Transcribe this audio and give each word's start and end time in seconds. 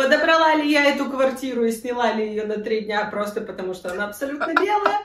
Подобрала 0.00 0.54
ли 0.54 0.70
я 0.70 0.86
эту 0.86 1.10
квартиру 1.10 1.62
и 1.62 1.72
сняла 1.72 2.14
ли 2.14 2.26
ее 2.26 2.46
на 2.46 2.54
три 2.54 2.86
дня 2.86 3.04
просто 3.10 3.42
потому, 3.42 3.74
что 3.74 3.92
она 3.92 4.06
абсолютно 4.06 4.54
белая? 4.54 5.00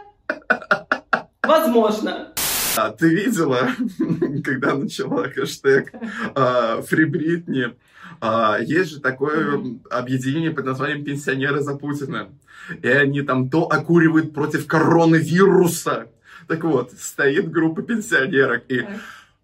Возможно. 1.43 2.33
А 2.77 2.91
ты 2.91 3.09
видела, 3.09 3.71
когда 4.45 4.73
начала 4.73 5.27
хэштег 5.27 5.91
Фри 6.87 7.03
Бритни, 7.03 7.75
есть 8.61 8.91
же 8.91 9.01
такое 9.01 9.61
объединение 9.89 10.51
под 10.51 10.63
названием 10.63 11.03
«Пенсионеры 11.03 11.59
за 11.59 11.75
Путина». 11.75 12.29
И 12.81 12.87
они 12.87 13.21
там 13.21 13.49
то 13.49 13.63
окуривают 13.63 14.33
против 14.33 14.65
коронавируса. 14.65 16.07
Так 16.47 16.63
вот, 16.63 16.93
стоит 16.93 17.51
группа 17.51 17.81
пенсионерок 17.81 18.63
и 18.69 18.87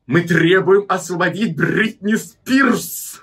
мы 0.08 0.22
требуем 0.22 0.86
освободить 0.88 1.58
Бритни 1.58 2.16
Спирс. 2.16 3.22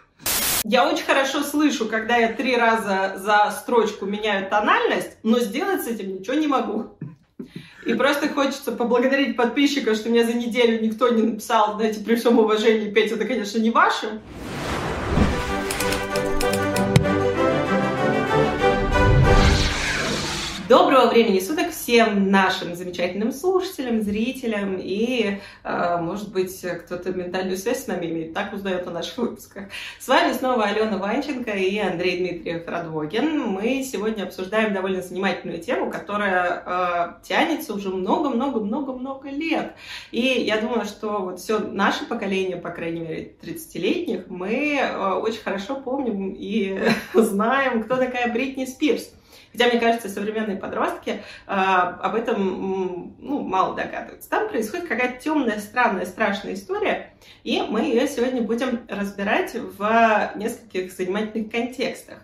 Я 0.64 0.88
очень 0.88 1.04
хорошо 1.04 1.42
слышу, 1.42 1.86
когда 1.86 2.16
я 2.16 2.32
три 2.32 2.56
раза 2.56 3.14
за 3.16 3.50
строчку 3.58 4.06
меняю 4.06 4.48
тональность, 4.48 5.16
но 5.22 5.38
сделать 5.38 5.82
с 5.82 5.86
этим 5.86 6.18
ничего 6.18 6.34
не 6.34 6.46
могу. 6.46 6.98
И 7.86 7.94
просто 7.94 8.28
хочется 8.28 8.72
поблагодарить 8.72 9.36
подписчиков, 9.36 9.96
что 9.96 10.10
мне 10.10 10.24
за 10.24 10.34
неделю 10.34 10.80
никто 10.82 11.08
не 11.08 11.22
написал, 11.22 11.76
знаете, 11.76 12.00
при 12.04 12.16
всем 12.16 12.38
уважении, 12.38 12.90
Петя, 12.90 13.14
это, 13.14 13.24
конечно, 13.24 13.58
не 13.58 13.70
ваше. 13.70 14.20
Доброго 20.68 21.08
времени 21.08 21.38
суток 21.38 21.70
всем 21.70 22.30
нашим 22.30 22.74
замечательным 22.74 23.32
слушателям, 23.32 24.02
зрителям 24.02 24.76
и, 24.78 25.38
э, 25.64 25.96
может 25.98 26.30
быть, 26.30 26.60
кто-то 26.60 27.10
ментальную 27.10 27.56
связь 27.56 27.84
с 27.84 27.86
нами 27.86 28.04
имеет, 28.04 28.34
так 28.34 28.52
узнает 28.52 28.86
о 28.86 28.90
наших 28.90 29.16
выпусках. 29.16 29.64
С 29.98 30.06
вами 30.06 30.34
снова 30.34 30.64
Алена 30.64 30.98
Ванченко 30.98 31.52
и 31.52 31.78
Андрей 31.78 32.18
Дмитриев 32.18 32.68
Радвогин. 32.68 33.40
Мы 33.44 33.82
сегодня 33.82 34.24
обсуждаем 34.24 34.74
довольно 34.74 35.00
занимательную 35.00 35.62
тему, 35.62 35.90
которая 35.90 36.62
э, 36.66 37.26
тянется 37.26 37.72
уже 37.72 37.88
много-много-много-много 37.88 39.30
лет. 39.30 39.72
И 40.10 40.20
я 40.20 40.60
думаю, 40.60 40.84
что 40.84 41.20
вот 41.20 41.40
все 41.40 41.60
наше 41.60 42.04
поколение, 42.04 42.58
по 42.58 42.68
крайней 42.68 43.00
мере, 43.00 43.32
30-летних, 43.40 44.26
мы 44.28 44.76
э, 44.78 45.12
очень 45.14 45.40
хорошо 45.40 45.76
помним 45.76 46.34
и 46.38 46.78
знаем, 47.14 47.84
кто 47.84 47.96
такая 47.96 48.30
Бритни 48.30 48.66
Спирс. 48.66 49.14
Хотя, 49.58 49.70
мне 49.70 49.80
кажется, 49.80 50.08
современные 50.08 50.56
подростки 50.56 51.10
э, 51.10 51.20
об 51.48 52.14
этом 52.14 53.16
ну, 53.18 53.40
мало 53.40 53.74
догадываются. 53.74 54.30
Там 54.30 54.48
происходит 54.48 54.86
какая-то 54.86 55.20
темная, 55.20 55.58
странная, 55.58 56.06
страшная 56.06 56.54
история, 56.54 57.12
и 57.42 57.62
мы 57.68 57.80
ее 57.80 58.06
сегодня 58.06 58.42
будем 58.42 58.86
разбирать 58.88 59.54
в 59.54 60.32
нескольких 60.36 60.92
занимательных 60.92 61.50
контекстах. 61.50 62.18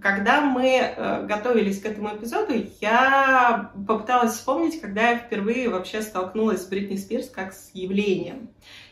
Когда 0.00 0.40
мы 0.40 0.78
э, 0.78 1.26
готовились 1.26 1.82
к 1.82 1.84
этому 1.84 2.16
эпизоду, 2.16 2.54
я 2.80 3.70
попыталась 3.86 4.32
вспомнить, 4.32 4.80
когда 4.80 5.10
я 5.10 5.18
впервые 5.18 5.68
вообще 5.68 6.00
столкнулась 6.00 6.62
с 6.62 6.68
Бритни 6.68 6.96
Спирс 6.96 7.28
как 7.28 7.52
с 7.52 7.70
явлением. 7.74 8.48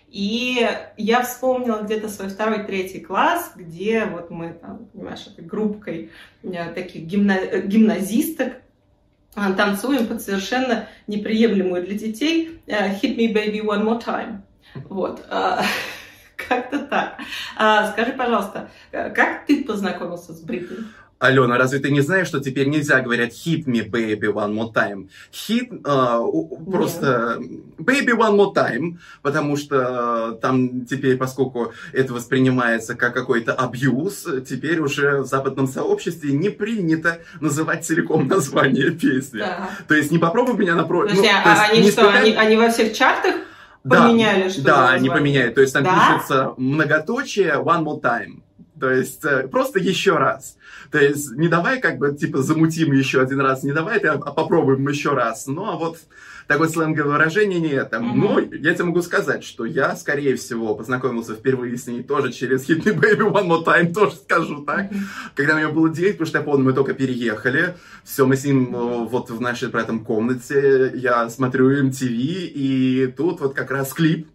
И 0.09 0.67
я 0.97 1.23
вспомнила 1.23 1.83
где-то 1.83 2.09
свой 2.09 2.29
второй, 2.29 2.65
третий 2.65 3.01
класс, 3.01 3.53
где 3.57 4.05
вот 4.05 4.31
мы 4.31 4.53
там, 4.53 4.87
понимаешь, 4.93 5.27
этой 5.27 5.45
группкой 5.45 6.13
э, 6.43 6.73
таких 6.73 7.03
гимна... 7.03 7.33
Э, 7.37 7.67
гимназисток 7.67 8.55
э, 9.35 9.53
танцуем 9.57 10.07
под 10.07 10.23
совершенно 10.23 10.89
неприемлемую 11.07 11.85
для 11.85 11.99
детей 11.99 12.61
«Hit 12.67 13.17
me 13.17 13.33
baby 13.33 13.61
one 13.61 13.83
more 13.83 14.03
time». 14.03 14.43
Вот. 14.89 15.27
Как-то 16.49 16.79
так. 16.87 17.19
А, 17.57 17.91
скажи, 17.91 18.13
пожалуйста, 18.13 18.71
как 18.91 19.47
ты 19.47 19.65
познакомился 19.65 20.33
с 20.33 20.41
Бритни? 20.41 20.77
Алена, 21.19 21.57
разве 21.57 21.79
ты 21.79 21.91
не 21.91 22.03
знаешь, 22.03 22.27
что 22.27 22.41
теперь 22.41 22.69
нельзя 22.69 23.01
говорить 23.01 23.33
hit 23.47 23.65
me 23.65 23.89
baby 23.89 24.31
one 24.33 24.53
more 24.53 24.73
time? 24.73 25.09
Hit 25.33 25.83
uh, 25.83 26.71
просто 26.71 27.39
baby 27.79 28.13
one 28.13 28.37
more 28.37 28.53
time, 28.55 28.99
потому 29.23 29.57
что 29.57 30.39
там 30.43 30.85
теперь, 30.85 31.17
поскольку 31.17 31.73
это 31.95 32.13
воспринимается 32.13 32.95
как 32.95 33.15
какой-то 33.15 33.55
абьюз, 33.55 34.27
теперь 34.47 34.81
уже 34.81 35.23
в 35.23 35.27
западном 35.27 35.69
сообществе 35.69 36.33
не 36.33 36.51
принято 36.51 37.21
называть 37.41 37.87
целиком 37.87 38.29
название 38.29 38.91
песни. 38.91 39.39
Да. 39.39 39.71
То 39.89 39.95
есть 39.95 40.11
не 40.11 40.19
попробуй 40.19 40.57
меня 40.57 40.75
напротив. 40.75 41.17
Ну, 41.17 41.25
а 41.27 41.67
они 41.71 41.81
что, 41.91 42.03
испытать... 42.03 42.25
они, 42.25 42.35
они 42.35 42.57
во 42.57 42.69
всех 42.69 42.93
чартах 42.93 43.37
поменяли, 43.89 44.43
да, 44.45 44.51
что 44.51 44.63
Да, 44.63 44.91
они 44.91 45.09
поменяли. 45.09 45.51
То 45.51 45.63
есть 45.63 45.73
там 45.73 45.85
да? 45.85 46.15
пишется 46.15 46.53
многоточие 46.59 47.55
one 47.55 47.85
more 47.85 48.01
time. 48.01 48.43
То 48.79 48.91
есть 48.91 49.25
э, 49.25 49.49
просто 49.49 49.79
еще 49.79 50.17
раз. 50.17 50.57
То 50.91 50.99
есть 50.99 51.33
не 51.33 51.49
давай 51.49 51.81
как 51.81 51.99
бы 51.99 52.15
типа 52.15 52.43
замутим 52.43 52.93
еще 52.93 53.21
один 53.21 53.41
раз, 53.41 53.63
не 53.63 53.73
давай, 53.73 53.99
а 53.99 54.19
попробуем 54.19 54.87
еще 54.89 55.11
раз. 55.15 55.47
Ну 55.47 55.65
а 55.65 55.77
вот 55.77 55.99
такое 56.47 56.69
сленговое 56.69 57.13
выражение 57.13 57.61
не 57.61 57.71
это. 57.71 57.97
Mm-hmm. 57.97 58.15
Но 58.15 58.41
я 58.41 58.75
тебе 58.75 58.85
могу 58.85 59.03
сказать, 59.03 59.45
что 59.45 59.65
я, 59.65 59.97
скорее 59.97 60.37
всего, 60.37 60.75
познакомился 60.75 61.35
впервые 61.35 61.77
с 61.77 61.87
ней 61.87 62.03
тоже 62.03 62.33
через 62.33 62.69
Hit 62.69 62.85
Me 62.85 62.99
Baby 62.99 63.31
One 63.31 63.49
More 63.49 63.65
Time, 63.65 63.93
тоже 63.93 64.17
скажу 64.17 64.65
так. 64.65 64.93
Mm-hmm. 64.93 65.03
Когда 65.35 65.55
мне 65.57 65.69
было 65.69 65.89
9, 65.89 66.13
потому 66.13 66.27
что 66.27 66.39
я 66.39 66.45
помню, 66.45 66.65
мы 66.65 66.73
только 66.73 66.95
переехали. 66.95 67.77
Все, 68.05 68.27
мы 68.27 68.37
с 68.37 68.45
ним 68.45 68.75
э, 68.75 69.07
вот 69.07 69.31
в 69.31 69.41
нашей 69.41 69.69
при 69.69 69.83
этом 69.83 70.05
комнате, 70.05 70.93
я 70.95 71.29
смотрю 71.29 71.71
MTV, 71.71 72.09
и 72.09 73.15
тут 73.17 73.41
вот 73.41 73.55
как 73.55 73.71
раз 73.71 73.93
клип 73.93 74.29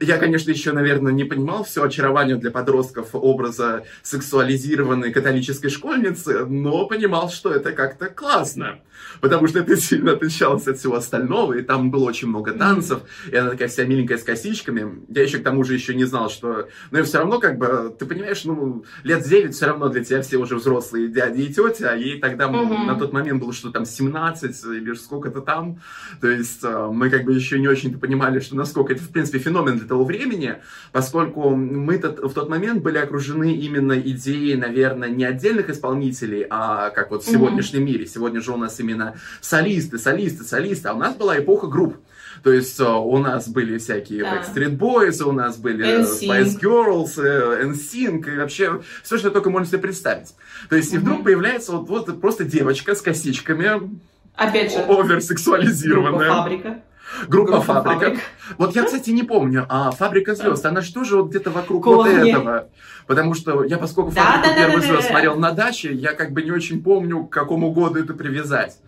я, 0.00 0.18
конечно, 0.18 0.50
еще, 0.50 0.72
наверное, 0.72 1.12
не 1.12 1.24
понимал 1.24 1.64
все 1.64 1.84
очарование 1.84 2.36
для 2.36 2.50
подростков 2.50 3.08
образа 3.12 3.84
сексуализированной 4.02 5.12
католической 5.12 5.68
школьницы, 5.68 6.44
но 6.46 6.86
понимал, 6.86 7.30
что 7.30 7.52
это 7.52 7.72
как-то 7.72 8.06
классно, 8.06 8.80
потому 9.20 9.46
что 9.46 9.60
это 9.60 9.76
сильно 9.76 10.12
отличалось 10.12 10.66
от 10.68 10.78
всего 10.78 10.96
остального, 10.96 11.54
и 11.54 11.62
там 11.62 11.90
было 11.90 12.04
очень 12.04 12.28
много 12.28 12.52
танцев, 12.52 13.00
и 13.30 13.36
она 13.36 13.50
такая 13.50 13.68
вся 13.68 13.84
миленькая 13.84 14.18
с 14.18 14.22
косичками. 14.22 15.04
Я 15.08 15.22
еще 15.22 15.38
к 15.38 15.42
тому 15.42 15.64
же 15.64 15.74
еще 15.74 15.94
не 15.94 16.04
знал, 16.04 16.30
что... 16.30 16.68
Но 16.90 17.02
все 17.02 17.18
равно, 17.18 17.38
как 17.38 17.58
бы, 17.58 17.94
ты 17.98 18.06
понимаешь, 18.06 18.44
ну, 18.44 18.84
лет 19.02 19.22
9 19.22 19.54
все 19.54 19.66
равно 19.66 19.88
для 19.88 20.04
тебя 20.04 20.22
все 20.22 20.36
уже 20.36 20.56
взрослые 20.56 21.08
дяди 21.08 21.42
и 21.42 21.52
тетя, 21.52 21.90
а 21.92 21.96
ей 21.96 22.20
тогда 22.20 22.46
mm-hmm. 22.46 22.86
на 22.86 22.94
тот 22.96 23.12
момент 23.12 23.40
было 23.40 23.52
что 23.52 23.70
там 23.70 23.84
17 23.84 24.64
или 24.64 24.94
сколько-то 24.94 25.40
там. 25.40 25.80
То 26.20 26.28
есть 26.28 26.62
э, 26.62 26.88
мы 26.92 27.10
как 27.10 27.24
бы 27.24 27.32
еще 27.32 27.58
не 27.58 27.68
очень-то 27.68 27.98
понимали, 27.98 28.40
что 28.40 28.56
насколько 28.56 28.92
это, 28.92 29.02
в 29.02 29.08
принципе, 29.10 29.38
феномен 29.38 29.78
для 29.78 29.88
того 29.88 30.04
времени, 30.04 30.56
поскольку 30.92 31.50
мы 31.50 31.98
в 31.98 32.32
тот 32.32 32.48
момент 32.48 32.82
были 32.82 32.98
окружены 32.98 33.54
именно 33.56 33.98
идеей, 33.98 34.56
наверное, 34.56 35.08
не 35.08 35.24
отдельных 35.24 35.70
исполнителей, 35.70 36.46
а 36.48 36.90
как 36.90 37.10
вот 37.10 37.24
в 37.24 37.30
сегодняшнем 37.30 37.82
mm-hmm. 37.82 37.84
мире. 37.84 38.06
Сегодня 38.06 38.40
же 38.40 38.52
у 38.52 38.56
нас 38.56 38.78
именно 38.80 38.93
солисты, 39.40 39.98
солисты, 39.98 40.44
солисты, 40.44 40.88
а 40.88 40.94
у 40.94 40.98
нас 40.98 41.14
была 41.14 41.38
эпоха 41.38 41.66
групп. 41.66 41.96
То 42.42 42.52
есть 42.52 42.78
э, 42.78 42.84
у 42.84 43.18
нас 43.18 43.48
были 43.48 43.78
всякие 43.78 44.22
да. 44.22 44.36
Backstreet 44.36 44.76
Boys, 44.76 45.22
у 45.22 45.32
нас 45.32 45.56
были 45.56 46.02
NSYNC. 46.02 46.28
Spice 46.28 46.60
Girls, 46.60 47.22
э, 47.22 47.64
NSYNC, 47.64 48.34
и 48.34 48.38
вообще 48.38 48.82
все, 49.02 49.18
что 49.18 49.30
только 49.30 49.50
можно 49.50 49.66
себе 49.66 49.78
представить. 49.78 50.34
То 50.68 50.76
есть 50.76 50.92
и 50.92 50.98
вдруг 50.98 51.24
появляется 51.24 51.72
вот, 51.72 51.88
вот 51.88 52.20
просто 52.20 52.44
девочка 52.44 52.94
с 52.94 53.00
косичками, 53.00 53.98
Опять 54.34 54.72
же, 54.72 54.78
оверсексуализированная. 54.80 56.28
фабрика. 56.28 56.82
Группа, 57.28 57.52
Группа 57.52 57.60
фабрика. 57.60 58.00
фабрик. 58.00 58.20
Вот 58.58 58.74
я, 58.74 58.84
кстати, 58.84 59.10
не 59.10 59.22
помню, 59.22 59.66
а 59.68 59.90
Фабрика 59.90 60.34
звезд, 60.34 60.64
она 60.66 60.80
же 60.80 60.92
тоже 60.92 61.16
вот 61.16 61.28
где-то 61.28 61.50
вокруг 61.50 61.84
Кого 61.84 61.96
вот 61.96 62.06
этого. 62.08 62.68
Потому 63.06 63.34
что 63.34 63.64
я, 63.64 63.78
поскольку 63.78 64.12
да, 64.12 64.22
фабрику 64.22 64.48
да, 64.48 64.56
первый 64.56 64.80
да, 64.80 64.86
звезд 64.86 65.02
да, 65.02 65.08
смотрел 65.08 65.36
на 65.36 65.52
даче, 65.52 65.92
я 65.92 66.12
как 66.12 66.32
бы 66.32 66.42
не 66.42 66.50
очень 66.50 66.82
помню, 66.82 67.24
к 67.24 67.32
какому 67.32 67.72
году 67.72 67.98
это 67.98 68.14
привязать. 68.14 68.78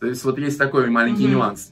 То 0.00 0.06
есть 0.06 0.24
вот 0.24 0.38
есть 0.38 0.58
такой 0.58 0.88
маленький 0.88 1.24
mm-hmm. 1.24 1.30
нюанс. 1.30 1.70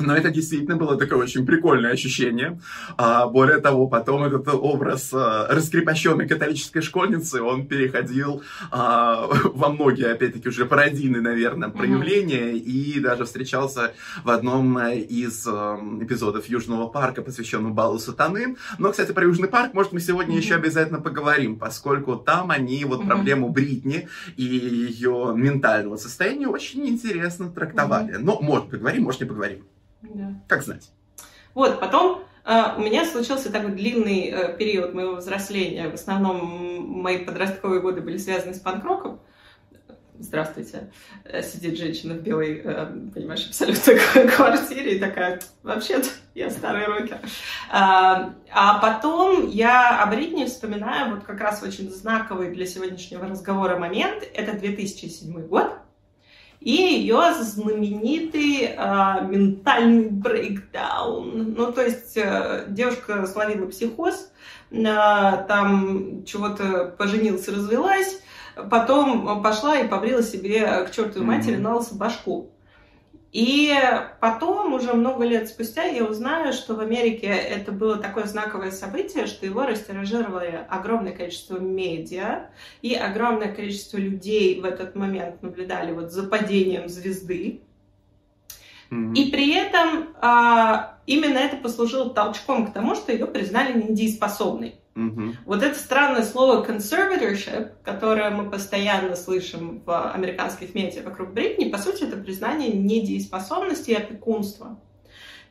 Но 0.00 0.16
это 0.16 0.30
действительно 0.30 0.76
было 0.76 0.96
такое 0.96 1.20
очень 1.20 1.46
прикольное 1.46 1.92
ощущение. 1.92 2.60
А, 2.96 3.26
более 3.28 3.58
того, 3.58 3.86
потом 3.86 4.24
этот 4.24 4.48
образ 4.48 5.10
а, 5.14 5.46
раскрепощенной 5.48 6.26
католической 6.26 6.80
школьницы, 6.80 7.40
он 7.40 7.66
переходил 7.66 8.42
а, 8.72 9.26
во 9.44 9.68
многие, 9.68 10.10
опять-таки, 10.10 10.48
уже 10.48 10.66
пародийные, 10.66 11.22
наверное, 11.22 11.68
проявления, 11.68 12.52
mm-hmm. 12.52 12.58
и 12.58 13.00
даже 13.00 13.24
встречался 13.24 13.92
в 14.24 14.30
одном 14.30 14.78
из 14.80 15.46
а, 15.46 15.78
эпизодов 16.00 16.48
Южного 16.48 16.88
парка, 16.88 17.22
посвященного 17.22 17.72
балу 17.72 18.00
сатаны. 18.00 18.56
Но, 18.78 18.90
кстати, 18.90 19.12
про 19.12 19.24
Южный 19.24 19.48
парк, 19.48 19.74
может, 19.74 19.92
мы 19.92 20.00
сегодня 20.00 20.34
mm-hmm. 20.34 20.40
еще 20.40 20.54
обязательно 20.56 21.00
поговорим, 21.00 21.56
поскольку 21.56 22.16
там 22.16 22.50
они 22.50 22.84
вот 22.84 23.02
mm-hmm. 23.02 23.06
проблему 23.06 23.48
Бритни 23.50 24.08
и 24.36 24.44
ее 24.44 25.34
ментального 25.36 25.96
состояния 25.96 26.48
очень 26.48 26.84
интересно 26.88 27.48
трактовали. 27.48 28.14
Mm-hmm. 28.14 28.24
Но, 28.24 28.40
может, 28.40 28.70
поговорим, 28.70 29.04
может, 29.04 29.20
не 29.20 29.26
поговорим. 29.28 29.64
Да. 30.12 30.34
Как 30.48 30.62
знать. 30.62 30.90
Вот, 31.54 31.80
потом 31.80 32.24
Uh, 32.44 32.76
у 32.76 32.82
меня 32.82 33.06
случился 33.06 33.50
такой 33.50 33.70
длинный 33.70 34.28
uh, 34.28 34.56
период 34.58 34.92
моего 34.92 35.14
взросления. 35.14 35.88
В 35.88 35.94
основном 35.94 37.00
мои 37.00 37.24
подростковые 37.24 37.80
годы 37.80 38.02
были 38.02 38.18
связаны 38.18 38.52
с 38.52 38.60
панк-роком. 38.60 39.18
Здравствуйте. 40.18 40.92
Э, 41.24 41.42
сидит 41.42 41.78
женщина 41.78 42.14
в 42.14 42.20
белой, 42.20 42.56
понимаешь, 43.14 43.46
абсолютно 43.46 43.94
квартире 44.36 44.96
и 44.96 44.98
такая, 45.00 45.40
вообще-то, 45.62 46.08
Я 46.34 46.50
старый 46.50 46.84
рокер. 46.84 47.18
А, 47.70 48.34
а 48.52 48.78
потом 48.78 49.48
я 49.48 50.02
о 50.02 50.06
Бритни 50.06 50.44
вспоминаю 50.44 51.14
вот 51.14 51.24
как 51.24 51.40
раз 51.40 51.62
очень 51.62 51.90
знаковый 51.90 52.54
для 52.54 52.66
сегодняшнего 52.66 53.26
разговора 53.26 53.78
момент. 53.78 54.22
Это 54.34 54.52
2007 54.52 55.46
год. 55.48 55.72
И 56.64 56.72
ее 56.72 57.34
знаменитый 57.38 58.74
а, 58.78 59.20
ментальный 59.20 60.08
брейкдаун. 60.08 61.52
Ну, 61.52 61.72
то 61.72 61.82
есть 61.82 62.16
а, 62.16 62.64
девушка 62.68 63.26
словила 63.26 63.66
психоз, 63.66 64.32
а, 64.72 65.42
там 65.42 66.24
чего-то 66.24 66.94
поженилась, 66.96 67.46
развелась, 67.48 68.18
потом 68.70 69.42
пошла 69.42 69.78
и 69.78 69.86
побрила 69.86 70.22
себе 70.22 70.84
к 70.84 70.90
чертовой 70.90 71.26
матери 71.26 71.56
на 71.56 71.76
лысо 71.76 71.94
башку. 71.96 72.53
И 73.34 73.74
потом, 74.20 74.74
уже 74.74 74.92
много 74.92 75.24
лет 75.24 75.48
спустя, 75.48 75.82
я 75.82 76.04
узнаю, 76.04 76.52
что 76.52 76.76
в 76.76 76.80
Америке 76.80 77.26
это 77.26 77.72
было 77.72 77.96
такое 77.96 78.26
знаковое 78.26 78.70
событие, 78.70 79.26
что 79.26 79.44
его 79.44 79.66
растиражировали 79.66 80.64
огромное 80.68 81.10
количество 81.10 81.58
медиа, 81.58 82.48
и 82.80 82.94
огромное 82.94 83.52
количество 83.52 83.96
людей 83.96 84.60
в 84.60 84.64
этот 84.64 84.94
момент 84.94 85.42
наблюдали 85.42 85.90
вот 85.90 86.12
за 86.12 86.28
падением 86.28 86.88
звезды. 86.88 87.60
Mm-hmm. 88.90 89.14
И 89.14 89.30
при 89.30 89.54
этом 89.54 90.14
а, 90.20 90.98
именно 91.06 91.38
это 91.38 91.56
послужило 91.56 92.10
толчком 92.10 92.66
к 92.66 92.72
тому, 92.72 92.94
что 92.94 93.12
ее 93.12 93.26
признали 93.26 93.72
недееспособной. 93.80 94.76
Угу. 94.96 95.22
Вот 95.46 95.62
это 95.62 95.76
странное 95.76 96.22
слово 96.22 96.64
conservatorship, 96.64 97.72
которое 97.82 98.30
мы 98.30 98.48
постоянно 98.48 99.16
слышим 99.16 99.82
в 99.84 100.12
американских 100.12 100.74
медиа 100.74 101.02
вокруг 101.02 101.32
Бритни, 101.32 101.68
по 101.68 101.78
сути, 101.78 102.04
это 102.04 102.16
признание 102.16 102.72
недееспособности 102.72 103.90
и 103.90 103.94
опекунства. 103.94 104.78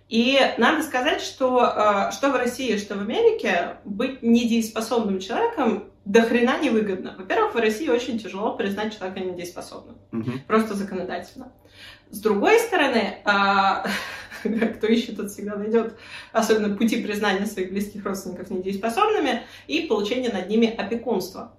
И 0.07 0.39
надо 0.57 0.83
сказать, 0.83 1.21
что 1.21 1.65
э, 1.65 2.11
что 2.11 2.29
в 2.29 2.35
России, 2.35 2.77
что 2.77 2.95
в 2.95 3.01
Америке 3.01 3.77
быть 3.83 4.21
недееспособным 4.21 5.19
человеком 5.19 5.91
до 6.05 6.21
хрена 6.21 6.59
невыгодно. 6.59 7.15
Во-первых, 7.17 7.55
в 7.55 7.57
России 7.57 7.87
очень 7.87 8.19
тяжело 8.19 8.55
признать 8.55 8.95
человека 8.95 9.21
недееспособным. 9.21 9.97
Угу. 10.11 10.31
Просто 10.47 10.75
законодательно. 10.75 11.51
С 12.13 12.19
другой 12.19 12.59
стороны, 12.59 13.17
э, 13.25 14.43
кто 14.77 14.85
ищет, 14.85 15.17
тот 15.17 15.31
всегда 15.31 15.55
найдет, 15.55 15.97
особенно 16.31 16.77
пути 16.77 17.01
признания 17.01 17.47
своих 17.47 17.71
близких 17.71 18.05
родственников 18.05 18.51
недееспособными 18.51 19.41
и 19.65 19.87
получения 19.87 20.29
над 20.29 20.47
ними 20.47 20.67
опекунства. 20.67 21.55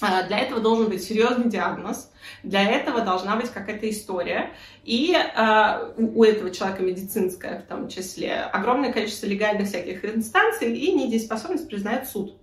А, 0.00 0.24
для 0.24 0.40
этого 0.40 0.60
должен 0.60 0.88
быть 0.88 1.04
серьезный 1.04 1.48
диагноз, 1.48 2.10
для 2.42 2.68
этого 2.68 3.02
должна 3.02 3.36
быть 3.36 3.50
какая-то 3.50 3.88
история, 3.88 4.50
и 4.82 5.14
э, 5.14 5.92
у 5.96 6.24
этого 6.24 6.50
человека 6.50 6.82
медицинская 6.82 7.60
в 7.60 7.68
том 7.68 7.86
числе 7.88 8.34
огромное 8.34 8.92
количество 8.92 9.26
легальных 9.26 9.68
всяких 9.68 10.04
инстанций, 10.04 10.76
и 10.76 10.92
недееспособность 10.92 11.68
признает 11.68 12.08
суд. 12.08 12.36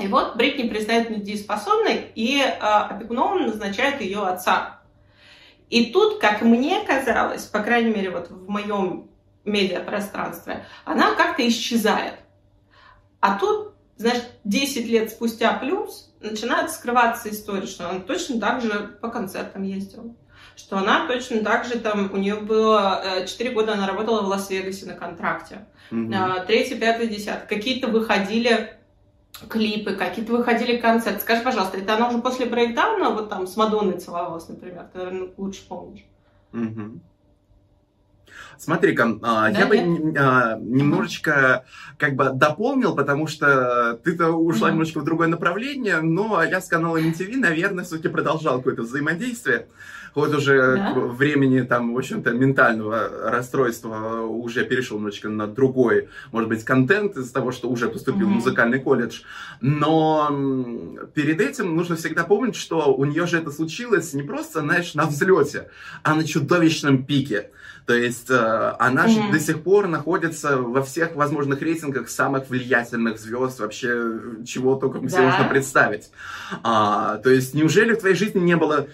И 0.00 0.08
вот 0.08 0.34
Бритни 0.34 0.68
признает 0.68 1.08
недееспособной, 1.08 2.10
и 2.16 2.40
опекуном 2.40 3.46
назначает 3.46 4.00
ее 4.00 4.22
отца. 4.22 4.80
И 5.70 5.86
тут, 5.86 6.20
как 6.20 6.42
мне 6.42 6.84
казалось, 6.84 7.44
по 7.44 7.60
крайней 7.60 7.92
мере, 7.92 8.10
вот 8.10 8.30
в 8.30 8.48
моем 8.48 9.10
медиапространстве, 9.44 10.64
она 10.84 11.14
как-то 11.14 11.46
исчезает. 11.46 12.14
А 13.20 13.38
тут, 13.38 13.74
знаешь, 13.96 14.22
10 14.44 14.86
лет 14.86 15.10
спустя 15.10 15.52
плюс 15.54 16.14
начинает 16.20 16.70
скрываться 16.70 17.30
история, 17.30 17.66
что 17.66 17.88
она 17.88 18.00
точно 18.00 18.40
так 18.40 18.60
же 18.60 18.98
по 19.00 19.08
концертам 19.08 19.62
ездила 19.62 20.14
что 20.56 20.78
она 20.78 21.06
точно 21.06 21.42
так 21.42 21.64
же 21.64 21.78
там, 21.78 22.10
у 22.12 22.16
нее 22.16 22.36
было 22.36 23.24
4 23.26 23.50
э, 23.50 23.52
года 23.52 23.72
она 23.72 23.86
работала 23.86 24.22
в 24.22 24.28
Лас-Вегасе 24.28 24.86
на 24.86 24.94
контракте. 24.94 25.66
Mm-hmm. 25.90 26.46
3, 26.46 26.76
5, 26.76 27.10
10. 27.10 27.48
Какие-то 27.48 27.88
выходили 27.88 28.74
клипы, 29.48 29.94
какие-то 29.94 30.32
выходили 30.32 30.76
концерты. 30.76 31.20
Скажи, 31.20 31.42
пожалуйста, 31.42 31.78
это 31.78 31.94
она 31.94 32.08
уже 32.08 32.18
после 32.18 32.46
брейкдауна 32.46 33.10
вот 33.10 33.28
там 33.28 33.46
с 33.46 33.56
Мадонной 33.56 33.98
целовалась, 33.98 34.48
например? 34.48 34.86
Ты, 34.92 34.98
наверное, 34.98 35.28
лучше 35.36 35.66
помнишь. 35.68 36.04
Угу. 36.52 37.00
Смотри-ка, 38.58 39.18
а, 39.22 39.50
да, 39.50 39.58
я 39.58 39.66
бы 39.66 39.76
а, 40.16 40.56
немножечко 40.60 41.64
как 41.98 42.14
бы 42.14 42.30
дополнил, 42.32 42.94
потому 42.94 43.26
что 43.26 43.98
ты-то 44.04 44.30
ушла 44.30 44.68
угу. 44.68 44.72
немножечко 44.72 45.00
в 45.00 45.04
другое 45.04 45.28
направление, 45.28 46.00
но 46.00 46.42
я 46.42 46.60
с 46.60 46.68
канала 46.68 47.00
MTV, 47.00 47.36
наверное, 47.36 47.84
все-таки 47.84 48.08
продолжал 48.08 48.58
какое-то 48.58 48.82
взаимодействие 48.82 49.66
хоть 50.14 50.32
уже 50.32 50.76
да? 50.76 50.94
времени 50.94 51.60
там, 51.62 51.92
в 51.92 51.98
общем-то, 51.98 52.30
ментального 52.30 53.30
расстройства 53.30 54.22
уже 54.22 54.64
перешел 54.64 54.96
немножечко 54.96 55.28
на 55.28 55.46
другой, 55.46 56.08
может 56.30 56.48
быть, 56.48 56.64
контент 56.64 57.16
из-за 57.16 57.32
того, 57.32 57.50
что 57.50 57.68
уже 57.68 57.88
поступил 57.88 58.28
mm-hmm. 58.28 58.30
в 58.30 58.34
музыкальный 58.34 58.78
колледж. 58.78 59.22
Но 59.60 61.04
перед 61.14 61.40
этим 61.40 61.74
нужно 61.74 61.96
всегда 61.96 62.22
помнить, 62.24 62.56
что 62.56 62.94
у 62.94 63.04
нее 63.04 63.26
же 63.26 63.38
это 63.38 63.50
случилось 63.50 64.14
не 64.14 64.22
просто, 64.22 64.60
знаешь, 64.60 64.94
на 64.94 65.06
взлете, 65.06 65.68
а 66.02 66.14
на 66.14 66.24
чудовищном 66.24 67.04
пике. 67.04 67.50
То 67.86 67.94
есть 67.94 68.30
э, 68.30 68.74
она 68.78 69.08
же 69.08 69.20
mm-hmm. 69.20 69.32
до 69.32 69.40
сих 69.40 69.62
пор 69.62 69.88
находится 69.88 70.56
во 70.56 70.82
всех 70.82 71.14
возможных 71.16 71.60
рейтингах 71.60 72.08
самых 72.08 72.48
влиятельных 72.48 73.18
звезд, 73.18 73.60
вообще 73.60 74.20
чего 74.46 74.76
только 74.76 75.00
да. 75.00 75.08
себе 75.08 75.22
можно 75.22 75.44
представить. 75.44 76.10
А, 76.62 77.18
то 77.18 77.30
есть 77.30 77.54
неужели 77.54 77.94
в 77.94 77.98
твоей 77.98 78.16
жизни 78.16 78.40
не 78.40 78.56
было 78.56 78.88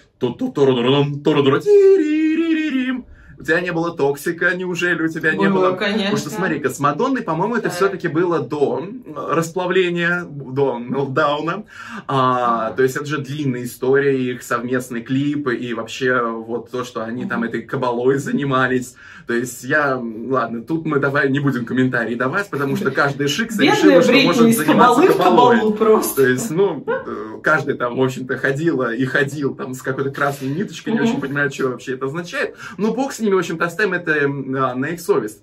у 3.41 3.43
тебя 3.43 3.59
не 3.59 3.71
было 3.71 3.95
токсика, 3.95 4.55
неужели 4.55 5.01
у 5.01 5.07
тебя 5.07 5.33
не 5.33 5.49
было? 5.49 5.69
было? 5.69 5.75
конечно. 5.75 6.03
Потому 6.03 6.17
что 6.17 6.29
смотри-ка, 6.29 6.69
с 6.69 6.79
Мадонной, 6.79 7.23
по-моему, 7.23 7.55
это 7.55 7.69
да. 7.69 7.75
все-таки 7.75 8.07
было 8.07 8.39
до 8.39 8.85
расплавления, 9.15 10.25
до 10.29 10.77
мелдауна. 10.77 11.65
А, 12.07 12.71
то 12.73 12.83
есть 12.83 12.95
это 12.95 13.05
же 13.05 13.17
длинная 13.17 13.63
история, 13.63 14.31
их 14.31 14.43
совместные 14.43 15.01
клипы 15.01 15.55
и 15.55 15.73
вообще 15.73 16.21
вот 16.21 16.69
то, 16.69 16.83
что 16.83 17.03
они 17.03 17.25
там 17.25 17.43
этой 17.43 17.63
кабалой 17.63 18.19
занимались. 18.19 18.95
То 19.25 19.33
есть 19.33 19.63
я, 19.63 19.97
ладно, 19.97 20.61
тут 20.61 20.85
мы 20.85 20.99
давай 20.99 21.29
не 21.29 21.39
будем 21.39 21.65
комментарии 21.65 22.15
давать, 22.15 22.49
потому 22.49 22.75
что 22.75 22.91
каждый 22.91 23.27
шик 23.27 23.51
решил, 23.51 24.01
что 24.01 24.13
может 24.13 24.55
заниматься 24.55 25.13
кабалой. 25.13 25.73
просто. 25.73 26.23
То 26.23 26.27
есть, 26.27 26.51
ну, 26.51 26.83
э, 26.85 27.39
каждый 27.41 27.75
там, 27.75 27.95
в 27.95 28.03
общем-то, 28.03 28.37
ходила 28.37 28.93
и 28.93 29.05
ходил 29.05 29.55
там 29.55 29.73
с 29.73 29.81
какой-то 29.81 30.11
красной 30.11 30.49
ниточкой, 30.49 30.93
не 30.93 31.01
очень 31.01 31.21
понимаю, 31.21 31.51
что 31.51 31.69
вообще 31.69 31.93
это 31.93 32.05
означает. 32.05 32.55
Но 32.77 32.93
бог 32.93 33.13
с 33.13 33.19
ними, 33.31 33.35
в 33.35 33.39
общем-то, 33.39 33.65
это 33.65 34.25
а, 34.25 34.75
на 34.75 34.85
их 34.87 35.01
совесть. 35.01 35.41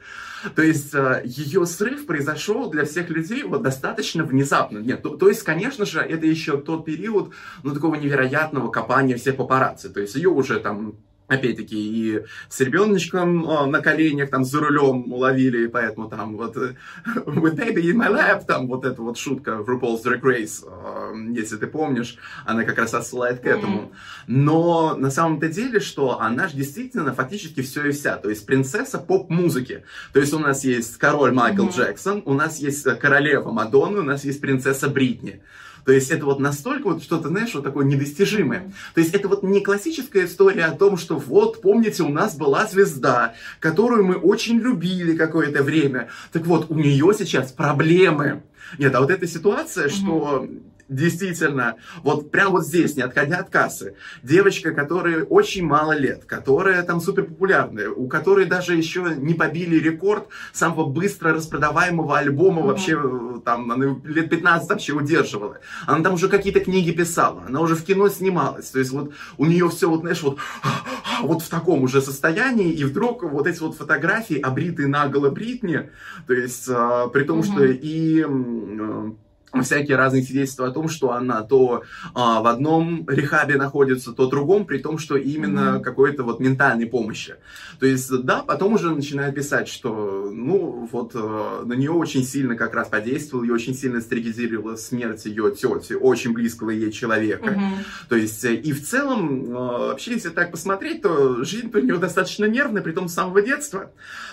То 0.55 0.63
есть 0.63 0.95
а, 0.95 1.21
ее 1.25 1.67
срыв 1.67 2.07
произошел 2.07 2.71
для 2.71 2.85
всех 2.85 3.11
людей 3.11 3.43
вот 3.43 3.63
достаточно 3.63 4.25
внезапно. 4.25 4.79
Нет, 4.79 5.03
то, 5.03 5.17
то 5.17 5.29
есть, 5.29 5.43
конечно 5.43 5.85
же, 5.85 6.01
это 6.01 6.27
еще 6.27 6.59
тот 6.59 6.85
период, 6.85 7.33
ну, 7.63 7.75
такого 7.75 7.97
невероятного 7.97 8.71
копания 8.71 9.17
всех 9.17 9.37
папарацци. 9.37 9.89
То 9.89 10.01
есть 10.01 10.15
ее 10.15 10.29
уже 10.29 10.61
там 10.61 10.97
опять-таки, 11.29 11.77
и 11.77 12.25
с 12.49 12.61
ребеночком 12.61 13.47
о, 13.47 13.67
на 13.67 13.81
коленях, 13.81 14.31
там, 14.31 14.45
за 14.45 14.61
рулем 14.61 15.13
ловили, 15.13 15.65
и 15.65 15.69
поэтому 15.69 16.09
там 16.09 16.37
вот 16.37 16.57
э, 16.57 16.75
with 17.27 17.55
baby 17.55 17.83
in 17.83 17.97
my 17.97 18.11
lap, 18.11 18.45
там 18.47 18.67
вот 18.67 18.85
эта 18.85 19.01
вот 19.03 19.19
шутка 19.19 19.59
в 19.59 19.69
RuPaul's 19.69 20.03
Drag 20.03 20.23
Race, 20.23 20.65
э, 20.67 21.33
если 21.39 21.57
ты 21.57 21.67
помнишь, 21.67 22.17
она 22.47 22.65
как 22.65 22.79
раз 22.79 22.95
отсылает 22.95 23.41
к 23.41 23.47
этому. 23.47 23.93
Но 24.27 24.97
на 24.97 25.11
самом-то 25.11 25.49
деле, 25.49 25.81
что 25.81 26.21
она 26.21 26.49
же 26.49 26.57
действительно 26.57 27.13
фактически 27.15 27.61
все 27.61 27.89
и 27.89 27.93
вся, 27.93 28.17
то 28.17 28.31
есть 28.31 28.47
принцесса 28.47 28.99
поп-музыки. 28.99 29.85
То 30.13 30.21
есть 30.21 30.33
у 30.33 30.39
нас 30.39 30.65
есть 30.65 30.97
король 30.97 31.33
Майкл 31.33 31.67
mm-hmm. 31.67 31.77
Джексон, 31.77 32.23
у 32.25 32.33
нас 32.33 32.59
есть 32.59 32.85
королева 32.99 33.51
Мадонна, 33.51 34.01
у 34.01 34.05
нас 34.05 34.25
есть 34.25 34.41
принцесса 34.41 34.89
Бритни. 34.89 35.43
То 35.85 35.93
есть 35.93 36.11
это 36.11 36.25
вот 36.25 36.41
настолько 36.41 36.89
вот 36.89 37.03
что-то, 37.03 37.29
знаешь, 37.29 37.55
вот 37.55 37.65
такое 37.65 37.85
недостижимое. 37.87 38.73
То 38.95 39.01
есть 39.01 39.15
это 39.15 39.29
вот 39.29 39.43
не 39.43 39.61
классическая 39.61 40.27
история 40.27 40.65
о 40.65 40.77
том, 40.77 40.97
что 40.97 41.17
вот, 41.17 41.61
помните, 41.61 42.03
у 42.03 42.09
нас 42.09 42.37
была 42.37 42.67
звезда, 42.67 43.35
которую 43.61 44.05
мы 44.05 44.17
очень 44.17 44.59
любили 44.59 45.17
какое-то 45.17 45.63
время. 45.63 46.09
Так 46.33 46.47
вот, 46.47 46.67
у 46.71 46.75
нее 46.75 47.13
сейчас 47.17 47.53
проблемы. 47.53 48.43
Нет, 48.79 48.95
а 48.95 49.01
вот 49.01 49.11
эта 49.11 49.27
ситуация, 49.27 49.89
что 49.89 50.47
действительно, 50.89 51.77
вот 52.03 52.31
прямо 52.31 52.51
вот 52.51 52.67
здесь, 52.67 52.97
не 52.97 53.03
отходя 53.03 53.39
от 53.39 53.51
кассы, 53.51 53.95
девочка, 54.23 54.73
которой 54.73 55.23
очень 55.23 55.65
мало 55.65 55.93
лет, 55.93 56.25
которая 56.25 56.83
там 56.83 57.01
супер 57.01 57.25
популярная, 57.25 57.91
у 57.91 58.09
которой 58.09 58.47
даже 58.47 58.75
еще 58.75 59.15
не 59.17 59.35
побили 59.35 59.79
рекорд 59.79 60.29
самого 60.53 60.87
быстро 60.87 61.33
распродаваемого 61.35 62.19
альбома 62.19 62.63
mm-hmm. 62.63 62.67
вообще, 62.67 63.01
э, 63.03 63.41
там, 63.45 63.71
она 63.71 63.97
лет 64.05 64.31
15 64.31 64.69
вообще 64.69 64.93
удерживала. 64.93 65.59
Она 65.87 66.03
там 66.03 66.15
уже 66.15 66.29
какие-то 66.29 66.61
книги 66.61 66.91
писала, 66.91 67.45
она 67.47 67.61
уже 67.61 67.75
в 67.75 67.85
кино 67.85 68.09
снималась, 68.09 68.71
то 68.71 68.79
есть 68.79 68.91
вот 68.91 69.13
у 69.37 69.45
нее 69.45 69.69
все 69.69 69.89
вот, 69.89 70.01
знаешь, 70.01 70.23
вот, 70.23 70.39
вот 71.23 71.43
в 71.43 71.49
таком 71.49 71.83
уже 71.83 72.01
состоянии, 72.01 72.73
и 72.73 72.85
вдруг 72.85 73.23
вот 73.23 73.47
эти 73.47 73.61
вот 73.61 73.77
фотографии, 73.77 74.41
обритые 74.41 74.89
наголо 74.89 75.31
Бритни, 75.31 75.91
то 76.27 76.33
есть 76.33 76.69
а, 76.69 77.09
при 77.09 77.25
том, 77.25 77.41
mm-hmm. 77.41 77.53
что 77.53 77.65
и 77.65 79.19
всякие 79.63 79.97
разные 79.97 80.23
свидетельства 80.23 80.67
о 80.67 80.71
том, 80.71 80.89
что 80.89 81.13
она 81.13 81.43
то 81.43 81.83
а, 82.15 82.41
в 82.41 82.47
одном 82.47 83.09
рехабе 83.09 83.57
находится, 83.57 84.13
то 84.13 84.27
в 84.27 84.31
другом, 84.31 84.67
при 84.67 84.79
том, 84.79 84.99
что 84.99 85.17
именно 85.17 85.77
mm-hmm. 85.77 85.83
какой-то 85.83 86.23
вот 86.23 86.41
ментальной 86.41 86.87
помощи. 86.87 87.37
То 87.81 87.87
есть, 87.87 88.11
да, 88.23 88.43
потом 88.43 88.75
уже 88.75 88.91
начинает 88.91 89.35
писать, 89.35 89.69
что, 89.69 90.31
ну, 90.33 90.89
вот 90.91 91.13
а, 91.15 91.65
на 91.65 91.73
нее 91.75 91.93
очень 91.93 92.25
сильно 92.25 92.57
как 92.57 92.75
раз 92.75 92.89
подействовал, 92.89 93.45
ее 93.45 93.55
очень 93.55 93.75
сильно 93.75 94.01
стригизировала 94.01 94.77
смерть 94.77 95.25
ее 95.27 95.51
тети, 95.55 95.95
очень 95.95 96.33
близкого 96.33 96.71
ей 96.71 96.93
человека. 96.93 97.51
Mm-hmm. 97.51 98.09
То 98.09 98.17
есть, 98.17 98.45
э, 98.45 98.55
и 98.55 98.73
в 98.73 98.87
целом, 98.87 99.47
а, 99.51 99.89
вообще, 99.89 100.13
если 100.13 100.31
так 100.31 100.51
посмотреть, 100.51 101.03
то 101.03 101.45
жизнь 101.45 101.71
у 101.73 101.79
нее 101.79 101.99
достаточно 101.99 102.45
нервная, 102.45 102.83
при 102.83 102.93
том 102.93 103.09
с 103.09 103.15
самого 103.15 103.43
детства. 103.43 103.91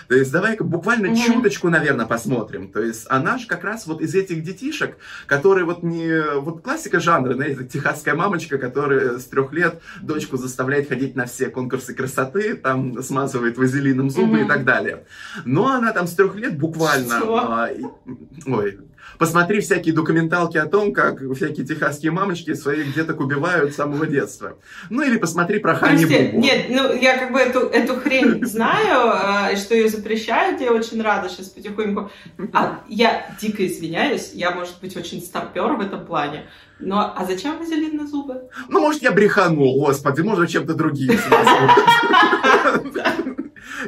То 0.08 0.14
есть, 0.14 0.30
давай-ка 0.32 0.64
буквально 0.64 1.06
mm-hmm. 1.06 1.26
чуточку, 1.26 1.68
наверное, 1.68 2.06
посмотрим. 2.06 2.70
То 2.70 2.82
есть, 2.82 3.06
она 3.08 3.38
же 3.38 3.46
как 3.46 3.64
раз 3.64 3.86
вот 3.86 4.00
из 4.00 4.14
этих 4.14 4.42
детишек, 4.42 4.96
который 5.26 5.64
вот 5.64 5.82
не... 5.82 6.40
Вот 6.40 6.62
классика 6.62 7.00
жанра, 7.00 7.34
знаете, 7.34 7.64
техасская 7.64 8.14
мамочка, 8.14 8.58
которая 8.58 9.18
с 9.18 9.24
трех 9.24 9.52
лет 9.52 9.80
дочку 10.00 10.36
заставляет 10.36 10.88
ходить 10.88 11.16
на 11.16 11.26
все 11.26 11.48
конкурсы 11.48 11.94
красоты, 11.94 12.54
там 12.54 13.02
смазывает 13.02 13.58
вазелином 13.58 14.10
зубы 14.10 14.38
mm-hmm. 14.38 14.44
и 14.44 14.48
так 14.48 14.64
далее. 14.64 15.04
Но 15.44 15.68
она 15.68 15.92
там 15.92 16.06
с 16.06 16.14
трех 16.14 16.34
лет 16.36 16.58
буквально... 16.58 17.20
А, 17.24 17.70
ой, 18.46 18.78
Посмотри 19.18 19.60
всякие 19.60 19.94
документалки 19.94 20.58
о 20.58 20.66
том, 20.66 20.92
как 20.92 21.20
всякие 21.34 21.66
техасские 21.66 22.12
мамочки 22.12 22.54
своих 22.54 22.94
деток 22.94 23.20
убивают 23.20 23.72
с 23.72 23.76
самого 23.76 24.06
детства. 24.06 24.56
Ну 24.90 25.02
или 25.02 25.16
посмотри 25.16 25.58
про 25.58 25.74
Хани 25.74 26.04
Бубу. 26.04 26.38
Нет, 26.38 26.66
ну 26.68 26.94
я 26.94 27.18
как 27.18 27.32
бы 27.32 27.38
эту, 27.38 27.60
эту 27.60 27.96
хрень 27.96 28.44
знаю, 28.46 29.10
а, 29.12 29.56
что 29.56 29.74
ее 29.74 29.88
запрещают, 29.88 30.60
я 30.60 30.72
очень 30.72 31.00
рада 31.02 31.28
сейчас 31.28 31.48
потихоньку. 31.48 32.10
А 32.52 32.80
я 32.88 33.34
дико 33.40 33.66
извиняюсь, 33.66 34.32
я, 34.34 34.50
может 34.50 34.80
быть, 34.80 34.96
очень 34.96 35.20
старпер 35.22 35.72
в 35.72 35.80
этом 35.80 36.04
плане. 36.04 36.46
Но 36.78 37.12
а 37.16 37.24
зачем 37.24 37.58
вазелин 37.58 38.06
зубы? 38.06 38.42
Ну, 38.68 38.80
может, 38.80 39.02
я 39.02 39.10
бреханул, 39.10 39.80
господи, 39.80 40.20
может, 40.20 40.50
чем-то 40.50 40.74
другим 40.74 41.16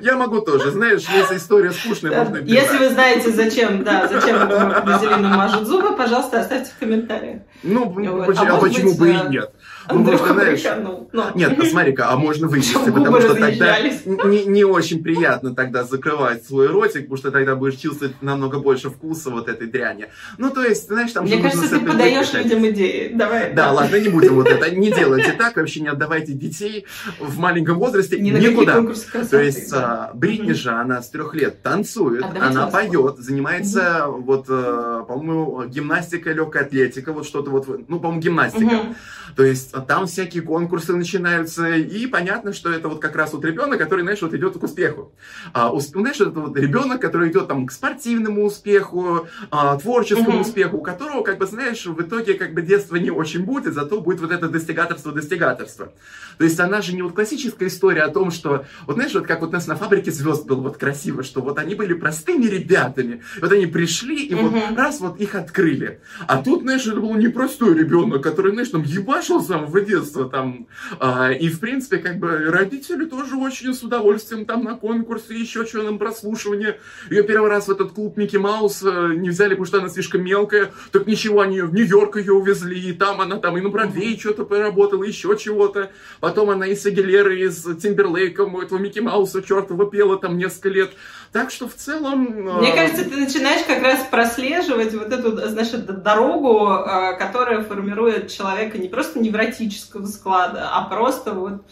Я 0.02 0.16
могу 0.16 0.40
тоже, 0.40 0.70
знаешь, 0.70 1.04
если 1.14 1.36
история 1.36 1.72
скучная, 1.72 2.24
можно 2.24 2.36
Если 2.38 2.76
вы 2.78 2.88
знаете, 2.90 3.30
зачем, 3.30 3.84
да, 3.84 4.08
зачем 4.08 4.48
вазелином 4.48 5.32
мажут 5.32 5.66
зубы, 5.66 5.96
пожалуйста, 5.96 6.40
оставьте 6.40 6.70
в 6.70 6.78
комментариях. 6.78 7.42
Ну, 7.62 7.94
а, 7.98 8.56
а 8.56 8.58
почему 8.58 8.94
бы 8.94 9.10
и 9.10 9.28
нет? 9.28 9.52
Ну, 9.90 10.04
просто, 10.04 10.34
знаешь, 10.34 10.64
но... 11.12 11.32
нет, 11.34 11.56
посмотри-ка, 11.56 12.10
а 12.10 12.16
можно 12.16 12.48
вывести, 12.48 12.90
потому 12.90 13.20
что 13.20 13.34
тогда 13.34 13.78
не, 13.80 14.44
не 14.44 14.64
очень 14.64 15.02
приятно 15.02 15.54
тогда 15.54 15.84
закрывать 15.84 16.44
свой 16.44 16.68
ротик, 16.68 17.02
потому 17.02 17.16
что 17.16 17.30
тогда 17.30 17.56
будешь 17.56 17.76
чувствовать 17.76 18.20
намного 18.22 18.58
больше 18.58 18.90
вкуса 18.90 19.30
вот 19.30 19.48
этой 19.48 19.66
дряни. 19.66 20.06
Ну, 20.36 20.50
то 20.50 20.64
есть, 20.64 20.88
знаешь, 20.88 21.12
там... 21.12 21.24
Мне 21.24 21.40
кажется, 21.40 21.68
ты 21.68 21.80
подаешь 21.80 22.32
людям 22.32 22.66
идеи. 22.68 23.12
Давай. 23.14 23.52
Да, 23.52 23.72
ладно, 23.72 23.96
не 23.96 24.08
будем 24.08 24.34
вот 24.34 24.48
это. 24.48 24.68
Не 24.78 24.92
делайте 24.92 25.32
так, 25.32 25.56
вообще 25.56 25.80
не 25.80 25.88
отдавайте 25.88 26.32
детей 26.32 26.86
в 27.18 27.38
маленьком 27.38 27.78
возрасте 27.78 28.18
ни 28.18 28.30
никуда. 28.30 28.84
То 29.30 29.40
есть, 29.40 29.72
а, 29.72 30.12
Бритни 30.14 30.52
же, 30.52 30.70
она 30.70 31.02
с 31.02 31.10
трех 31.10 31.34
лет 31.34 31.62
танцует, 31.62 32.24
а 32.24 32.48
она 32.48 32.66
поет, 32.66 33.18
занимается 33.18 34.06
вот, 34.06 34.46
э, 34.48 35.04
по-моему, 35.06 35.64
гимнастика, 35.66 36.32
легкая 36.32 36.64
атлетика, 36.64 37.12
вот 37.12 37.26
что-то 37.26 37.50
вот, 37.50 37.88
ну, 37.88 37.98
по-моему, 37.98 38.20
гимнастика. 38.20 38.94
То 39.36 39.44
есть 39.44 39.72
там 39.80 40.06
всякие 40.06 40.42
конкурсы 40.42 40.94
начинаются, 40.94 41.68
и 41.68 42.06
понятно, 42.06 42.52
что 42.52 42.70
это 42.70 42.88
вот 42.88 43.00
как 43.00 43.16
раз 43.16 43.32
вот 43.32 43.44
ребенок, 43.44 43.78
который, 43.78 44.02
знаешь, 44.02 44.22
вот 44.22 44.34
идет 44.34 44.58
к 44.58 44.62
успеху. 44.62 45.12
А, 45.52 45.72
усп... 45.72 45.96
Знаешь, 45.96 46.20
это 46.20 46.30
вот 46.40 46.56
ребенок, 46.56 47.00
который 47.00 47.30
идет 47.30 47.48
там 47.48 47.66
к 47.66 47.72
спортивному 47.72 48.44
успеху, 48.44 49.26
а, 49.50 49.78
творческому 49.78 50.38
mm-hmm. 50.38 50.40
успеху, 50.40 50.76
у 50.78 50.82
которого, 50.82 51.22
как 51.22 51.38
бы, 51.38 51.46
знаешь, 51.46 51.86
в 51.86 52.00
итоге 52.00 52.34
как 52.34 52.54
бы 52.54 52.62
детства 52.62 52.96
не 52.96 53.10
очень 53.10 53.44
будет, 53.44 53.74
зато 53.74 54.00
будет 54.00 54.20
вот 54.20 54.32
это 54.32 54.48
достигаторство, 54.48 55.12
достигаторство. 55.12 55.92
То 56.38 56.44
есть 56.44 56.58
она 56.60 56.80
же 56.80 56.94
не 56.94 57.02
вот 57.02 57.14
классическая 57.14 57.66
история 57.66 58.02
о 58.02 58.08
том, 58.08 58.30
что, 58.30 58.64
вот 58.86 58.94
знаешь, 58.94 59.12
вот 59.14 59.26
как 59.26 59.40
вот 59.40 59.50
у 59.50 59.52
нас 59.52 59.66
на 59.66 59.76
фабрике 59.76 60.10
звезд 60.10 60.46
было 60.46 60.60
вот 60.60 60.76
красиво, 60.76 61.22
что 61.22 61.40
вот 61.40 61.58
они 61.58 61.74
были 61.74 61.94
простыми 61.94 62.46
ребятами, 62.46 63.22
вот 63.40 63.52
они 63.52 63.66
пришли, 63.66 64.24
и 64.24 64.32
mm-hmm. 64.32 64.48
вот 64.48 64.78
раз 64.78 65.00
вот 65.00 65.20
их 65.20 65.34
открыли. 65.34 66.00
А 66.26 66.42
тут, 66.42 66.62
знаешь, 66.62 66.86
это 66.86 67.00
был 67.00 67.14
непростой 67.14 67.76
ребенок, 67.76 68.22
который, 68.22 68.52
знаешь, 68.52 68.68
там 68.68 68.82
ебашил 68.82 69.42
с 69.42 69.48
самого 69.48 69.80
детства 69.80 70.28
там. 70.28 70.68
А, 71.00 71.30
и, 71.32 71.48
в 71.48 71.60
принципе, 71.60 71.98
как 71.98 72.18
бы 72.18 72.50
родители 72.50 73.04
тоже 73.04 73.36
очень 73.36 73.74
с 73.74 73.82
удовольствием 73.82 74.44
там 74.44 74.64
на 74.64 74.74
конкурсы, 74.74 75.34
еще 75.34 75.66
что 75.66 75.82
на 75.82 75.96
прослушивание. 75.98 76.78
Ее 77.10 77.22
первый 77.24 77.50
раз 77.50 77.66
в 77.66 77.70
этот 77.70 77.92
клуб 77.92 78.16
Микки 78.16 78.36
Маус 78.36 78.82
э, 78.82 79.14
не 79.16 79.30
взяли, 79.30 79.50
потому 79.50 79.66
что 79.66 79.78
она 79.78 79.88
слишком 79.88 80.22
мелкая. 80.22 80.70
Так 80.92 81.06
ничего, 81.06 81.40
они 81.40 81.60
в 81.62 81.74
Нью-Йорк 81.74 82.16
ее 82.16 82.32
увезли, 82.32 82.90
и 82.90 82.92
там 82.92 83.20
она 83.20 83.36
там 83.36 83.56
и 83.58 83.60
на 83.60 83.68
Бродвее 83.68 84.18
что-то 84.18 84.44
поработала, 84.44 85.04
еще 85.04 85.36
чего-то. 85.36 85.90
Потом 86.28 86.50
она 86.50 86.66
и 86.66 86.76
с 86.76 86.84
Агилерой, 86.84 87.40
и 87.40 87.48
с 87.48 87.62
Тимберлейком, 87.76 88.54
этого 88.58 88.78
Микки 88.78 88.98
Мауса 88.98 89.42
чертова 89.42 89.90
пела 89.90 90.18
там 90.18 90.36
несколько 90.36 90.68
лет. 90.68 90.90
Так 91.32 91.50
что 91.50 91.66
в 91.66 91.74
целом... 91.74 92.24
Мне 92.58 92.70
э, 92.70 92.74
кажется, 92.74 93.08
ты 93.08 93.16
начинаешь 93.16 93.64
как 93.66 93.82
раз 93.82 94.00
прослеживать 94.10 94.92
вот 94.92 95.10
эту, 95.10 95.48
значит, 95.48 95.86
дорогу, 96.02 96.68
э, 96.70 97.16
которая 97.18 97.62
формирует 97.62 98.28
человека 98.30 98.76
не 98.76 98.88
просто 98.88 99.20
невротического 99.20 100.04
склада, 100.04 100.68
а 100.70 100.84
просто 100.84 101.32
вот 101.32 101.62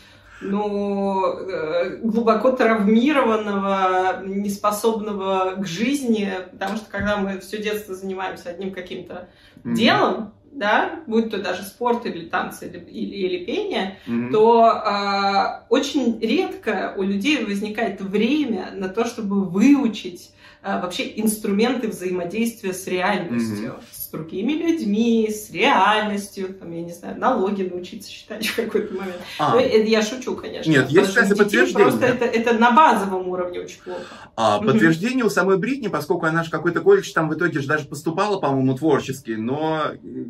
ну, 0.41 1.39
э, 1.39 1.99
глубоко 1.99 2.53
травмированного, 2.53 4.23
неспособного 4.25 5.57
к 5.59 5.67
жизни, 5.67 6.33
потому 6.53 6.79
что 6.79 6.87
когда 6.91 7.19
мы 7.19 7.41
все 7.41 7.59
детство 7.59 7.95
занимаемся 7.95 8.49
одним 8.49 8.73
каким-то 8.73 9.29
mm-hmm. 9.65 9.75
делом, 9.75 10.33
да, 10.57 11.01
будь 11.07 11.31
то 11.31 11.39
даже 11.39 11.63
спорт 11.63 12.07
или 12.07 12.29
танцы 12.29 12.67
или, 12.67 12.79
или, 12.79 13.15
или 13.15 13.45
пение, 13.45 13.99
mm-hmm. 14.07 14.33
то 14.33 14.73
э, 14.85 15.67
очень 15.69 16.19
редко 16.21 16.95
у 16.97 17.03
людей 17.03 17.45
возникает 17.45 18.01
время 18.01 18.71
на 18.75 18.89
то, 18.89 19.05
чтобы 19.05 19.45
выучить 19.45 20.33
э, 20.63 20.81
вообще 20.81 21.13
инструменты 21.21 21.89
взаимодействия 21.89 22.73
с 22.73 22.87
реальностью, 22.87 23.77
mm-hmm 23.79 24.06
другими 24.17 24.53
людьми, 24.53 25.31
с 25.31 25.51
реальностью, 25.51 26.55
там, 26.55 26.73
я 26.73 26.83
не 26.83 26.93
знаю, 26.93 27.19
налоги 27.19 27.63
научиться 27.63 28.11
считать 28.11 28.47
в 28.47 28.57
какой-то 28.57 28.95
момент. 28.95 29.21
А. 29.39 29.55
Ну, 29.55 29.61
я 29.61 30.03
шучу, 30.03 30.35
конечно. 30.37 30.71
Нет, 30.71 30.91
есть, 30.91 31.09
кстати, 31.09 31.37
подтверждение. 31.37 31.85
Просто 31.85 32.07
это, 32.07 32.25
это 32.25 32.59
на 32.59 32.71
базовом 32.73 33.29
уровне 33.29 33.61
очень 33.61 33.81
плохо. 33.83 34.01
А, 34.37 34.59
подтверждение 34.59 35.25
у 35.25 35.31
самой 35.31 35.59
Бритни, 35.59 35.89
поскольку 35.89 36.27
она 36.27 36.45
же 36.45 36.51
какой-то 36.51 36.81
колледж 36.81 37.13
там 37.13 37.29
в 37.29 37.35
итоге 37.35 37.61
же 37.61 37.67
даже 37.67 37.87
поступала, 37.87 38.39
по-моему, 38.39 38.77
творчески, 38.77 39.33
но 39.33 39.83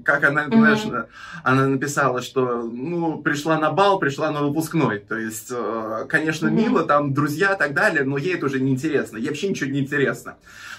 как 0.05 0.25
она, 0.25 0.47
знаешь, 0.47 0.81
она 1.43 1.67
написала, 1.67 2.23
что, 2.23 2.63
ну, 2.63 3.19
пришла 3.19 3.59
на 3.59 3.71
бал, 3.71 3.99
пришла 3.99 4.31
на 4.31 4.43
выпускной. 4.43 4.99
То 4.99 5.17
есть, 5.17 5.49
э, 5.51 6.07
конечно, 6.09 6.49
мило, 6.49 6.85
там, 6.85 7.15
друзья 7.15 7.55
и 7.55 7.59
так 7.59 7.75
далее, 7.75 8.05
но 8.05 8.19
ей 8.19 8.35
это 8.35 8.47
уже 8.47 8.61
не 8.61 8.73
интересно. 8.73 9.17
Ей 9.17 9.29
вообще 9.29 9.49
ничего 9.49 9.71
не 9.71 9.81
интересно. 9.81 10.37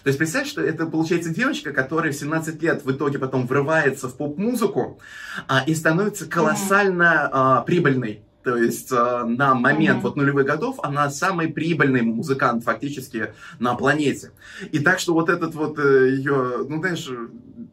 То 0.08 0.10
есть 0.10 0.20
представь, 0.20 0.48
что 0.48 0.62
это 0.62 0.86
получается 0.86 1.32
девочка, 1.32 1.74
которая 1.74 2.14
в 2.14 2.16
17 2.16 2.64
лет 2.64 2.86
в 2.86 2.92
итоге 2.94 3.20
потом 3.20 3.46
врывается 3.46 4.08
в 4.08 4.16
поп-музыку 4.16 5.02
а, 5.50 5.66
и 5.68 5.76
становится 5.76 6.30
колоссально 6.30 7.30
а, 7.30 7.62
прибыльной. 7.64 8.22
То 8.42 8.56
есть 8.56 8.90
э, 8.94 9.24
на 9.26 9.54
момент 9.56 9.98
mm-hmm. 9.98 10.02
вот 10.04 10.16
нулевых 10.16 10.46
годов 10.46 10.78
она 10.82 11.10
самый 11.10 11.50
прибыльный 11.50 12.04
музыкант 12.04 12.64
фактически 12.64 13.34
на 13.60 13.76
планете. 13.76 14.32
И 14.72 14.80
так 14.80 15.00
что 15.00 15.14
вот 15.14 15.28
этот 15.28 15.54
вот 15.56 15.78
э, 15.78 16.12
ее, 16.12 16.66
ну 16.70 16.80
знаешь, 16.80 17.10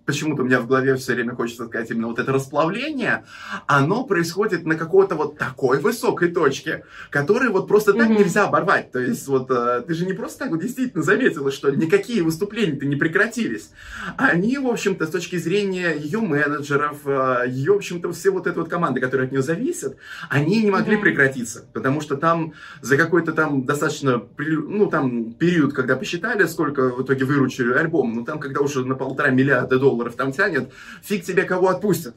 почему-то 0.04 0.42
у 0.42 0.44
меня 0.44 0.60
в 0.60 0.66
голове 0.66 0.96
все 0.96 1.14
время 1.14 1.34
хочется 1.34 1.66
сказать 1.66 1.90
именно 1.90 2.08
вот 2.08 2.18
это 2.18 2.32
расплавление, 2.32 3.24
оно 3.66 4.04
происходит 4.04 4.64
на 4.64 4.76
какой-то 4.76 5.14
вот 5.14 5.38
такой 5.38 5.80
высокой 5.80 6.28
точке, 6.28 6.84
которую 7.10 7.52
вот 7.52 7.68
просто 7.68 7.92
так 7.92 8.08
mm-hmm. 8.08 8.18
нельзя 8.18 8.44
оборвать. 8.44 8.92
То 8.92 8.98
есть 8.98 9.26
вот 9.28 9.50
э, 9.50 9.82
ты 9.86 9.94
же 9.94 10.06
не 10.06 10.12
просто 10.12 10.40
так 10.40 10.50
вот 10.50 10.60
действительно 10.60 11.02
заметила, 11.02 11.50
что 11.50 11.70
никакие 11.70 12.22
выступления-то 12.22 12.86
не 12.86 12.96
прекратились. 12.96 13.70
Они, 14.16 14.58
в 14.58 14.66
общем-то, 14.66 15.06
с 15.06 15.10
точки 15.10 15.36
зрения 15.36 15.94
ее 15.94 16.20
менеджеров, 16.20 16.98
э, 17.06 17.44
ее, 17.48 17.72
в 17.72 17.76
общем-то, 17.76 18.12
все 18.12 18.30
вот 18.30 18.46
этой 18.46 18.58
вот 18.58 18.68
команды, 18.68 19.00
которые 19.00 19.26
от 19.26 19.32
нее 19.32 19.42
зависят, 19.42 19.96
они 20.28 20.62
не 20.62 20.70
могли 20.70 20.96
mm-hmm. 20.96 21.00
прекратиться, 21.00 21.64
потому 21.72 22.00
что 22.00 22.16
там 22.16 22.52
за 22.82 22.96
какой-то 22.96 23.32
там 23.32 23.64
достаточно, 23.64 24.22
ну 24.38 24.86
там 24.86 25.32
период, 25.32 25.72
когда 25.72 25.96
посчитали, 25.96 26.44
сколько 26.46 26.90
в 26.90 27.02
итоге 27.02 27.24
выручили 27.24 27.72
альбом, 27.72 28.14
ну 28.14 28.24
там 28.24 28.38
когда 28.38 28.60
уже 28.60 28.84
на 28.84 28.94
полтора 28.94 29.30
миллиарда 29.30 29.78
долларов 29.78 29.93
долларов 29.94 30.16
там 30.16 30.32
тянет, 30.32 30.70
фиг 31.02 31.24
тебе 31.24 31.44
кого 31.44 31.68
отпустят. 31.68 32.16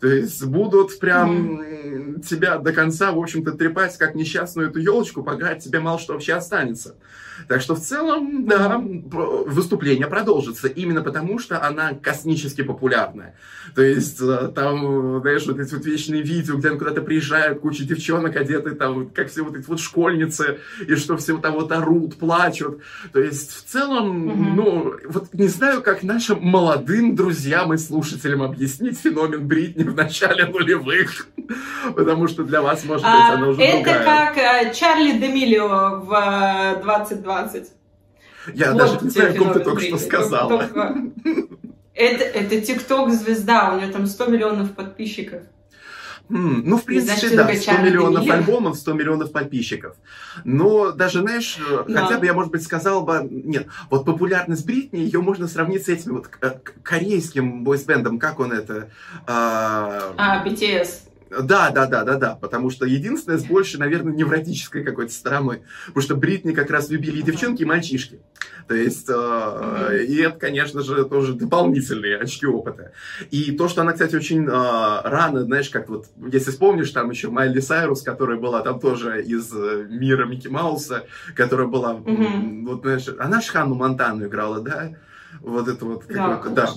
То 0.00 0.08
есть 0.08 0.44
будут 0.44 0.98
прям 0.98 1.60
mm-hmm. 1.60 2.20
тебя 2.22 2.58
до 2.58 2.72
конца, 2.72 3.12
в 3.12 3.18
общем-то, 3.18 3.52
трепать, 3.52 3.96
как 3.96 4.14
несчастную 4.14 4.70
эту 4.70 4.80
елочку, 4.80 5.22
пока 5.22 5.54
тебе 5.54 5.80
мало 5.80 5.98
что 5.98 6.14
вообще 6.14 6.34
останется. 6.34 6.96
Так 7.48 7.60
что 7.60 7.74
в 7.74 7.80
целом, 7.80 8.46
да, 8.46 8.78
выступление 8.78 10.06
продолжится, 10.06 10.68
именно 10.68 11.02
потому 11.02 11.38
что 11.38 11.62
она 11.62 11.92
космически 11.94 12.62
популярная. 12.62 13.34
То 13.74 13.82
есть 13.82 14.20
э, 14.20 14.52
там, 14.54 15.20
знаешь, 15.20 15.46
вот 15.46 15.58
эти 15.58 15.74
вот 15.74 15.84
вечные 15.84 16.22
видео, 16.22 16.56
где 16.56 16.68
она 16.68 16.78
куда-то 16.78 17.02
приезжает, 17.02 17.60
куча 17.60 17.84
девчонок 17.84 18.36
одеты, 18.36 18.72
там, 18.72 19.10
как 19.10 19.30
все 19.30 19.42
вот 19.42 19.56
эти 19.56 19.66
вот 19.66 19.80
школьницы, 19.80 20.58
и 20.86 20.94
что 20.96 21.16
все 21.16 21.36
там 21.38 21.54
вот 21.54 21.72
орут, 21.72 22.16
плачут. 22.16 22.80
То 23.12 23.20
есть 23.20 23.52
в 23.52 23.64
целом, 23.64 24.28
mm-hmm. 24.28 24.54
ну, 24.54 24.94
вот 25.08 25.34
не 25.34 25.48
знаю, 25.48 25.82
как 25.82 26.02
нашим 26.02 26.40
молодым 26.42 27.16
друзьям 27.16 27.72
и 27.72 27.78
слушателям 27.78 28.42
объяснить 28.42 28.98
феномен 28.98 29.46
Бритни 29.46 29.82
в 29.84 29.94
начале 29.94 30.46
нулевых, 30.46 31.26
потому 31.96 32.28
что 32.28 32.44
для 32.44 32.62
вас, 32.62 32.84
может 32.84 33.04
быть, 33.04 33.14
а, 33.14 33.34
она 33.34 33.48
уже 33.48 33.60
Это 33.60 34.04
как 34.04 34.36
э, 34.36 34.72
Чарли 34.74 35.18
Демилио 35.18 36.00
в 36.00 36.12
э, 36.12 36.82
22 36.82 37.23
20. 37.24 37.72
Я 38.54 38.72
вот 38.72 38.78
даже 38.78 38.98
не 39.04 39.10
знаю, 39.10 39.34
о 39.34 39.38
ком 39.38 39.52
ты 39.52 39.60
только 39.60 39.80
что 39.82 39.98
сказала. 39.98 40.70
Это, 41.94 42.24
это 42.24 42.56
TikTok-звезда, 42.56 43.74
у 43.74 43.78
нее 43.78 43.92
там 43.92 44.06
100 44.06 44.26
миллионов 44.26 44.72
подписчиков. 44.72 45.42
Ну, 46.28 46.78
в 46.78 46.84
принципе, 46.84 47.36
да, 47.36 47.54
100 47.54 47.72
миллионов 47.78 48.28
альбомов, 48.28 48.76
100 48.76 48.92
миллионов 48.94 49.32
подписчиков. 49.32 49.94
Но 50.44 50.90
даже, 50.90 51.20
знаешь, 51.20 51.58
э, 51.58 51.84
да. 51.86 52.02
хотя 52.02 52.18
бы 52.18 52.26
я, 52.26 52.32
может 52.32 52.50
быть, 52.50 52.62
сказал 52.62 53.04
бы, 53.04 53.28
нет, 53.30 53.66
вот 53.90 54.06
популярность 54.06 54.64
Бритни, 54.64 55.00
ее 55.00 55.20
можно 55.20 55.46
сравнить 55.46 55.84
с 55.84 55.88
этим 55.88 56.14
вот 56.14 56.30
э, 56.40 56.52
корейским 56.82 57.62
бойсбендом, 57.62 58.18
как 58.18 58.40
он 58.40 58.52
это? 58.52 58.74
Э... 58.74 58.84
А, 59.26 60.14
а 60.16 60.46
BTS. 60.46 61.02
Да, 61.42 61.70
да, 61.70 61.86
да, 61.86 62.04
да, 62.04 62.16
да, 62.16 62.34
потому 62.34 62.70
что 62.70 62.86
единственное 62.86 63.38
с 63.38 63.44
больше, 63.44 63.78
наверное, 63.78 64.12
невротической 64.12 64.84
какой-то 64.84 65.12
стороной, 65.12 65.62
потому 65.86 66.02
что 66.02 66.14
Бритни 66.14 66.52
как 66.52 66.70
раз 66.70 66.88
любили 66.90 67.18
и 67.18 67.22
девчонки, 67.22 67.62
и 67.62 67.66
мальчишки. 67.66 68.20
То 68.66 68.74
есть, 68.74 69.08
э, 69.08 70.04
и 70.08 70.16
это, 70.22 70.38
конечно 70.38 70.82
же, 70.82 71.04
тоже 71.04 71.34
дополнительные 71.34 72.16
очки 72.16 72.46
опыта. 72.46 72.92
И 73.30 73.52
то, 73.52 73.68
что 73.68 73.82
она, 73.82 73.92
кстати, 73.92 74.16
очень 74.16 74.44
э, 74.44 74.48
рано, 74.48 75.44
знаешь, 75.44 75.68
как 75.68 75.88
вот, 75.88 76.06
если 76.32 76.50
вспомнишь, 76.50 76.90
там 76.90 77.10
еще 77.10 77.28
Майли 77.28 77.60
Сайрус, 77.60 78.02
которая 78.02 78.38
была 78.38 78.62
там 78.62 78.80
тоже 78.80 79.22
из 79.22 79.52
э, 79.54 79.86
мира 79.90 80.24
Микки 80.24 80.48
Мауса, 80.48 81.04
которая 81.34 81.66
была, 81.66 81.94
mm-hmm. 81.94 82.64
вот, 82.64 82.82
знаешь, 82.82 83.06
она 83.18 83.40
же 83.40 83.50
Ханну 83.50 83.74
Монтану 83.74 84.26
играла, 84.26 84.60
да? 84.60 84.92
Вот 85.40 85.68
это 85.68 85.84
вот, 85.84 86.04
да, 86.08 86.40
да, 86.50 86.68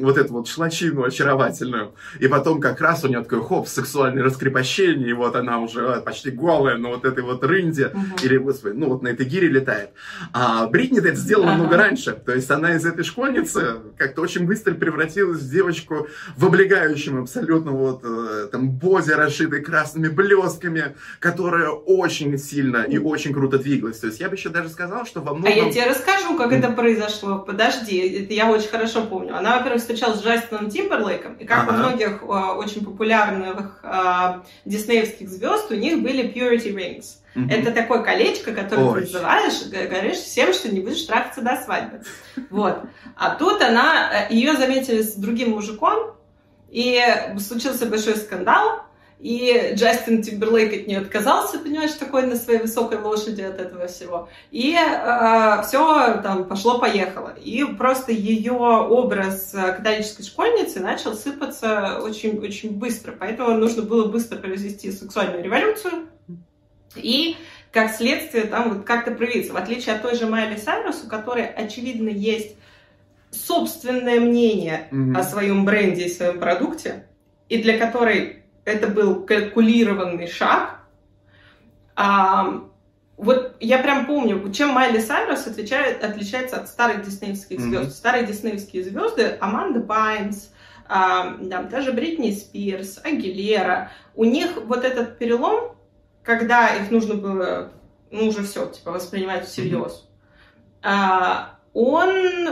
вот 0.00 0.18
эту 0.18 0.32
вот 0.32 0.48
шлачину 0.48 1.04
очаровательную. 1.04 1.94
И 2.18 2.28
потом 2.28 2.60
как 2.60 2.80
раз 2.80 3.04
у 3.04 3.08
нее 3.08 3.22
такой 3.22 3.42
хоп, 3.42 3.68
сексуальное 3.68 4.22
раскрепощение, 4.22 5.10
и 5.10 5.12
вот 5.12 5.36
она 5.36 5.58
уже 5.58 5.86
а, 5.86 6.00
почти 6.00 6.30
голая, 6.30 6.76
но 6.76 6.90
вот 6.90 7.04
этой 7.04 7.22
вот 7.22 7.44
рынде, 7.44 7.88
угу. 7.88 8.02
или, 8.22 8.36
господи, 8.38 8.74
ну 8.76 8.88
вот 8.88 9.02
на 9.02 9.08
этой 9.08 9.26
гире 9.26 9.48
летает. 9.48 9.90
А 10.32 10.66
Бритни 10.66 10.98
это 10.98 11.14
сделала 11.14 11.52
ага. 11.52 11.56
много 11.56 11.76
раньше. 11.76 12.12
То 12.12 12.34
есть 12.34 12.50
она 12.50 12.74
из 12.74 12.84
этой 12.84 13.04
школьницы 13.04 13.76
как-то 13.96 14.22
очень 14.22 14.46
быстро 14.46 14.74
превратилась 14.74 15.40
в 15.40 15.50
девочку 15.50 16.08
в 16.36 16.46
облегающем 16.46 17.20
абсолютно 17.22 17.72
вот 17.72 18.00
э, 18.04 18.48
там 18.50 18.70
бозе, 18.70 19.14
расшитой 19.16 19.62
красными 19.62 20.08
блесками, 20.08 20.96
которая 21.18 21.70
очень 21.70 22.38
сильно 22.38 22.78
и 22.78 22.98
очень 22.98 23.32
круто 23.32 23.58
двигалась. 23.58 23.98
То 23.98 24.06
есть 24.06 24.20
я 24.20 24.28
бы 24.28 24.36
еще 24.36 24.48
даже 24.48 24.68
сказал, 24.68 25.06
что 25.06 25.20
во 25.20 25.34
многом... 25.34 25.52
А 25.52 25.56
я 25.56 25.70
тебе 25.70 25.86
расскажу, 25.86 26.36
как 26.36 26.52
это 26.52 26.70
произошло. 26.70 27.38
Подожди, 27.38 27.99
это 28.00 28.34
я 28.34 28.50
очень 28.50 28.68
хорошо 28.68 29.06
помню. 29.06 29.36
Она, 29.36 29.58
во-первых, 29.58 29.80
встречалась 29.80 30.20
с 30.20 30.24
Джастином 30.24 30.70
Тимберлейком, 30.70 31.34
и 31.34 31.44
как 31.44 31.64
ага. 31.64 31.70
у 31.70 31.76
многих 31.78 32.22
uh, 32.22 32.56
очень 32.56 32.84
популярных 32.84 33.80
uh, 33.82 34.42
диснеевских 34.64 35.28
звезд, 35.28 35.70
у 35.70 35.74
них 35.74 36.02
были 36.02 36.24
purity 36.32 36.74
rings. 36.74 37.16
Угу. 37.36 37.48
Это 37.48 37.72
такое 37.72 38.02
колечко, 38.02 38.52
которое 38.52 38.86
Ой. 38.86 39.00
ты 39.00 39.12
называешь, 39.12 39.66
говоришь 39.70 40.16
всем, 40.16 40.52
что 40.52 40.72
не 40.72 40.80
будешь 40.80 41.02
трахаться 41.02 41.42
до 41.42 41.56
свадьбы. 41.56 42.02
Вот. 42.50 42.80
А 43.16 43.34
тут 43.36 43.62
она, 43.62 44.26
э, 44.28 44.34
ее 44.34 44.54
заметили 44.54 45.02
с 45.02 45.14
другим 45.14 45.50
мужиком, 45.50 46.16
и 46.70 47.02
случился 47.38 47.86
большой 47.86 48.16
скандал, 48.16 48.82
и 49.20 49.72
Джастин 49.74 50.22
Тимберлейк 50.22 50.72
от 50.72 50.86
нее 50.86 50.98
отказался, 50.98 51.58
понимаешь, 51.58 51.92
такой 51.92 52.22
на 52.22 52.36
своей 52.36 52.60
высокой 52.60 52.98
лошади 52.98 53.42
от 53.42 53.60
этого 53.60 53.86
всего. 53.86 54.30
И 54.50 54.74
э, 54.74 55.62
все 55.66 56.22
там 56.22 56.48
пошло-поехало. 56.48 57.34
И 57.36 57.62
просто 57.64 58.12
ее 58.12 58.52
образ 58.52 59.52
э, 59.52 59.74
католической 59.74 60.22
школьницы 60.22 60.80
начал 60.80 61.12
сыпаться 61.14 62.00
очень-очень 62.02 62.70
быстро. 62.70 63.12
Поэтому 63.12 63.58
нужно 63.58 63.82
было 63.82 64.06
быстро 64.06 64.38
произвести 64.38 64.90
сексуальную 64.90 65.44
революцию. 65.44 66.08
И 66.96 67.36
как 67.72 67.94
следствие 67.94 68.44
там 68.44 68.72
вот 68.72 68.86
как-то 68.86 69.10
проявиться. 69.10 69.52
В 69.52 69.56
отличие 69.56 69.96
от 69.96 70.02
той 70.02 70.16
же 70.16 70.26
Майли 70.26 70.56
Сайрус, 70.56 71.02
у 71.04 71.08
которой, 71.08 71.44
очевидно, 71.44 72.08
есть 72.08 72.56
собственное 73.30 74.18
мнение 74.18 74.88
mm-hmm. 74.90 75.18
о 75.18 75.22
своем 75.24 75.66
бренде 75.66 76.06
и 76.06 76.08
своем 76.08 76.40
продукте, 76.40 77.04
и 77.50 77.62
для 77.62 77.78
которой 77.78 78.39
это 78.70 78.88
был 78.88 79.24
калькулированный 79.24 80.26
шаг. 80.26 80.80
А, 81.96 82.64
вот 83.16 83.56
я 83.60 83.78
прям 83.78 84.06
помню, 84.06 84.50
чем 84.52 84.70
Майли 84.70 84.98
Сайрус 84.98 85.46
отвечает, 85.46 86.02
отличается 86.02 86.56
от 86.56 86.68
старых 86.68 87.04
диснеевских 87.04 87.60
звезд. 87.60 87.90
Mm-hmm. 87.90 87.94
Старые 87.94 88.26
диснеевские 88.26 88.84
звезды, 88.84 89.36
Аманда 89.40 89.80
Байнс, 89.80 90.50
а, 90.88 91.36
да, 91.38 91.62
даже 91.62 91.92
Бритни 91.92 92.30
Спирс, 92.30 92.98
Агилера, 93.04 93.92
у 94.14 94.24
них 94.24 94.56
вот 94.64 94.84
этот 94.84 95.18
перелом, 95.18 95.76
когда 96.22 96.74
их 96.74 96.90
нужно 96.90 97.14
было, 97.14 97.72
ну 98.10 98.28
уже 98.28 98.42
все, 98.42 98.66
типа 98.66 98.92
воспринимать 98.92 99.46
всерьез, 99.46 100.08
mm-hmm. 100.82 100.88
а, 100.88 101.58
он 101.74 102.48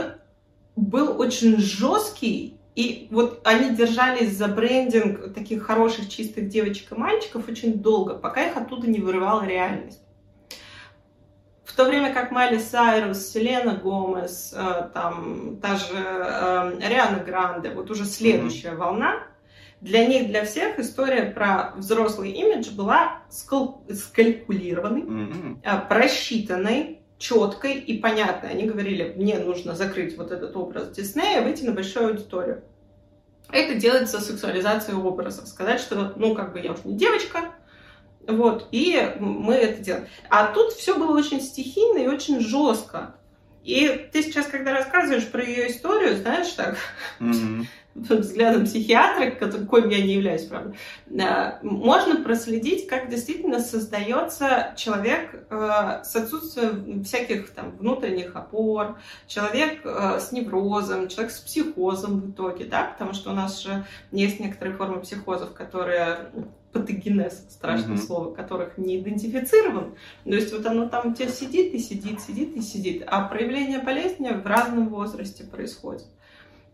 был 0.75 1.19
очень 1.19 1.57
жесткий 1.57 2.58
и 2.75 3.07
вот 3.11 3.41
они 3.45 3.75
держались 3.75 4.37
за 4.37 4.47
брендинг 4.47 5.33
таких 5.33 5.63
хороших, 5.63 6.09
чистых 6.09 6.47
девочек 6.47 6.91
и 6.91 6.95
мальчиков 6.95 7.47
очень 7.47 7.79
долго, 7.79 8.15
пока 8.15 8.47
их 8.47 8.57
оттуда 8.57 8.89
не 8.89 8.99
вырывала 8.99 9.45
реальность. 9.45 10.01
В 11.65 11.75
то 11.75 11.85
время 11.85 12.13
как 12.13 12.31
Майли 12.31 12.57
Сайрус, 12.57 13.27
Селена 13.27 13.75
Гомес, 13.75 14.53
э, 14.55 14.89
там, 14.93 15.59
та 15.61 15.75
же 15.75 15.93
э, 15.93 16.79
Риана 16.89 17.23
Гранде, 17.23 17.69
вот 17.71 17.89
уже 17.91 18.05
следующая 18.05 18.69
mm-hmm. 18.69 18.77
волна, 18.77 19.23
для 19.79 20.05
них, 20.05 20.27
для 20.27 20.45
всех 20.45 20.77
история 20.79 21.23
про 21.23 21.73
взрослый 21.77 22.31
имидж 22.31 22.71
была 22.71 23.21
скал- 23.29 23.81
скалькулированной, 23.93 25.01
mm-hmm. 25.01 25.87
просчитанной, 25.87 26.98
четкой 27.19 27.75
и 27.75 27.99
понятной. 27.99 28.51
Они 28.51 28.63
говорили, 28.63 29.13
мне 29.15 29.37
нужно 29.37 29.75
закрыть 29.75 30.17
вот 30.17 30.31
этот 30.31 30.55
образ 30.55 30.89
Диснея, 30.89 31.43
выйти 31.43 31.63
на 31.63 31.73
большую 31.73 32.07
аудиторию. 32.07 32.63
Это 33.51 33.75
делается 33.75 34.21
сексуализацией 34.21 34.97
образа. 34.97 35.45
Сказать, 35.45 35.81
что, 35.81 36.13
ну, 36.15 36.33
как 36.33 36.53
бы 36.53 36.59
я 36.59 36.71
уже 36.71 36.81
не 36.85 36.95
девочка, 36.95 37.51
вот, 38.25 38.67
и 38.71 39.15
мы 39.19 39.55
это 39.55 39.83
делаем. 39.83 40.07
А 40.29 40.47
тут 40.53 40.73
все 40.73 40.97
было 40.97 41.17
очень 41.17 41.41
стихийно 41.41 41.99
и 41.99 42.07
очень 42.07 42.39
жестко. 42.39 43.15
И 43.63 44.09
ты 44.11 44.23
сейчас, 44.23 44.47
когда 44.47 44.71
рассказываешь 44.71 45.27
про 45.27 45.43
ее 45.43 45.69
историю, 45.69 46.15
знаешь, 46.17 46.49
так, 46.53 46.77
mm-hmm 47.19 47.65
взглядом 48.09 48.65
психиатра, 48.65 49.31
какой 49.31 49.91
я 49.91 50.03
не 50.03 50.13
являюсь, 50.13 50.45
правда, 50.45 50.73
можно 51.61 52.23
проследить, 52.23 52.87
как 52.87 53.09
действительно 53.09 53.59
создается 53.59 54.73
человек 54.77 55.45
э, 55.49 56.01
с 56.03 56.15
отсутствием 56.15 57.03
всяких 57.03 57.51
там 57.51 57.77
внутренних 57.77 58.35
опор, 58.35 58.97
человек 59.27 59.81
э, 59.83 60.19
с 60.19 60.31
неврозом, 60.31 61.07
человек 61.07 61.31
с 61.31 61.39
психозом 61.39 62.21
в 62.21 62.31
итоге, 62.31 62.65
да, 62.65 62.85
потому 62.85 63.13
что 63.13 63.31
у 63.31 63.33
нас 63.33 63.61
же 63.61 63.85
есть 64.11 64.39
некоторые 64.39 64.75
формы 64.75 65.01
психозов, 65.01 65.53
которые 65.53 66.31
патогенез, 66.71 67.45
страшное 67.49 67.97
mm-hmm. 67.97 68.05
слово, 68.05 68.33
которых 68.33 68.77
не 68.77 68.99
идентифицирован. 68.99 69.95
То 70.23 70.29
есть 70.29 70.53
вот 70.53 70.65
оно 70.65 70.87
там 70.87 71.11
у 71.11 71.13
тебя 71.15 71.27
сидит 71.29 71.73
и 71.73 71.79
сидит, 71.79 72.21
сидит 72.21 72.55
и 72.55 72.61
сидит. 72.61 73.03
А 73.07 73.27
проявление 73.27 73.79
болезни 73.79 74.29
в 74.29 74.45
разном 74.45 74.89
возрасте 74.89 75.43
происходит. 75.43 76.05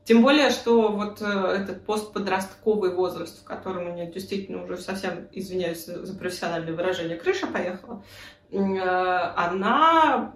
Тем 0.05 0.21
более, 0.21 0.51
что 0.51 0.91
вот 0.91 1.19
э, 1.19 1.25
этот 1.25 1.83
постподростковый 1.83 2.93
возраст, 2.93 3.41
в 3.41 3.43
котором 3.43 3.89
у 3.89 3.95
нее 3.95 4.11
действительно 4.11 4.63
уже 4.63 4.77
совсем, 4.77 5.27
извиняюсь 5.31 5.85
за 5.85 6.15
профессиональное 6.15 6.73
выражение, 6.73 7.17
крыша 7.17 7.47
поехала, 7.47 8.03
э, 8.51 8.57
она, 8.59 10.31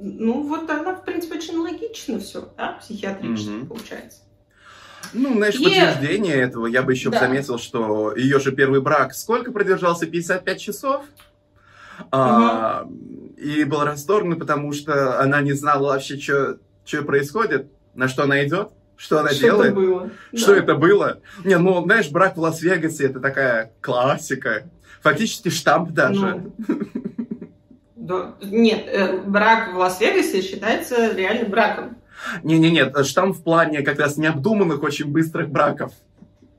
ну 0.00 0.42
вот 0.44 0.70
она, 0.70 0.94
в 0.94 1.04
принципе, 1.04 1.38
очень 1.38 1.56
логично 1.56 2.20
все, 2.20 2.52
да, 2.56 2.78
психиатрически 2.80 3.50
mm-hmm. 3.50 3.66
получается. 3.66 4.20
Ну, 5.12 5.34
знаешь, 5.34 5.56
и... 5.56 5.64
подтверждение 5.64 6.36
этого 6.36 6.66
я 6.66 6.82
бы 6.82 6.92
еще 6.92 7.10
да. 7.10 7.18
заметил, 7.18 7.58
что 7.58 8.14
ее 8.14 8.38
же 8.38 8.52
первый 8.52 8.80
брак 8.80 9.12
сколько 9.12 9.50
продержался? 9.50 10.06
55 10.06 10.60
часов? 10.60 11.04
Угу. 11.98 12.08
А, 12.12 12.86
и 13.36 13.64
был 13.64 13.82
расторгнут, 13.82 14.38
потому 14.38 14.72
что 14.72 15.20
она 15.20 15.40
не 15.40 15.52
знала 15.52 15.88
вообще, 15.88 16.16
что, 16.16 16.58
что 16.84 17.02
происходит 17.02 17.72
на 17.98 18.06
что 18.08 18.22
она 18.22 18.44
идет. 18.46 18.70
Что 18.96 19.20
она 19.20 19.30
что 19.30 19.40
делает? 19.40 19.72
это 19.72 19.80
было. 19.80 20.10
Что 20.34 20.54
Да. 20.54 20.58
это 20.58 20.74
было? 20.74 21.18
Не, 21.44 21.58
ну, 21.58 21.82
знаешь, 21.82 22.08
брак 22.10 22.36
в 22.36 22.40
Лас-Вегасе 22.40 23.06
это 23.06 23.20
такая 23.20 23.72
классика. 23.80 24.64
Фактически 25.02 25.50
штамп 25.50 25.90
даже. 25.90 26.44
Ну, 26.66 26.82
да. 27.96 28.34
Нет, 28.42 28.84
э, 28.86 29.18
брак 29.18 29.74
в 29.74 29.78
Лас-Вегасе 29.78 30.42
считается 30.42 31.14
реально 31.14 31.48
браком. 31.48 31.96
Не-не-не, 32.42 33.04
штамп 33.04 33.36
в 33.36 33.42
плане 33.42 33.82
как 33.82 33.98
раз 33.98 34.16
необдуманных, 34.16 34.82
очень 34.82 35.06
быстрых 35.06 35.48
браков. 35.48 35.92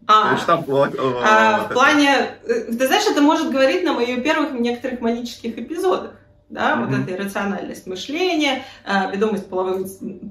А, 0.08 0.38
штамп, 0.38 0.68
вот, 0.68 0.96
а, 1.00 1.60
вот 1.60 1.72
в 1.72 1.74
плане, 1.74 2.32
э, 2.48 2.62
ты 2.72 2.88
знаешь, 2.88 3.06
это 3.10 3.22
может 3.22 3.52
говорить 3.52 3.84
нам 3.84 4.00
о 4.00 4.02
ее 4.02 4.18
первых 4.22 4.54
некоторых 4.54 5.02
манических 5.02 5.58
эпизодах. 5.58 6.14
Да, 6.50 6.78
вот 6.78 6.90
Мгм. 6.90 7.04
эта 7.04 7.14
иррациональность 7.14 7.86
мышления, 7.86 8.64
а, 8.84 9.12
ведомость 9.12 9.48
половым, 9.50 9.86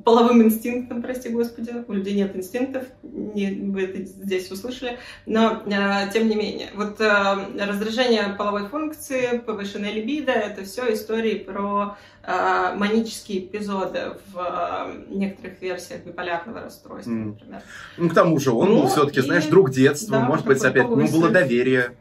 половым 0.05 0.43
инстинктом, 0.43 1.01
прости 1.01 1.29
господи, 1.29 1.73
у 1.87 1.93
людей 1.93 2.15
нет 2.15 2.35
инстинктов, 2.35 2.85
не, 3.05 3.53
вы 3.71 3.83
это 3.85 4.03
здесь 4.03 4.51
услышали, 4.51 4.99
но 5.27 5.63
а, 5.73 6.09
тем 6.09 6.29
не 6.29 6.35
менее, 6.35 6.71
вот 6.75 7.01
а, 7.01 7.49
раздражение 7.61 8.35
половой 8.37 8.67
функции, 8.67 9.39
повышенная 9.39 9.93
либидо, 9.93 10.33
это 10.33 10.65
все 10.65 10.93
истории 10.93 11.35
про 11.35 11.97
манические 12.77 13.39
эпизоды 13.47 14.13
в 14.35 14.91
некоторых 15.09 15.63
версиях 15.63 16.05
биполярного 16.05 16.61
расстройства, 16.61 17.11
М. 17.11 17.29
например. 17.29 17.63
Ну, 17.97 18.11
к 18.11 18.15
тому 18.15 18.39
же, 18.39 18.51
он 18.53 18.69
Ну, 18.69 18.81
был 18.83 18.89
все-таки, 18.89 19.21
и- 19.21 19.23
знаешь, 19.23 19.47
друг 19.47 19.71
детства, 19.71 20.19
да, 20.19 20.25
может 20.27 20.45
быть, 20.45 20.63
опять, 20.63 20.89
ну, 20.91 21.11
было 21.11 21.31
доверие. 21.31 21.93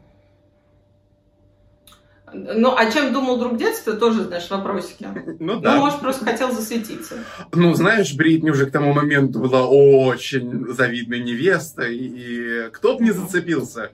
Ну, 2.32 2.74
а 2.76 2.90
чем 2.90 3.12
думал 3.12 3.38
друг 3.38 3.56
детства, 3.56 3.94
тоже, 3.94 4.24
знаешь, 4.24 4.48
вопросики. 4.50 5.06
Ну, 5.40 5.54
Ну, 5.54 5.60
да. 5.60 5.76
может, 5.76 6.00
просто 6.00 6.24
хотел 6.24 6.52
засветиться. 6.52 7.16
Ну, 7.52 7.74
знаешь, 7.74 8.14
Бритни 8.14 8.50
уже 8.50 8.66
к 8.66 8.72
тому 8.72 8.92
моменту 8.92 9.40
была 9.40 9.66
очень 9.66 10.72
завидной 10.72 11.20
невестой, 11.20 11.96
и 11.96 12.70
кто 12.70 12.96
бы 12.96 13.04
не 13.04 13.12
зацепился. 13.12 13.92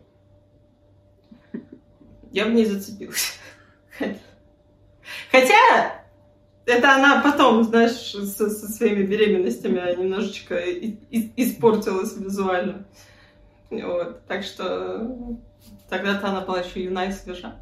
Я 2.33 2.47
бы 2.47 2.53
не 2.53 2.65
зацепилась. 2.65 3.39
Хотя, 5.31 6.03
это 6.67 6.95
она 6.95 7.21
потом, 7.23 7.63
знаешь, 7.65 7.93
со, 7.93 8.51
со 8.51 8.69
своими 8.73 9.05
беременностями 9.05 9.81
немножечко 9.97 10.57
испортилась 11.37 12.17
визуально. 12.17 12.87
Вот. 13.71 14.25
Так 14.27 14.45
что 14.45 15.37
тогда-то 15.89 16.29
она 16.29 16.41
была 16.41 16.61
еще 16.61 16.83
юна 16.83 17.07
и 17.07 17.13
свежа. 17.13 17.57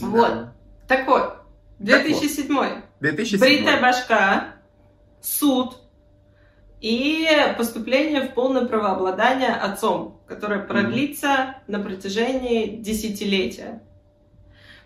Вот. 0.00 0.28
Да. 0.28 0.52
Так 0.88 1.06
вот, 1.06 1.38
2007 1.78 2.82
2007. 3.00 3.40
Бритая 3.40 3.80
башка, 3.80 4.54
суд 5.20 5.76
и 6.80 7.26
поступление 7.56 8.22
в 8.22 8.34
полное 8.34 8.66
правообладание 8.66 9.54
отцом, 9.54 10.20
которое 10.26 10.60
продлится 10.60 11.56
на 11.66 11.78
протяжении 11.80 12.76
десятилетия. 12.76 13.82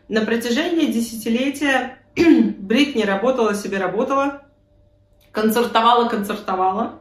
На 0.09 0.25
протяжении 0.25 0.87
десятилетия 0.93 1.99
Бритни 2.17 3.03
работала 3.03 3.55
себе 3.55 3.79
работала, 3.79 4.43
концертовала 5.33 6.09
концертовала. 6.09 7.01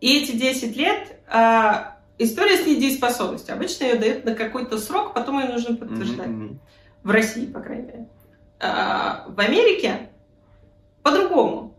И 0.00 0.22
эти 0.22 0.32
10 0.32 0.76
лет 0.76 1.18
а, 1.28 1.91
история 2.18 2.56
с 2.56 2.66
недееспособностью. 2.66 3.54
Обычно 3.54 3.84
ее 3.84 3.94
дают 3.96 4.24
на 4.24 4.34
какой-то 4.34 4.78
срок, 4.78 5.14
потом 5.14 5.40
ее 5.40 5.48
нужно 5.48 5.76
подтверждать. 5.76 6.28
Мгм. 6.28 6.60
В 7.02 7.10
России, 7.10 7.46
по 7.46 7.60
крайней 7.60 7.86
мере. 7.86 8.08
А, 8.60 9.24
В 9.28 9.40
Америке 9.40 10.10
по-другому. 11.02 11.74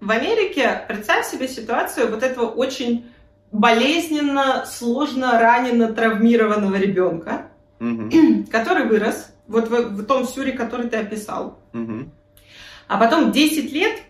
В 0.00 0.10
Америке 0.10 0.84
представь 0.88 1.26
себе 1.26 1.46
ситуацию 1.46 2.10
вот 2.10 2.22
этого 2.22 2.46
очень 2.46 3.10
болезненно, 3.52 4.64
сложно 4.66 5.38
ранено 5.38 5.92
травмированного 5.92 6.76
ребенка, 6.76 7.48
Мгм. 7.78 8.46
который 8.50 8.86
вырос 8.86 9.32
вот 9.46 9.68
в, 9.68 9.72
в 9.72 10.06
том 10.06 10.24
сюре, 10.26 10.52
который 10.52 10.88
ты 10.88 10.96
описал. 10.96 11.58
Мгм. 11.72 12.10
А 12.88 12.96
потом 12.98 13.30
10 13.32 13.72
лет 13.72 14.00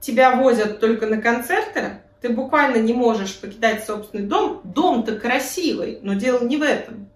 тебя 0.00 0.36
возят 0.36 0.80
только 0.80 1.06
на 1.06 1.20
концерты, 1.20 2.02
ты 2.20 2.30
буквально 2.30 2.78
не 2.78 2.92
можешь 2.92 3.38
покидать 3.38 3.84
собственный 3.84 4.26
дом. 4.26 4.60
Дом-то 4.64 5.16
красивый, 5.16 5.98
но 6.02 6.14
дело 6.14 6.44
не 6.44 6.56
в 6.56 6.62
этом. 6.62 7.08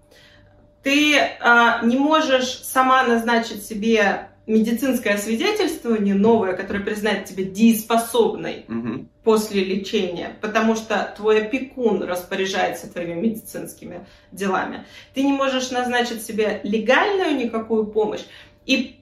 Ты 0.82 1.16
а, 1.40 1.84
не 1.84 1.96
можешь 1.96 2.58
сама 2.62 3.04
назначить 3.04 3.64
себе 3.64 4.28
медицинское 4.46 5.10
освидетельствование 5.14 6.14
новое, 6.14 6.54
которое 6.54 6.80
признает 6.80 7.26
тебя 7.26 7.44
дееспособной 7.44 8.64
Мгм. 8.66 9.08
после 9.22 9.62
лечения, 9.62 10.36
потому 10.40 10.74
что 10.74 11.14
твой 11.16 11.42
опекун 11.42 12.02
распоряжается 12.02 12.92
твоими 12.92 13.14
медицинскими 13.14 14.06
делами. 14.32 14.84
Ты 15.14 15.22
не 15.22 15.32
можешь 15.32 15.70
назначить 15.70 16.24
себе 16.24 16.60
легальную 16.64 17.36
никакую 17.36 17.86
помощь. 17.86 18.22
И 18.66 19.01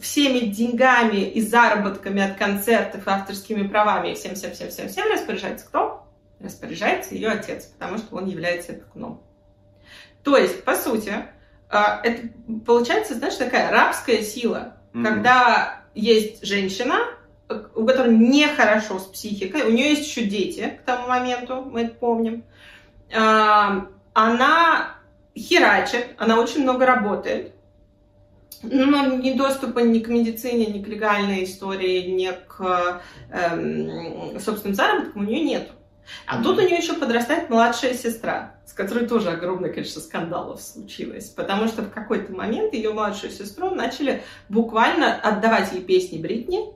всеми 0.00 0.40
деньгами 0.46 1.20
и 1.20 1.40
заработками 1.40 2.22
от 2.22 2.36
концертов, 2.36 3.02
авторскими 3.06 3.66
правами 3.66 4.12
и 4.12 4.14
всем-всем-всем-всем-всем 4.14 5.10
распоряжается 5.12 5.66
кто? 5.66 6.06
Распоряжается 6.40 7.14
ее 7.14 7.28
отец, 7.28 7.66
потому 7.66 7.98
что 7.98 8.16
он 8.16 8.26
является 8.26 8.72
опекуном. 8.72 9.20
То 10.24 10.36
есть, 10.36 10.64
по 10.64 10.74
сути, 10.74 11.14
а, 11.68 12.00
это 12.02 12.28
получается, 12.66 13.14
знаешь, 13.14 13.36
такая 13.36 13.70
рабская 13.70 14.22
сила, 14.22 14.76
Мгм. 14.92 15.04
когда 15.04 15.80
есть 15.94 16.44
женщина, 16.44 16.96
у 17.74 17.84
которой 17.84 18.16
нехорошо 18.16 18.98
с 18.98 19.04
психикой, 19.04 19.62
у 19.62 19.70
нее 19.70 19.90
есть 19.90 20.06
еще 20.06 20.24
дети 20.24 20.78
к 20.80 20.86
тому 20.86 21.08
моменту, 21.08 21.62
мы 21.62 21.82
это 21.82 21.94
помним. 21.94 22.44
А, 23.14 23.86
Она 24.14 24.96
херачит, 25.34 26.08
она 26.18 26.38
очень 26.38 26.62
много 26.62 26.84
работает, 26.84 27.54
но 28.62 29.16
ни 29.16 29.32
доступа 29.32 29.80
ни 29.80 29.98
к 29.98 30.08
медицине, 30.08 30.66
ни 30.66 30.82
к 30.82 30.88
легальной 30.88 31.44
истории, 31.44 32.10
ни 32.10 32.30
к 32.46 33.00
эм, 33.30 34.38
собственным 34.38 34.74
заработкам 34.74 35.22
у 35.22 35.24
нее 35.24 35.42
нет. 35.42 35.68
А 36.26 36.42
тут 36.42 36.58
у 36.58 36.60
нее 36.60 36.76
еще 36.76 36.94
подрастает 36.94 37.50
младшая 37.50 37.94
сестра, 37.94 38.56
с 38.66 38.72
которой 38.72 39.06
тоже 39.06 39.30
огромное 39.30 39.72
количество 39.72 40.00
скандалов 40.00 40.60
случилось, 40.60 41.28
потому 41.28 41.68
что 41.68 41.82
в 41.82 41.90
какой-то 41.90 42.32
момент 42.32 42.74
ее 42.74 42.92
младшую 42.92 43.32
сестру 43.32 43.70
начали 43.70 44.22
буквально 44.48 45.14
отдавать 45.14 45.72
ей 45.72 45.82
песни 45.82 46.18
Бритни, 46.18 46.72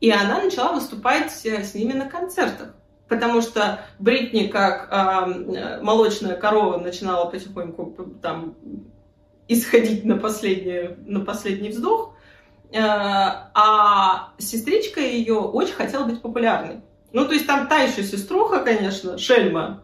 и 0.00 0.10
она 0.10 0.42
начала 0.42 0.72
выступать 0.72 1.46
э, 1.46 1.62
с 1.62 1.74
ними 1.74 1.92
на 1.92 2.08
концертах. 2.08 2.74
Потому 3.08 3.42
что 3.42 3.84
Бритни, 3.98 4.46
как 4.46 4.88
э, 4.90 5.80
молочная 5.82 6.34
корова, 6.34 6.78
начинала 6.78 7.26
потихоньку 7.26 8.16
там 8.20 8.56
исходить 9.52 10.04
на 10.04 10.16
последний, 10.16 10.96
на 11.06 11.20
последний 11.20 11.70
вздох, 11.70 12.14
э, 12.72 12.78
а 12.80 14.28
сестричка 14.38 15.00
ее 15.00 15.34
очень 15.34 15.74
хотела 15.74 16.04
быть 16.04 16.22
популярной. 16.22 16.80
Ну, 17.12 17.26
то 17.26 17.34
есть 17.34 17.46
там 17.46 17.68
та 17.68 17.78
еще 17.80 18.02
сеструха, 18.02 18.60
конечно, 18.60 19.18
Шельма. 19.18 19.82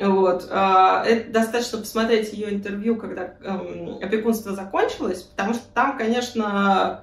Вот. 0.00 0.48
а, 0.50 1.04
Это 1.04 1.30
достаточно 1.30 1.78
посмотреть 1.78 2.32
ее 2.32 2.52
интервью, 2.52 2.96
когда 2.96 3.34
эм, 3.42 3.98
опекунство 4.02 4.52
закончилось, 4.54 5.22
потому 5.22 5.54
что 5.54 5.64
там, 5.74 5.98
конечно, 5.98 7.00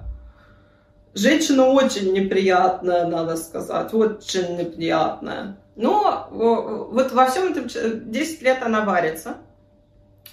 женщина 1.14 1.66
очень 1.66 2.12
неприятная, 2.12 3.06
надо 3.06 3.36
сказать, 3.36 3.92
очень 3.94 4.56
неприятная. 4.56 5.56
Но 5.76 6.28
э, 6.30 6.34
вот 6.92 7.12
во 7.12 7.26
всем 7.26 7.52
этом 7.52 7.68
ч- 7.68 7.94
10 7.94 8.42
лет 8.42 8.58
она 8.62 8.84
варится. 8.84 9.36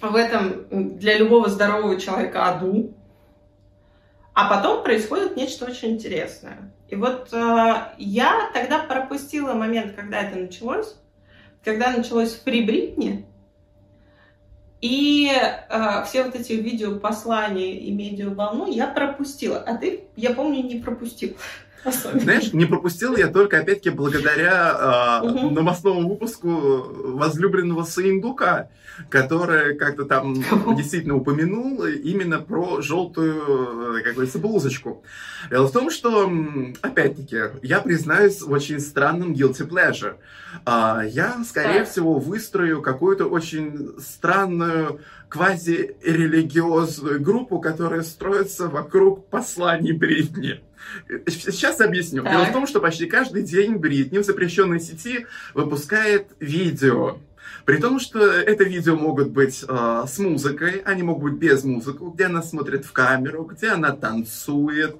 В 0.00 0.14
этом 0.14 0.98
для 0.98 1.18
любого 1.18 1.48
здорового 1.48 2.00
человека 2.00 2.46
аду. 2.48 2.94
А 4.34 4.48
потом 4.48 4.84
происходит 4.84 5.36
нечто 5.36 5.64
очень 5.64 5.90
интересное. 5.94 6.72
И 6.88 6.94
вот 6.94 7.32
э, 7.32 7.74
я 7.98 8.50
тогда 8.54 8.78
пропустила 8.78 9.54
момент, 9.54 9.96
когда 9.96 10.20
это 10.20 10.38
началось, 10.38 10.96
когда 11.64 11.90
началось 11.90 12.34
при 12.34 12.64
Бритни, 12.64 13.26
и 14.80 15.28
э, 15.28 16.04
все 16.04 16.22
вот 16.22 16.36
эти 16.36 16.52
видеопослания 16.52 17.72
и 17.72 17.90
медиаволну 17.90 18.70
я 18.70 18.86
пропустила. 18.86 19.58
А 19.58 19.76
ты, 19.76 20.04
я 20.14 20.30
помню, 20.30 20.62
не 20.62 20.80
пропустил. 20.80 21.36
Особенно. 21.84 22.20
Знаешь, 22.20 22.52
не 22.52 22.66
пропустил 22.66 23.16
я 23.16 23.28
только, 23.28 23.58
опять-таки, 23.60 23.90
благодаря 23.90 25.20
э, 25.22 25.28
Мгм. 25.28 25.54
новостному 25.54 26.08
выпуску 26.08 26.50
возлюбленного 26.50 27.84
Саиндука, 27.84 28.68
который 29.10 29.76
как-то 29.76 30.04
там 30.04 30.42
Кого? 30.42 30.74
действительно 30.74 31.16
упомянул 31.16 31.84
именно 31.84 32.40
про 32.40 32.80
желтую, 32.80 33.96
э, 33.98 34.02
как 34.02 34.14
говорится, 34.14 34.38
блузочку. 34.38 35.04
Дело 35.50 35.68
в 35.68 35.72
том, 35.72 35.90
что, 35.90 36.30
опять-таки, 36.82 37.36
я 37.62 37.80
признаюсь 37.80 38.40
в 38.42 38.50
очень 38.50 38.80
странном 38.80 39.32
guilty 39.34 39.68
pleasure. 39.68 40.16
А, 40.64 41.02
я, 41.04 41.42
скорее 41.48 41.80
Так. 41.80 41.88
всего, 41.90 42.18
выстрою 42.18 42.82
какую-то 42.82 43.26
очень 43.26 43.94
странную 44.00 45.00
квази-религиозную 45.28 47.20
группу, 47.20 47.60
которая 47.60 48.02
строится 48.02 48.68
вокруг 48.68 49.28
посланий 49.28 49.92
Бритни. 49.92 50.60
Сейчас 51.26 51.80
объясню. 51.80 52.22
Так. 52.22 52.32
Дело 52.32 52.44
в 52.46 52.52
том, 52.52 52.66
что 52.66 52.80
почти 52.80 53.06
каждый 53.06 53.42
день 53.42 53.76
Бритни 53.76 54.18
в 54.18 54.24
запрещенной 54.24 54.80
сети 54.80 55.26
выпускает 55.54 56.28
видео. 56.40 57.18
При 57.64 57.76
том, 57.76 58.00
что 58.00 58.20
это 58.20 58.64
видео 58.64 58.96
могут 58.96 59.28
быть 59.28 59.64
э, 59.66 60.04
с 60.08 60.18
музыкой, 60.18 60.80
они 60.84 61.02
могут 61.02 61.32
быть 61.32 61.34
без 61.34 61.64
музыки, 61.64 61.98
где 62.14 62.24
она 62.24 62.42
смотрит 62.42 62.84
в 62.84 62.92
камеру, 62.92 63.44
где 63.44 63.68
она 63.68 63.92
танцует 63.92 64.96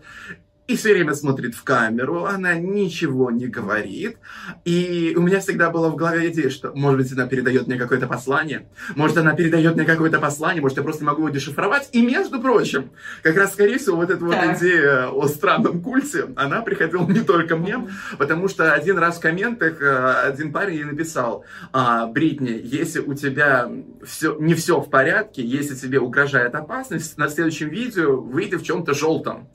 и 0.68 0.76
все 0.76 0.92
время 0.92 1.14
смотрит 1.14 1.54
в 1.54 1.64
камеру, 1.64 2.26
она 2.26 2.54
ничего 2.54 3.30
не 3.30 3.46
говорит. 3.46 4.18
И 4.66 5.14
у 5.16 5.22
меня 5.22 5.40
всегда 5.40 5.70
была 5.70 5.88
в 5.88 5.96
голове 5.96 6.30
идея, 6.30 6.50
что, 6.50 6.72
может 6.74 7.00
быть, 7.00 7.12
она 7.12 7.26
передает 7.26 7.66
мне 7.66 7.76
какое-то 7.76 8.06
послание, 8.06 8.68
может, 8.94 9.16
она 9.16 9.34
передает 9.34 9.76
мне 9.76 9.86
какое-то 9.86 10.18
послание, 10.20 10.60
может, 10.60 10.76
я 10.76 10.84
просто 10.84 11.04
могу 11.04 11.22
его 11.22 11.30
дешифровать. 11.30 11.88
И, 11.92 12.02
между 12.02 12.38
прочим, 12.38 12.90
как 13.22 13.36
раз, 13.36 13.54
скорее 13.54 13.78
всего, 13.78 13.96
вот 13.96 14.10
эта 14.10 14.22
вот 14.22 14.34
идея 14.34 15.08
о 15.08 15.26
странном 15.26 15.80
культе, 15.80 16.26
она 16.36 16.60
приходила 16.60 17.06
не 17.06 17.20
только 17.20 17.56
мне, 17.56 17.88
потому 18.18 18.48
что 18.48 18.74
один 18.74 18.98
раз 18.98 19.16
в 19.16 19.20
комментах 19.20 19.80
э, 19.80 20.28
один 20.28 20.52
парень 20.52 20.76
ей 20.76 20.84
написал, 20.84 21.46
«А, 21.72 22.06
Бритни, 22.06 22.60
если 22.62 23.00
у 23.00 23.14
тебя 23.14 23.70
все, 24.04 24.36
не 24.38 24.52
все 24.52 24.80
в 24.80 24.90
порядке, 24.90 25.42
если 25.42 25.74
тебе 25.74 25.98
угрожает 25.98 26.54
опасность, 26.54 27.16
на 27.16 27.30
следующем 27.30 27.70
видео 27.70 28.20
выйди 28.20 28.56
в 28.56 28.62
чем-то 28.62 28.92
желтом. 28.92 29.48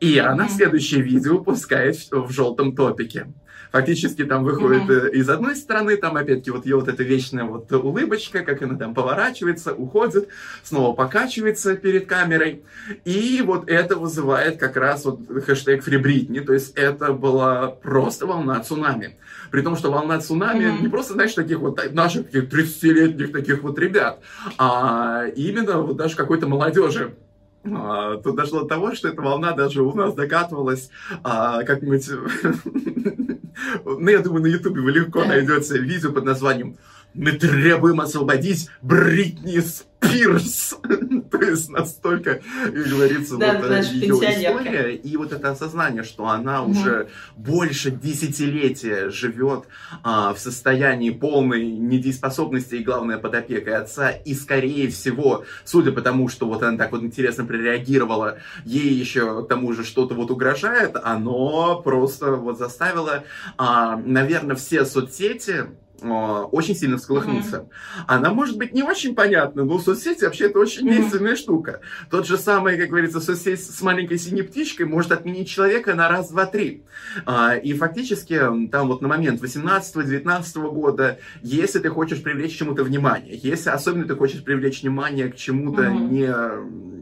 И 0.00 0.18
она 0.18 0.46
mm-hmm. 0.46 0.50
следующее 0.50 1.02
видео 1.02 1.38
пускает 1.38 1.96
в, 2.10 2.30
желтом 2.30 2.74
топике. 2.74 3.26
Фактически 3.72 4.24
там 4.24 4.44
выходит 4.44 4.84
mm-hmm. 4.84 5.10
из 5.10 5.28
одной 5.28 5.54
стороны, 5.54 5.96
там 5.96 6.16
опять-таки 6.16 6.50
вот 6.50 6.64
ее 6.64 6.76
вот 6.76 6.88
эта 6.88 7.02
вечная 7.02 7.44
вот 7.44 7.70
улыбочка, 7.70 8.40
как 8.40 8.62
она 8.62 8.76
там 8.76 8.94
поворачивается, 8.94 9.74
уходит, 9.74 10.28
снова 10.62 10.94
покачивается 10.94 11.76
перед 11.76 12.06
камерой. 12.06 12.62
И 13.04 13.42
вот 13.44 13.68
это 13.68 13.96
вызывает 13.96 14.58
как 14.58 14.76
раз 14.76 15.04
вот 15.04 15.20
хэштег 15.44 15.82
фрибритни, 15.84 16.40
то 16.40 16.54
есть 16.54 16.72
это 16.76 17.12
была 17.12 17.68
просто 17.68 18.26
волна 18.26 18.60
цунами. 18.60 19.18
При 19.50 19.60
том, 19.62 19.76
что 19.76 19.90
волна 19.90 20.18
цунами 20.20 20.64
mm-hmm. 20.64 20.82
не 20.82 20.88
просто, 20.88 21.12
знаешь, 21.14 21.34
таких 21.34 21.58
вот 21.58 21.92
наших 21.92 22.30
таких 22.30 22.44
30-летних 22.44 23.32
таких 23.32 23.62
вот 23.62 23.78
ребят, 23.78 24.20
а 24.56 25.26
именно 25.36 25.82
вот 25.82 25.96
даже 25.96 26.16
какой-то 26.16 26.46
молодежи 26.46 27.14
тут 27.62 28.36
дошло 28.36 28.60
до 28.60 28.66
того, 28.66 28.94
что 28.94 29.08
эта 29.08 29.20
волна 29.20 29.52
даже 29.52 29.82
у 29.82 29.92
нас 29.94 30.14
докатывалась 30.14 30.90
а, 31.22 31.62
как-нибудь... 31.64 32.08
ну, 33.84 34.08
я 34.08 34.20
думаю, 34.20 34.42
на 34.42 34.46
Ютубе 34.46 34.80
вы 34.80 34.92
легко 34.92 35.24
найдете 35.24 35.78
видео 35.78 36.12
под 36.12 36.24
названием 36.24 36.76
«Мы 37.14 37.32
требуем 37.32 38.00
освободить 38.00 38.68
Бритни 38.82 39.60
Спирс!» 39.60 40.76
То 41.30 41.42
есть 41.42 41.68
настолько, 41.68 42.40
говорится, 42.66 43.36
да, 43.36 43.58
вот 43.60 43.84
ее 43.84 44.14
история. 44.14 44.94
И 44.94 45.16
вот 45.16 45.32
это 45.32 45.50
осознание, 45.50 46.02
что 46.02 46.28
она 46.28 46.62
угу. 46.62 46.72
уже 46.72 47.08
больше 47.36 47.90
десятилетия 47.90 49.10
живет 49.10 49.64
а, 50.02 50.32
в 50.32 50.38
состоянии 50.38 51.10
полной 51.10 51.66
недееспособности 51.66 52.76
и, 52.76 52.84
главное, 52.84 53.18
под 53.18 53.34
опекой 53.34 53.76
отца. 53.76 54.10
И, 54.10 54.34
скорее 54.34 54.88
всего, 54.88 55.44
судя 55.64 55.92
по 55.92 56.00
тому, 56.00 56.28
что 56.28 56.46
вот 56.46 56.62
она 56.62 56.76
так 56.78 56.92
вот 56.92 57.02
интересно 57.02 57.44
прореагировала, 57.44 58.38
ей 58.64 58.92
еще 58.92 59.44
к 59.44 59.48
тому 59.48 59.72
же 59.72 59.84
что-то 59.84 60.14
вот 60.14 60.30
угрожает, 60.30 60.96
оно 61.02 61.80
просто 61.82 62.32
вот 62.32 62.58
заставило, 62.58 63.24
а, 63.56 63.96
наверное, 63.96 64.56
все 64.56 64.84
соцсети 64.84 65.66
очень 66.02 66.76
сильно 66.76 66.98
всколыхнуться. 66.98 67.56
Mm-hmm. 67.56 68.04
Она 68.06 68.32
может 68.32 68.56
быть 68.56 68.72
не 68.72 68.82
очень 68.82 69.14
понятна, 69.14 69.64
но 69.64 69.78
соцсети 69.78 70.24
вообще 70.24 70.46
это 70.46 70.58
очень 70.58 70.86
mm-hmm. 70.88 70.96
действенная 70.96 71.36
штука. 71.36 71.80
Тот 72.10 72.26
же 72.26 72.38
самый, 72.38 72.78
как 72.78 72.88
говорится, 72.88 73.20
соцсеть 73.20 73.64
с 73.64 73.80
маленькой 73.82 74.18
синей 74.18 74.42
птичкой 74.42 74.86
может 74.86 75.12
отменить 75.12 75.48
человека 75.48 75.94
на 75.94 76.08
раз, 76.08 76.30
два, 76.30 76.46
три. 76.46 76.84
А, 77.26 77.56
и 77.56 77.72
фактически 77.72 78.40
там 78.70 78.88
вот 78.88 79.02
на 79.02 79.08
момент 79.08 79.42
18-19 79.42 80.70
года, 80.70 81.18
если 81.42 81.78
ты 81.78 81.88
хочешь 81.88 82.22
привлечь 82.22 82.56
чему-то 82.56 82.84
внимание, 82.84 83.38
если 83.42 83.70
особенно 83.70 84.04
ты 84.04 84.14
хочешь 84.14 84.44
привлечь 84.44 84.82
внимание 84.82 85.28
к 85.28 85.36
чему-то 85.36 85.82
mm-hmm. 85.82 86.10
не 86.10 86.97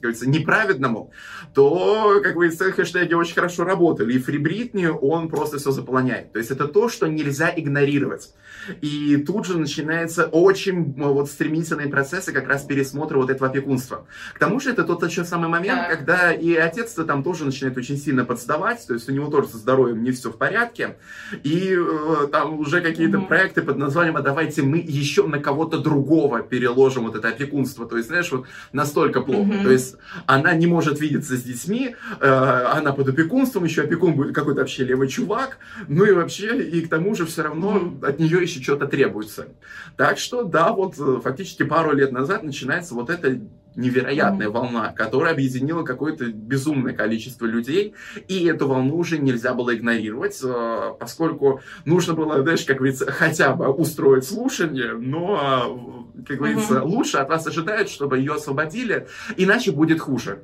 говорится, 0.00 0.28
неправедному, 0.28 1.12
то, 1.54 2.20
как 2.22 2.34
говорится, 2.34 2.70
хэштеги 2.72 3.14
очень 3.14 3.34
хорошо 3.34 3.64
работали. 3.64 4.14
И 4.14 4.18
Фрибритни, 4.18 4.86
он 4.86 5.28
просто 5.28 5.58
все 5.58 5.70
заполняет. 5.70 6.32
То 6.32 6.38
есть 6.38 6.50
это 6.50 6.68
то, 6.68 6.88
что 6.88 7.06
нельзя 7.06 7.52
игнорировать. 7.54 8.34
И 8.80 9.16
тут 9.16 9.46
же 9.46 9.58
начинается 9.58 10.26
очень 10.26 10.94
вот 10.96 11.30
стремительные 11.30 11.88
процессы 11.88 12.32
как 12.32 12.48
раз 12.48 12.62
пересмотра 12.64 13.18
вот 13.18 13.30
этого 13.30 13.50
опекунства. 13.50 14.06
К 14.34 14.38
тому 14.38 14.60
же 14.60 14.70
это 14.70 14.84
тот 14.84 15.02
еще 15.04 15.24
самый 15.24 15.48
момент, 15.48 15.80
да. 15.80 15.96
когда 15.96 16.32
и 16.32 16.54
отец-то 16.54 17.04
там 17.04 17.22
тоже 17.22 17.44
начинает 17.44 17.76
очень 17.76 17.96
сильно 17.96 18.24
подсдавать, 18.24 18.86
то 18.86 18.94
есть 18.94 19.08
у 19.08 19.12
него 19.12 19.30
тоже 19.30 19.48
со 19.48 19.58
здоровьем 19.58 20.02
не 20.02 20.12
все 20.12 20.30
в 20.30 20.36
порядке. 20.36 20.96
И 21.42 21.76
э, 21.76 22.26
там 22.30 22.58
уже 22.58 22.80
какие-то 22.80 23.18
угу. 23.18 23.26
проекты 23.26 23.62
под 23.62 23.78
названием 23.78 24.16
«А 24.16 24.22
давайте 24.22 24.62
мы 24.62 24.78
еще 24.78 25.26
на 25.26 25.38
кого-то 25.38 25.78
другого 25.78 26.42
переложим 26.42 27.04
вот 27.04 27.16
это 27.16 27.28
опекунство». 27.28 27.86
То 27.86 27.96
есть, 27.96 28.08
знаешь, 28.08 28.30
вот 28.30 28.46
настолько 28.72 29.20
плохо. 29.20 29.48
Угу. 29.48 29.64
То 29.64 29.70
есть 29.70 29.89
она 30.26 30.54
не 30.54 30.66
может 30.66 31.00
видеться 31.00 31.36
с 31.36 31.42
детьми, 31.42 31.96
э, 32.20 32.26
она 32.26 32.92
под 32.92 33.08
опекунством, 33.08 33.64
еще 33.64 33.82
опекун 33.82 34.14
будет 34.14 34.34
какой-то 34.34 34.60
вообще 34.60 34.84
левый 34.84 35.08
чувак, 35.08 35.58
ну 35.88 36.04
и 36.04 36.12
вообще, 36.12 36.62
и 36.62 36.82
к 36.82 36.88
тому 36.88 37.14
же 37.14 37.26
все 37.26 37.42
равно 37.42 37.94
от 38.02 38.18
нее 38.18 38.42
еще 38.42 38.62
что-то 38.62 38.86
требуется. 38.86 39.48
Так 39.96 40.18
что, 40.18 40.44
да, 40.44 40.72
вот 40.72 40.94
э, 40.98 41.20
фактически 41.22 41.62
пару 41.62 41.92
лет 41.92 42.12
назад 42.12 42.42
начинается 42.42 42.94
вот 42.94 43.10
это 43.10 43.40
невероятная 43.76 44.48
mm-hmm. 44.48 44.50
волна, 44.50 44.92
которая 44.92 45.32
объединила 45.32 45.82
какое-то 45.82 46.26
безумное 46.26 46.92
количество 46.92 47.46
людей, 47.46 47.94
и 48.28 48.46
эту 48.46 48.66
волну 48.66 48.96
уже 48.96 49.18
нельзя 49.18 49.54
было 49.54 49.74
игнорировать, 49.74 50.40
э, 50.42 50.92
поскольку 50.98 51.60
нужно 51.84 52.14
было, 52.14 52.42
знаешь, 52.42 52.64
как 52.64 52.78
говорится, 52.78 53.10
хотя 53.10 53.54
бы 53.54 53.68
устроить 53.68 54.24
слушание, 54.24 54.92
но, 54.94 56.08
как 56.26 56.38
говорится, 56.38 56.74
mm-hmm. 56.74 56.86
лучше 56.86 57.18
от 57.18 57.28
вас 57.28 57.46
ожидают, 57.46 57.88
чтобы 57.88 58.18
ее 58.18 58.34
освободили, 58.34 59.06
иначе 59.36 59.72
будет 59.72 60.00
хуже. 60.00 60.42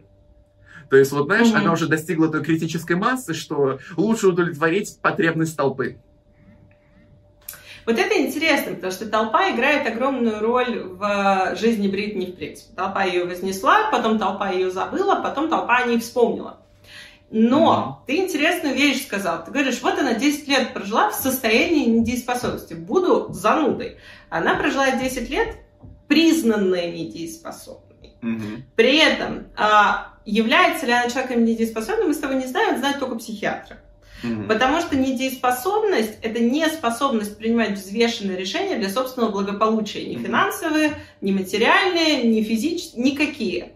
То 0.88 0.96
есть, 0.96 1.10
вот 1.12 1.26
знаешь, 1.26 1.48
mm-hmm. 1.48 1.56
она 1.58 1.72
уже 1.72 1.88
достигла 1.88 2.28
той 2.28 2.44
критической 2.44 2.96
массы, 2.96 3.34
что 3.34 3.80
лучше 3.96 4.28
удовлетворить 4.28 4.98
потребность 5.02 5.56
толпы. 5.56 5.98
Вот 7.86 7.98
это 7.98 8.20
интересно, 8.20 8.74
потому 8.74 8.92
что 8.92 9.08
толпа 9.08 9.50
играет 9.50 9.86
огромную 9.86 10.40
роль 10.40 10.82
в 10.82 11.54
жизни 11.54 11.86
Бритни 11.86 12.26
в 12.26 12.34
принципе. 12.34 12.74
Толпа 12.74 13.04
ее 13.04 13.24
вознесла, 13.24 13.90
потом 13.92 14.18
толпа 14.18 14.50
ее 14.50 14.72
забыла, 14.72 15.22
потом 15.22 15.48
толпа 15.48 15.76
о 15.78 15.86
ней 15.86 16.00
вспомнила. 16.00 16.58
Но 17.30 18.02
mm-hmm. 18.02 18.06
ты 18.06 18.16
интересную 18.16 18.74
вещь 18.74 19.06
сказал. 19.06 19.44
Ты 19.44 19.52
говоришь, 19.52 19.80
вот 19.82 19.98
она 19.98 20.14
10 20.14 20.48
лет 20.48 20.74
прожила 20.74 21.10
в 21.10 21.14
состоянии 21.14 21.86
недееспособности. 21.86 22.74
Буду 22.74 23.32
занудой. 23.32 23.98
Она 24.30 24.56
прожила 24.56 24.90
10 24.90 25.30
лет 25.30 25.56
признанная 26.08 26.90
недееспособной. 26.90 28.14
Mm-hmm. 28.20 28.62
При 28.74 28.98
этом 28.98 29.46
а, 29.56 30.14
является 30.24 30.86
ли 30.86 30.92
она 30.92 31.08
человеком 31.08 31.44
недееспособным, 31.44 32.08
мы 32.08 32.14
с 32.14 32.18
тобой 32.18 32.36
не 32.36 32.46
знаем, 32.46 32.78
знают 32.78 32.98
только 32.98 33.16
психиатры. 33.16 33.78
Угу. 34.22 34.44
Потому 34.48 34.80
что 34.80 34.96
недееспособность– 34.96 36.14
это 36.22 36.40
не 36.40 36.66
способность 36.68 37.36
принимать 37.38 37.72
взвешенные 37.72 38.36
решения 38.36 38.76
для 38.76 38.90
собственного 38.90 39.30
благополучия. 39.30 40.06
Ни 40.06 40.16
финансовые, 40.16 40.94
ни 41.20 41.32
материальные, 41.32 42.24
ни 42.24 42.42
физические, 42.42 43.04
никакие. 43.04 43.72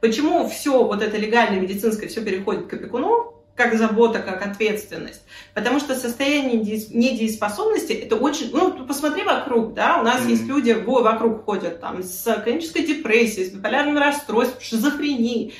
Почему 0.00 0.48
все 0.48 0.84
вот 0.84 1.02
это 1.02 1.16
легальное 1.16 1.60
медицинское 1.60 2.08
все 2.08 2.24
переходит 2.24 2.66
к 2.66 2.74
опекуну, 2.74 3.34
как 3.54 3.76
забота, 3.76 4.20
как 4.20 4.46
ответственность. 4.46 5.22
Потому 5.52 5.80
что 5.80 5.94
состояние 5.94 6.56
недееспособности 6.56 7.92
это 7.92 8.16
очень... 8.16 8.50
Ну, 8.52 8.86
посмотри 8.86 9.22
вокруг, 9.22 9.74
да, 9.74 10.00
у 10.00 10.02
нас 10.02 10.22
mm-hmm. 10.22 10.30
есть 10.30 10.46
люди, 10.46 10.72
вокруг 10.72 11.44
ходят 11.44 11.80
там 11.80 12.02
с 12.02 12.42
клинической 12.42 12.86
депрессией, 12.86 13.46
с 13.46 13.52
биполярным 13.52 13.98
расстройством, 13.98 14.62
шизофренией. 14.62 15.54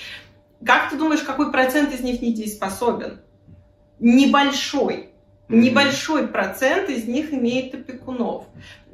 Как 0.65 0.91
ты 0.91 0.97
думаешь, 0.97 1.21
какой 1.21 1.53
процент 1.53 1.93
из 1.93 2.01
них 2.01 2.23
недееспособен? 2.23 3.21
Небольшой. 4.01 5.11
Небольшой 5.49 6.29
процент 6.29 6.89
из 6.89 7.09
них 7.09 7.33
имеет 7.33 7.75
опекунов. 7.75 8.45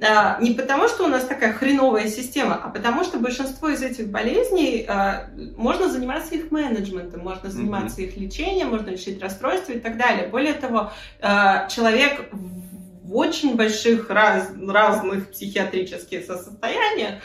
А, 0.00 0.38
не 0.40 0.52
потому, 0.52 0.88
что 0.88 1.04
у 1.04 1.08
нас 1.08 1.24
такая 1.24 1.52
хреновая 1.52 2.08
система, 2.08 2.54
а 2.54 2.68
потому, 2.68 3.04
что 3.04 3.18
большинство 3.18 3.68
из 3.68 3.82
этих 3.82 4.08
болезней 4.08 4.86
а, 4.88 5.28
можно 5.56 5.90
заниматься 5.90 6.34
их 6.34 6.50
менеджментом, 6.50 7.20
можно 7.20 7.50
заниматься 7.50 8.00
mm-hmm. 8.00 8.06
их 8.06 8.16
лечением, 8.16 8.68
можно 8.68 8.90
лечить 8.90 9.22
расстройства 9.22 9.72
и 9.72 9.78
так 9.78 9.98
далее. 9.98 10.28
Более 10.28 10.54
того, 10.54 10.92
а, 11.20 11.68
человек 11.68 12.28
в 12.32 13.16
очень 13.16 13.54
больших 13.56 14.08
раз, 14.08 14.50
разных 14.66 15.30
психиатрических 15.30 16.24
состояниях 16.24 17.22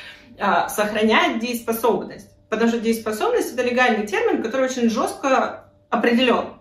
сохраняет 0.70 1.40
дееспособность. 1.40 2.30
Потому 2.50 2.70
что 2.70 2.80
дееспособность 2.80 3.54
это 3.54 3.64
легальный 3.64 4.08
термин, 4.08 4.42
который 4.42 4.66
очень 4.66 4.90
жестко 4.90 5.66
определен. 5.90 6.61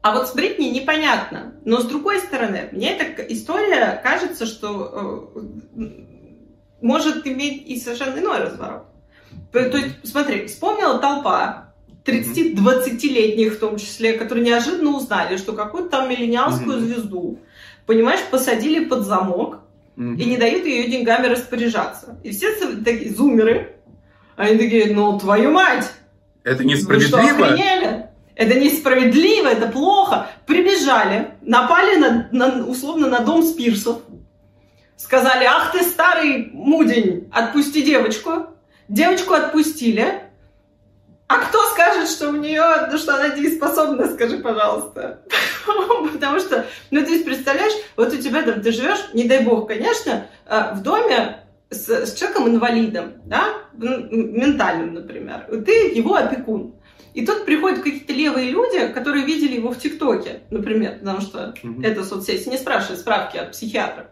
А 0.00 0.14
вот 0.14 0.28
с 0.28 0.34
Бритни 0.34 0.66
непонятно. 0.66 1.54
Но 1.64 1.80
с 1.80 1.84
другой 1.84 2.20
стороны, 2.20 2.68
мне 2.72 2.96
эта 2.96 3.22
история 3.22 4.00
кажется, 4.02 4.46
что 4.46 5.32
э, 5.34 5.84
может 6.80 7.26
иметь 7.26 7.66
и 7.66 7.78
совершенно 7.78 8.18
иной 8.18 8.38
разворот. 8.38 8.84
То 9.52 9.58
есть, 9.60 9.96
смотри, 10.04 10.46
вспомнила 10.46 10.98
толпа, 10.98 11.68
30-20-летних 12.04 13.54
в 13.54 13.58
том 13.58 13.76
числе, 13.76 14.14
которые 14.14 14.46
неожиданно 14.46 14.96
узнали, 14.96 15.36
что 15.36 15.52
какую-то 15.52 15.90
там 15.90 16.08
миллениалскую 16.08 16.78
mm-hmm. 16.78 16.84
звезду, 16.86 17.38
понимаешь, 17.86 18.20
посадили 18.30 18.84
под 18.84 19.04
замок 19.04 19.60
mm-hmm. 19.96 20.16
и 20.16 20.24
не 20.24 20.36
дают 20.36 20.64
ее 20.64 20.88
деньгами 20.88 21.26
распоряжаться. 21.26 22.18
И 22.24 22.30
все 22.30 22.54
такие 22.84 23.12
зумеры, 23.12 23.76
они 24.36 24.56
такие, 24.56 24.94
ну, 24.94 25.18
твою 25.18 25.50
мать! 25.50 25.90
Это 26.44 26.64
несправедливо. 26.64 27.18
Вы 27.18 27.24
что? 27.24 27.56
Это 28.38 28.54
несправедливо, 28.54 29.48
это 29.48 29.66
плохо. 29.66 30.28
Прибежали, 30.46 31.32
напали 31.42 31.96
на, 31.96 32.28
на, 32.30 32.66
условно 32.66 33.08
на 33.08 33.18
дом 33.18 33.42
Спирсов. 33.42 33.98
Сказали, 34.96 35.44
ах 35.44 35.72
ты 35.72 35.82
старый 35.82 36.48
мудень, 36.52 37.28
отпусти 37.32 37.82
девочку. 37.82 38.46
Девочку 38.88 39.34
отпустили. 39.34 40.22
А 41.26 41.38
кто 41.38 41.64
скажет, 41.70 42.08
что 42.08 42.28
у 42.28 42.36
нее, 42.36 42.62
ну 42.88 42.96
что 42.96 43.16
она 43.16 43.30
дееспособна, 43.30 44.06
скажи, 44.06 44.38
пожалуйста. 44.38 45.24
Потому 46.12 46.38
что, 46.38 46.64
ну 46.92 47.04
ты 47.04 47.24
представляешь, 47.24 47.74
вот 47.96 48.14
у 48.14 48.16
тебя 48.18 48.42
там, 48.42 48.62
ты 48.62 48.70
живешь, 48.70 49.04
не 49.14 49.24
дай 49.24 49.42
бог, 49.42 49.66
конечно, 49.66 50.28
э, 50.46 50.74
в 50.74 50.82
доме 50.82 51.40
с, 51.70 51.88
с 51.88 52.14
человеком-инвалидом, 52.14 53.14
да, 53.24 53.48
ментальным, 53.72 54.94
например. 54.94 55.46
Ты 55.66 55.88
его 55.88 56.14
опекун. 56.14 56.77
И 57.18 57.26
тут 57.26 57.44
приходят 57.44 57.82
какие-то 57.82 58.12
левые 58.12 58.52
люди, 58.52 58.92
которые 58.92 59.24
видели 59.26 59.56
его 59.56 59.72
в 59.72 59.78
ТикТоке, 59.80 60.42
например, 60.50 61.00
потому 61.00 61.20
что 61.20 61.52
mm-hmm. 61.60 61.84
это 61.84 62.04
соцсети 62.04 62.48
не 62.48 62.56
спрашивают 62.56 63.00
справки 63.00 63.36
от 63.36 63.50
психиатра. 63.50 64.08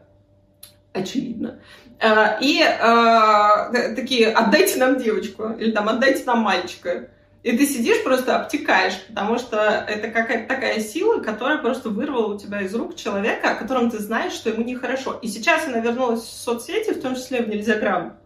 Очевидно. 0.92 1.61
Э, 2.01 2.40
и 2.40 2.61
э, 2.61 3.95
такие, 3.95 4.33
отдайте 4.33 4.81
нам 4.81 4.99
девочку, 4.99 5.51
или 5.57 5.71
там, 5.71 5.88
отдайте 5.88 6.25
нам 6.25 6.40
мальчика. 6.40 7.11
И 7.45 7.57
ты 7.57 7.64
сидишь, 7.64 8.03
просто 8.03 8.40
обтекаешь, 8.40 9.01
потому 9.07 9.38
что 9.38 9.57
это 9.87 10.09
какая-то 10.09 10.53
такая 10.53 10.81
сила, 10.81 11.21
которая 11.21 11.59
просто 11.59 11.90
вырвала 11.90 12.35
у 12.35 12.38
тебя 12.40 12.62
из 12.62 12.75
рук 12.75 12.97
человека, 12.97 13.53
о 13.53 13.55
котором 13.55 13.88
ты 13.88 14.01
знаешь, 14.01 14.33
что 14.33 14.51
ему 14.51 14.64
нехорошо. 14.64 15.16
И 15.23 15.29
сейчас 15.29 15.69
она 15.69 15.79
вернулась 15.79 16.23
в 16.23 16.42
соцсети, 16.42 16.92
в 16.92 17.01
том 17.01 17.14
числе 17.14 17.42
в 17.42 17.49
Нельзяграм. 17.49 18.19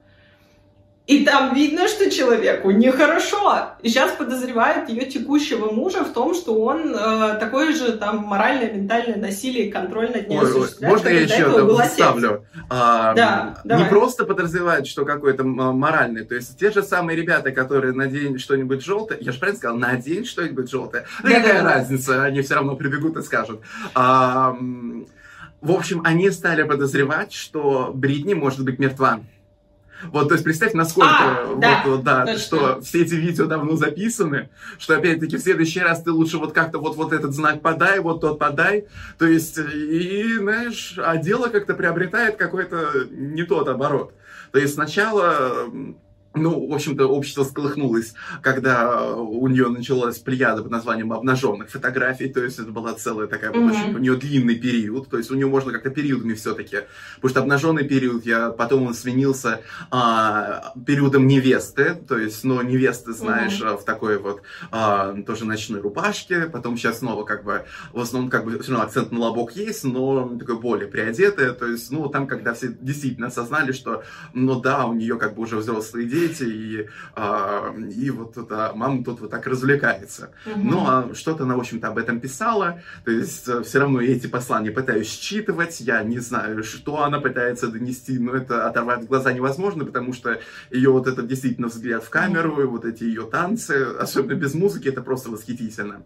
И 1.10 1.24
там 1.24 1.54
видно, 1.56 1.88
что 1.88 2.08
человеку 2.08 2.70
нехорошо. 2.70 3.70
И 3.82 3.88
сейчас 3.88 4.12
подозревают 4.12 4.88
ее 4.88 5.06
текущего 5.06 5.72
мужа 5.72 6.04
в 6.04 6.12
том, 6.12 6.36
что 6.36 6.54
он 6.54 6.94
э, 6.94 7.36
такое 7.40 7.74
же 7.74 7.94
там 7.94 8.18
моральное, 8.18 8.72
ментальное 8.72 9.16
насилие 9.16 9.66
и 9.66 9.70
контроль 9.72 10.12
над 10.12 10.28
ней 10.28 10.38
осуществляет. 10.38 10.94
Можно 10.94 11.08
я 11.08 11.20
еще 11.22 11.50
это 11.50 11.82
вставлю? 11.88 12.46
А, 12.68 13.12
да, 13.14 13.56
не 13.64 13.70
давай. 13.70 13.88
просто 13.88 14.24
подозревают, 14.24 14.86
что 14.86 15.04
какой-то 15.04 15.42
моральный. 15.42 16.24
То 16.24 16.36
есть 16.36 16.56
те 16.56 16.70
же 16.70 16.84
самые 16.84 17.16
ребята, 17.16 17.50
которые 17.50 17.92
наденут 17.92 18.40
что-нибудь 18.40 18.84
желтое, 18.84 19.18
я 19.20 19.32
же 19.32 19.40
правильно 19.40 19.58
сказал, 19.58 19.76
надень 19.78 20.24
что-нибудь 20.24 20.70
желтое. 20.70 21.06
Ну, 21.24 21.28
да, 21.28 21.40
какая 21.40 21.62
да, 21.64 21.74
разница, 21.74 22.12
да. 22.12 22.24
они 22.26 22.40
все 22.42 22.54
равно 22.54 22.76
прибегут 22.76 23.16
и 23.16 23.22
скажут. 23.22 23.62
А, 23.96 24.56
в 25.60 25.72
общем, 25.72 26.02
они 26.04 26.30
стали 26.30 26.62
подозревать, 26.62 27.32
что 27.32 27.90
Бритни 27.92 28.34
может 28.34 28.64
быть 28.64 28.78
мертва. 28.78 29.18
Вот, 30.04 30.28
то 30.28 30.34
есть 30.34 30.44
представь, 30.44 30.72
насколько, 30.72 31.14
а, 31.18 31.44
вот, 31.46 31.60
да, 31.60 31.82
вот, 31.84 32.02
да 32.02 32.26
точно. 32.26 32.40
что 32.40 32.80
все 32.80 33.02
эти 33.02 33.14
видео 33.14 33.46
давно 33.46 33.76
записаны, 33.76 34.48
что 34.78 34.96
опять-таки 34.96 35.36
в 35.36 35.40
следующий 35.40 35.80
раз 35.80 36.02
ты 36.02 36.10
лучше 36.10 36.38
вот 36.38 36.52
как-то 36.52 36.78
вот, 36.78 36.96
вот 36.96 37.12
этот 37.12 37.34
знак 37.34 37.60
подай, 37.60 38.00
вот 38.00 38.20
тот 38.20 38.38
подай. 38.38 38.86
То 39.18 39.26
есть, 39.26 39.58
и, 39.58 40.38
знаешь, 40.38 40.94
а 40.98 41.16
дело 41.16 41.48
как-то 41.48 41.74
приобретает 41.74 42.36
какой-то 42.36 43.06
не 43.10 43.42
тот 43.42 43.68
оборот. 43.68 44.14
То 44.52 44.58
есть 44.58 44.74
сначала 44.74 45.66
ну, 46.34 46.68
в 46.68 46.72
общем-то, 46.72 47.06
общество 47.06 47.42
сколыхнулось, 47.42 48.14
когда 48.40 49.14
у 49.16 49.48
нее 49.48 49.68
началась 49.68 50.18
плеяда 50.18 50.62
под 50.62 50.70
названием 50.70 51.12
обнаженных 51.12 51.70
фотографий, 51.70 52.28
то 52.28 52.42
есть 52.42 52.58
это 52.58 52.70
была 52.70 52.94
целая 52.94 53.26
такая, 53.26 53.50
mm-hmm. 53.50 53.70
очень, 53.70 53.94
у 53.96 53.98
нее 53.98 54.16
длинный 54.16 54.54
период, 54.54 55.08
то 55.08 55.18
есть 55.18 55.30
у 55.32 55.34
нее 55.34 55.48
можно 55.48 55.72
как-то 55.72 55.90
периодами 55.90 56.34
все-таки, 56.34 56.78
потому 57.16 57.30
что 57.30 57.40
обнаженный 57.40 57.84
период, 57.84 58.24
я 58.26 58.50
потом 58.50 58.86
он 58.86 58.94
сменился 58.94 59.62
а, 59.90 60.72
периодом 60.86 61.26
невесты, 61.26 61.96
то 61.96 62.16
есть, 62.16 62.44
ну, 62.44 62.62
невесты, 62.62 63.12
знаешь, 63.12 63.60
mm-hmm. 63.60 63.78
в 63.78 63.84
такой 63.84 64.18
вот 64.18 64.42
а, 64.70 65.16
тоже 65.26 65.44
ночной 65.44 65.80
рубашке, 65.80 66.42
потом 66.42 66.76
сейчас 66.76 67.00
снова 67.00 67.24
как 67.24 67.42
бы, 67.42 67.64
в 67.92 67.98
основном 67.98 68.30
как 68.30 68.44
бы 68.44 68.56
все 68.60 68.70
равно 68.70 68.86
акцент 68.86 69.10
на 69.10 69.18
лобок 69.18 69.56
есть, 69.56 69.82
но 69.82 70.28
такой 70.38 70.60
более 70.60 70.86
приодетая, 70.86 71.52
то 71.52 71.66
есть, 71.66 71.90
ну, 71.90 72.08
там, 72.08 72.28
когда 72.28 72.54
все 72.54 72.68
действительно 72.68 73.26
осознали, 73.26 73.72
что, 73.72 74.04
ну 74.32 74.60
да, 74.60 74.86
у 74.86 74.94
нее 74.94 75.18
как 75.18 75.34
бы 75.34 75.42
уже 75.42 75.56
взрослые 75.56 76.06
дети, 76.06 76.19
дети, 76.20 76.42
и, 76.44 76.88
а, 77.14 77.74
и 77.76 78.10
вот 78.10 78.36
это, 78.36 78.72
мама 78.74 79.04
тут 79.04 79.20
вот 79.20 79.30
так 79.30 79.46
развлекается. 79.46 80.30
Угу. 80.46 80.60
Ну, 80.62 80.84
а 80.86 81.14
что-то 81.14 81.44
она, 81.44 81.56
в 81.56 81.60
общем-то, 81.60 81.88
об 81.88 81.98
этом 81.98 82.20
писала, 82.20 82.82
то 83.04 83.10
есть 83.10 83.48
э, 83.48 83.62
все 83.62 83.78
равно 83.80 84.00
эти 84.00 84.26
послания 84.26 84.70
пытаюсь 84.70 85.10
считывать, 85.10 85.80
я 85.80 86.02
не 86.02 86.18
знаю, 86.18 86.62
что 86.64 87.02
она 87.02 87.20
пытается 87.20 87.68
донести, 87.68 88.18
но 88.18 88.34
это 88.34 88.68
оторвать 88.68 89.06
глаза 89.06 89.32
невозможно, 89.32 89.84
потому 89.84 90.12
что 90.12 90.40
ее 90.70 90.90
вот 90.90 91.06
этот 91.06 91.26
действительно 91.26 91.68
взгляд 91.68 92.04
в 92.04 92.10
камеру, 92.10 92.60
и 92.62 92.64
вот 92.64 92.84
эти 92.84 93.04
ее 93.04 93.22
танцы, 93.22 93.86
особенно 93.98 94.34
без 94.34 94.54
музыки, 94.54 94.88
это 94.88 95.02
просто 95.02 95.30
восхитительно. 95.30 96.02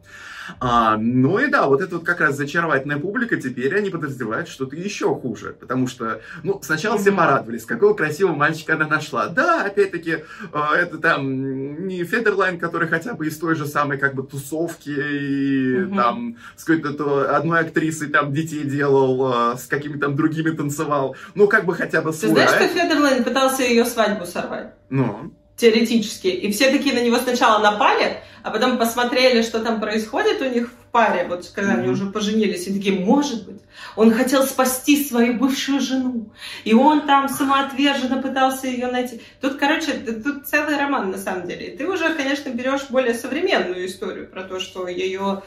А, 0.61 0.96
ну 0.98 1.38
и 1.38 1.48
да, 1.48 1.66
вот 1.66 1.81
это 1.81 1.96
вот 1.96 2.05
как 2.05 2.20
раз 2.20 2.37
зачаровательная 2.37 2.98
публика, 2.98 3.37
теперь 3.37 3.77
они 3.77 3.90
подозревают 3.90 4.48
что-то 4.48 4.77
еще 4.77 5.14
хуже, 5.14 5.57
потому 5.59 5.87
что, 5.87 6.20
ну, 6.42 6.61
сначала 6.62 6.98
все 6.98 7.12
порадовались, 7.12 7.64
какого 7.64 7.94
красивого 7.94 8.35
мальчика 8.35 8.74
она 8.74 8.87
нашла. 8.87 9.29
Да, 9.29 9.64
опять-таки, 9.64 10.03
а, 10.52 10.76
это 10.76 10.98
там 10.98 11.86
не 11.86 12.04
Федерлайн, 12.04 12.58
который 12.58 12.88
хотя 12.88 13.14
бы 13.14 13.26
из 13.26 13.38
той 13.38 13.54
же 13.54 13.66
самой 13.66 13.98
как 13.98 14.14
бы 14.14 14.22
тусовки, 14.22 14.90
и 14.90 15.84
угу. 15.84 15.96
там 15.96 16.36
с 16.56 16.64
какой-то 16.64 17.36
одной 17.36 17.60
актрисой 17.60 18.08
там 18.08 18.32
детей 18.32 18.64
делал, 18.64 19.32
а, 19.32 19.56
с 19.56 19.66
какими-то 19.66 20.00
там 20.00 20.16
другими 20.16 20.50
танцевал. 20.50 21.16
Ну, 21.34 21.48
как 21.48 21.64
бы 21.64 21.74
хотя 21.74 22.00
бы 22.02 22.12
свой. 22.12 22.30
Ты 22.30 22.34
знаешь, 22.34 22.50
а? 22.52 22.56
что 22.56 22.68
Федерлайн 22.68 23.24
пытался 23.24 23.62
ее 23.62 23.84
свадьбу 23.84 24.26
сорвать? 24.26 24.74
Ну 24.90 25.32
теоретически. 25.56 26.28
И 26.28 26.50
все 26.52 26.70
такие 26.70 26.94
на 26.94 27.04
него 27.04 27.16
сначала 27.18 27.62
напали, 27.62 28.18
а 28.42 28.50
потом 28.50 28.78
посмотрели, 28.78 29.42
что 29.42 29.60
там 29.60 29.80
происходит 29.80 30.40
у 30.40 30.46
них 30.46 30.68
в 30.68 30.84
паре, 30.94 31.26
вот 31.28 31.50
когда 31.52 31.72
mm-hmm. 31.72 31.78
они 31.80 31.88
уже 31.88 32.07
поженились, 32.07 32.68
и 32.68 32.72
такие, 32.72 33.04
может 33.04 33.46
быть, 33.46 33.61
он 33.96 34.12
хотел 34.12 34.44
спасти 34.44 35.04
свою 35.04 35.35
бывшую 35.35 35.80
жену, 35.80 36.30
и 36.62 36.72
он 36.72 37.04
там 37.04 37.28
самоотверженно 37.28 38.22
пытался 38.22 38.68
ее 38.68 38.87
найти. 38.87 39.20
Тут, 39.40 39.57
короче, 39.57 39.94
тут 39.94 40.46
целый 40.46 40.76
роман 40.76 41.11
на 41.11 41.18
самом 41.18 41.48
деле. 41.48 41.76
ты 41.76 41.88
уже, 41.88 42.14
конечно, 42.14 42.50
берешь 42.50 42.87
более 42.90 43.14
современную 43.14 43.87
историю 43.87 44.28
про 44.28 44.44
то, 44.44 44.61
что 44.61 44.87
ее 44.87 45.42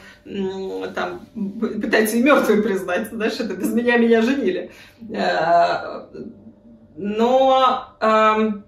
там 0.94 1.26
пытаются 1.80 2.18
и 2.18 2.22
мертвой 2.22 2.62
признать, 2.62 3.08
знаешь, 3.08 3.40
это 3.40 3.54
без 3.54 3.72
меня 3.72 3.96
меня 3.96 4.20
женили. 4.20 4.70
Э, 5.10 6.08
но 6.98 7.94
эм, 8.00 8.64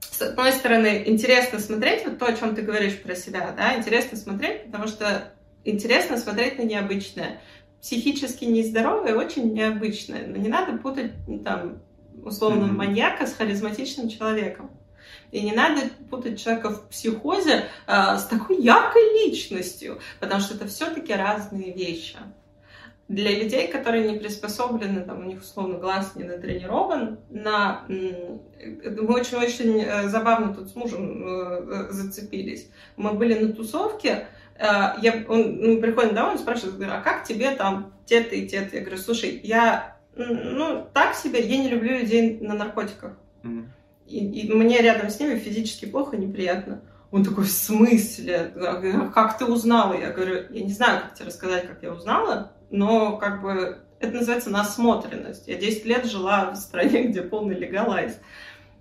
с 0.00 0.22
одной 0.22 0.50
стороны, 0.50 1.04
интересно 1.06 1.60
смотреть, 1.60 2.04
вот 2.04 2.18
то, 2.18 2.26
о 2.26 2.32
чем 2.32 2.56
ты 2.56 2.62
говоришь 2.62 3.00
про 3.00 3.14
себя, 3.14 3.54
да, 3.56 3.76
интересно 3.76 4.18
смотреть, 4.18 4.64
потому 4.64 4.88
что 4.88 5.35
интересно 5.70 6.16
смотреть 6.16 6.58
на 6.58 6.62
необычное. 6.62 7.40
Психически 7.80 8.44
нездоровое 8.44 9.14
очень 9.14 9.52
необычное, 9.52 10.26
но 10.26 10.36
не 10.36 10.48
надо 10.48 10.78
путать, 10.78 11.12
ну, 11.28 11.38
там, 11.40 11.78
условно, 12.24 12.64
mm-hmm. 12.64 12.76
маньяка 12.76 13.26
с 13.26 13.34
харизматичным 13.34 14.08
человеком. 14.08 14.70
И 15.30 15.40
не 15.40 15.52
надо 15.52 15.82
путать 16.10 16.40
человека 16.42 16.70
в 16.70 16.88
психозе 16.88 17.64
э, 17.86 18.16
с 18.16 18.24
такой 18.24 18.60
яркой 18.60 19.26
личностью, 19.26 20.00
потому 20.20 20.40
что 20.40 20.54
это 20.54 20.66
все-таки 20.66 21.12
разные 21.12 21.72
вещи 21.72 22.16
для 23.08 23.30
людей, 23.38 23.68
которые 23.68 24.10
не 24.10 24.18
приспособлены, 24.18 25.02
там, 25.02 25.20
у 25.20 25.28
них 25.28 25.40
условно 25.40 25.78
глаз 25.78 26.16
не 26.16 26.24
натренирован, 26.24 27.18
на... 27.30 27.84
мы 27.88 29.14
очень-очень 29.14 29.80
э, 29.80 30.08
забавно 30.08 30.52
тут 30.52 30.68
с 30.68 30.74
мужем 30.74 31.22
э, 31.24 31.88
зацепились. 31.90 32.68
Мы 32.96 33.12
были 33.12 33.38
на 33.38 33.52
тусовке, 33.52 34.08
э, 34.08 34.26
я, 34.58 35.24
он, 35.28 35.58
мы 35.58 35.80
приходим 35.80 36.14
домой, 36.14 36.32
он 36.32 36.38
спрашивает, 36.38 36.80
а 36.90 37.00
как 37.00 37.24
тебе 37.24 37.50
там 37.52 37.92
те-то 38.06 38.34
и 38.34 38.46
те-то? 38.46 38.76
Я 38.76 38.82
говорю, 38.82 38.98
слушай, 38.98 39.40
я, 39.42 39.96
ну, 40.14 40.86
так 40.92 41.14
себе, 41.14 41.40
я 41.40 41.58
не 41.58 41.68
люблю 41.68 41.98
людей 41.98 42.38
на 42.40 42.54
наркотиках. 42.54 43.12
Mm-hmm. 43.42 43.64
И, 44.06 44.40
и 44.40 44.52
мне 44.52 44.80
рядом 44.80 45.10
с 45.10 45.18
ними 45.18 45.38
физически 45.38 45.86
плохо, 45.86 46.16
неприятно. 46.16 46.82
Он 47.10 47.24
такой, 47.24 47.44
в 47.44 47.50
смысле? 47.50 48.52
Как 49.14 49.38
ты 49.38 49.44
узнала? 49.44 49.98
Я 49.98 50.10
говорю, 50.10 50.46
я 50.50 50.64
не 50.64 50.72
знаю, 50.72 51.02
как 51.02 51.14
тебе 51.14 51.26
рассказать, 51.26 51.66
как 51.66 51.82
я 51.82 51.92
узнала, 51.92 52.52
но 52.70 53.16
как 53.16 53.42
бы 53.42 53.78
это 54.00 54.14
называется 54.14 54.50
насмотренность. 54.50 55.48
Я 55.48 55.56
10 55.56 55.84
лет 55.86 56.04
жила 56.06 56.50
в 56.50 56.56
стране, 56.56 57.02
где 57.08 57.22
полный 57.22 57.56
легалайз. 57.56 58.18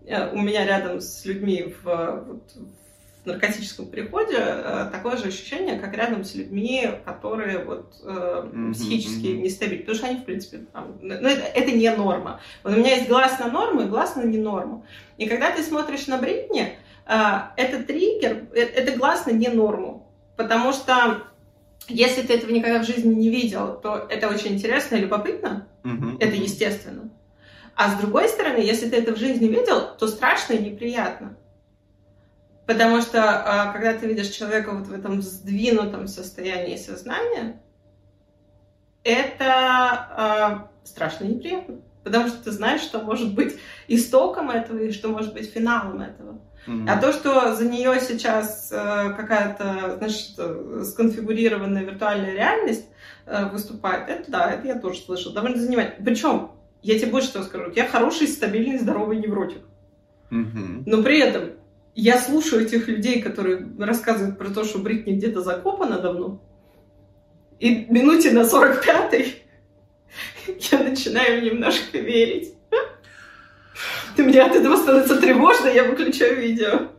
Э, 0.05 0.31
у 0.31 0.39
меня 0.39 0.65
рядом 0.65 1.01
с 1.01 1.25
людьми 1.25 1.73
в, 1.83 2.23
вот, 2.27 2.51
в 2.53 2.94
наркотическом 3.25 3.87
приходе 3.87 4.37
э, 4.37 4.89
такое 4.91 5.17
же 5.17 5.27
ощущение, 5.27 5.79
как 5.79 5.95
рядом 5.95 6.23
с 6.23 6.35
людьми, 6.35 6.89
которые 7.05 7.63
вот, 7.63 7.93
э, 8.03 8.71
психически 8.73 9.27
mm-hmm. 9.27 9.41
нестабильны. 9.41 9.79
Потому 9.79 9.97
что 9.97 10.07
они, 10.07 10.17
в 10.17 10.25
принципе, 10.25 10.57
там, 10.73 10.97
ну, 11.01 11.13
это, 11.13 11.41
это 11.41 11.71
не 11.71 11.89
норма. 11.91 12.39
Вот 12.63 12.73
у 12.73 12.77
меня 12.77 12.95
есть 12.95 13.07
глаз 13.07 13.39
на 13.39 13.47
норму 13.47 13.81
и 13.81 13.85
глаз 13.85 14.15
на 14.15 14.23
ненорму. 14.23 14.85
И 15.17 15.27
когда 15.27 15.51
ты 15.51 15.63
смотришь 15.63 16.07
на 16.07 16.17
Бритни, 16.17 16.77
а, 17.05 17.53
это 17.55 17.83
триггер, 17.83 18.47
э, 18.53 18.61
это 18.61 18.97
гласно 18.97 19.31
не 19.31 19.49
норму. 19.49 20.11
Потому 20.35 20.73
что 20.73 21.23
если 21.87 22.23
ты 22.23 22.33
этого 22.33 22.51
никогда 22.51 22.79
в 22.79 22.85
жизни 22.85 23.13
не 23.13 23.29
видел, 23.29 23.79
то 23.79 24.07
это 24.09 24.27
очень 24.27 24.53
интересно 24.53 24.95
и 24.95 25.01
любопытно. 25.01 25.67
Uh-huh. 25.83 26.17
Это 26.19 26.35
естественно. 26.35 27.11
А 27.75 27.91
с 27.91 27.99
другой 27.99 28.27
стороны, 28.29 28.57
если 28.57 28.89
ты 28.89 28.97
это 28.97 29.13
в 29.13 29.17
жизни 29.17 29.47
видел, 29.47 29.95
то 29.97 30.07
страшно 30.07 30.53
и 30.53 30.69
неприятно. 30.69 31.37
Потому 32.65 33.01
что 33.01 33.21
а, 33.21 33.71
когда 33.71 33.93
ты 33.93 34.07
видишь 34.07 34.29
человека 34.29 34.71
вот 34.71 34.87
в 34.87 34.93
этом 34.93 35.21
сдвинутом 35.21 36.07
состоянии 36.07 36.77
сознания, 36.77 37.61
это 39.03 40.67
э, 40.83 40.87
страшно 40.87 41.25
неприятно. 41.25 41.75
Потому 42.03 42.27
что 42.27 42.43
ты 42.43 42.51
знаешь, 42.51 42.81
что 42.81 42.99
может 42.99 43.33
быть 43.33 43.55
истоком 43.87 44.49
этого 44.49 44.79
и 44.79 44.91
что 44.91 45.09
может 45.09 45.33
быть 45.33 45.51
финалом 45.51 46.01
этого. 46.01 46.39
Mm-hmm. 46.67 46.89
А 46.89 46.97
то, 46.99 47.13
что 47.13 47.53
за 47.53 47.65
нее 47.65 47.99
сейчас 47.99 48.71
э, 48.71 49.13
какая-то, 49.15 49.97
значит, 49.97 50.87
сконфигурированная 50.87 51.83
виртуальная 51.83 52.33
реальность 52.33 52.87
э, 53.27 53.49
выступает, 53.49 54.09
это 54.09 54.31
да, 54.31 54.51
это 54.51 54.67
я 54.67 54.79
тоже 54.79 54.99
слышала. 54.99 55.35
Довольно 55.35 55.57
занимательно. 55.57 56.03
Причем, 56.03 56.51
я 56.81 56.97
тебе 56.97 57.11
больше 57.11 57.29
что 57.29 57.43
скажу, 57.43 57.71
я 57.75 57.87
хороший, 57.87 58.27
стабильный, 58.27 58.79
здоровый 58.79 59.17
невротик. 59.17 59.61
Mm-hmm. 60.31 60.83
Но 60.87 61.03
при 61.03 61.19
этом 61.19 61.51
я 61.95 62.19
слушаю 62.19 62.63
этих 62.63 62.87
людей, 62.87 63.21
которые 63.21 63.67
рассказывают 63.79 64.37
про 64.37 64.49
то, 64.49 64.63
что 64.65 64.79
Бритни 64.79 65.13
где-то 65.13 65.41
закопана 65.41 65.99
давно, 65.99 66.41
и 67.59 67.85
минуте 67.89 68.31
на 68.31 68.41
45-й 68.41 69.43
я 70.71 70.79
начинаю 70.79 71.41
немножко 71.41 71.97
верить. 71.97 72.53
Ты 74.15 74.23
мне 74.23 74.41
от 74.41 74.55
этого 74.55 74.75
становится 74.75 75.19
тревожно, 75.19 75.67
я 75.67 75.83
выключаю 75.85 76.39
видео. 76.41 76.89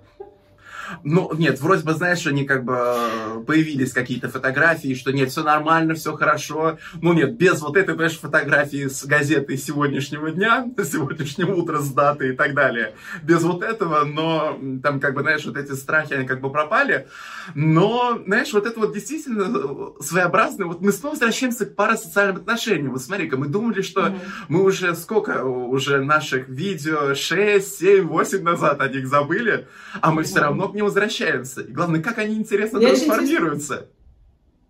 Ну, 1.05 1.33
нет, 1.35 1.61
вроде 1.61 1.85
бы, 1.85 1.95
знаешь, 1.95 2.27
они 2.27 2.45
как 2.45 2.65
бы 2.65 2.77
э, 2.77 3.45
появились 3.47 3.93
какие-то 3.93 4.29
фотографии, 4.29 4.95
что 4.95 5.13
нет, 5.13 5.31
все 5.31 5.43
нормально, 5.43 5.95
все 5.95 6.17
хорошо. 6.17 6.79
Ну, 7.01 7.13
нет, 7.13 7.37
без 7.37 7.61
вот 7.61 7.77
этой, 7.77 7.95
понимаешь, 7.95 8.19
фотографии 8.19 8.89
с 8.89 9.05
газеты 9.05 9.57
сегодняшнего 9.57 10.31
дня, 10.31 10.67
сегодняшнего 10.85 11.55
утра 11.55 11.79
с 11.79 11.91
даты 11.91 12.31
и 12.31 12.33
так 12.33 12.55
далее. 12.55 12.95
Без 13.23 13.43
вот 13.43 13.63
этого, 13.63 14.05
но 14.05 14.59
там, 14.83 15.01
как 15.01 15.15
бы, 15.15 15.23
знаешь, 15.23 15.45
вот 15.45 15.57
эти 15.57 15.73
страхи, 15.73 16.15
они 16.15 16.27
как 16.27 16.41
бы 16.41 16.51
пропали. 16.51 17.09
Но, 17.55 18.21
знаешь, 18.27 18.53
вот 18.53 18.67
это 18.67 18.79
вот 18.81 18.93
действительно 18.93 19.93
своеобразно. 20.01 20.67
Вот 20.67 20.81
мы 20.81 20.93
снова 20.93 21.15
возвращаемся 21.15 21.67
к 21.67 21.75
парасоциальным 21.75 22.37
отношениям. 22.37 22.93
Вот 22.93 23.03
смотри-ка, 23.03 23.37
мы 23.37 23.49
думали, 23.49 23.83
что 23.83 24.07
mm-hmm. 24.07 24.21
мы 24.49 24.63
уже 24.63 24.95
сколько 24.95 25.45
уже 25.45 26.03
наших 26.03 26.49
видео, 26.49 27.15
6, 27.15 27.79
7, 27.79 28.07
8 28.07 28.43
назад 28.43 28.81
о 28.81 28.89
них 28.89 29.07
забыли, 29.07 29.67
а 30.01 30.11
мы 30.11 30.23
mm-hmm. 30.23 30.25
все 30.25 30.41
равно 30.41 30.69
не 30.77 30.83
возвращаются. 30.83 31.63
И 31.63 31.73
главное, 31.73 32.01
как 32.01 32.19
они 32.19 32.37
интересно 32.37 32.79
трансформируются. 32.79 33.89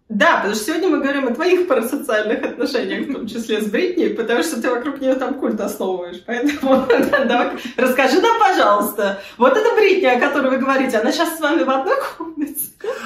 Да, 0.09 0.37
потому 0.37 0.55
что 0.55 0.65
сегодня 0.67 0.89
мы 0.89 1.01
говорим 1.01 1.27
о 1.27 1.35
твоих 1.35 1.67
парасоциальных 1.67 2.45
отношениях, 2.45 3.09
в 3.09 3.13
том 3.13 3.27
числе 3.27 3.61
с 3.61 3.67
Бритни, 3.67 4.09
потому 4.09 4.45
что 4.45 4.63
ты 4.63 4.71
вокруг 4.71 5.01
нее 5.01 5.15
там 5.15 5.35
культ 5.35 5.61
основываешь. 5.61 6.23
Поэтому 6.25 6.87
давай, 7.27 7.57
расскажи 7.77 8.21
нам, 8.21 8.39
пожалуйста, 8.39 9.21
вот 9.37 9.57
эта 9.57 9.75
Бритни, 9.75 10.07
о 10.07 10.21
которой 10.21 10.51
вы 10.51 10.59
говорите, 10.59 10.99
она 10.99 11.11
сейчас 11.11 11.37
с 11.37 11.41
вами 11.41 11.65
в 11.65 11.71
одной 11.71 11.97
комнате? 12.17 12.55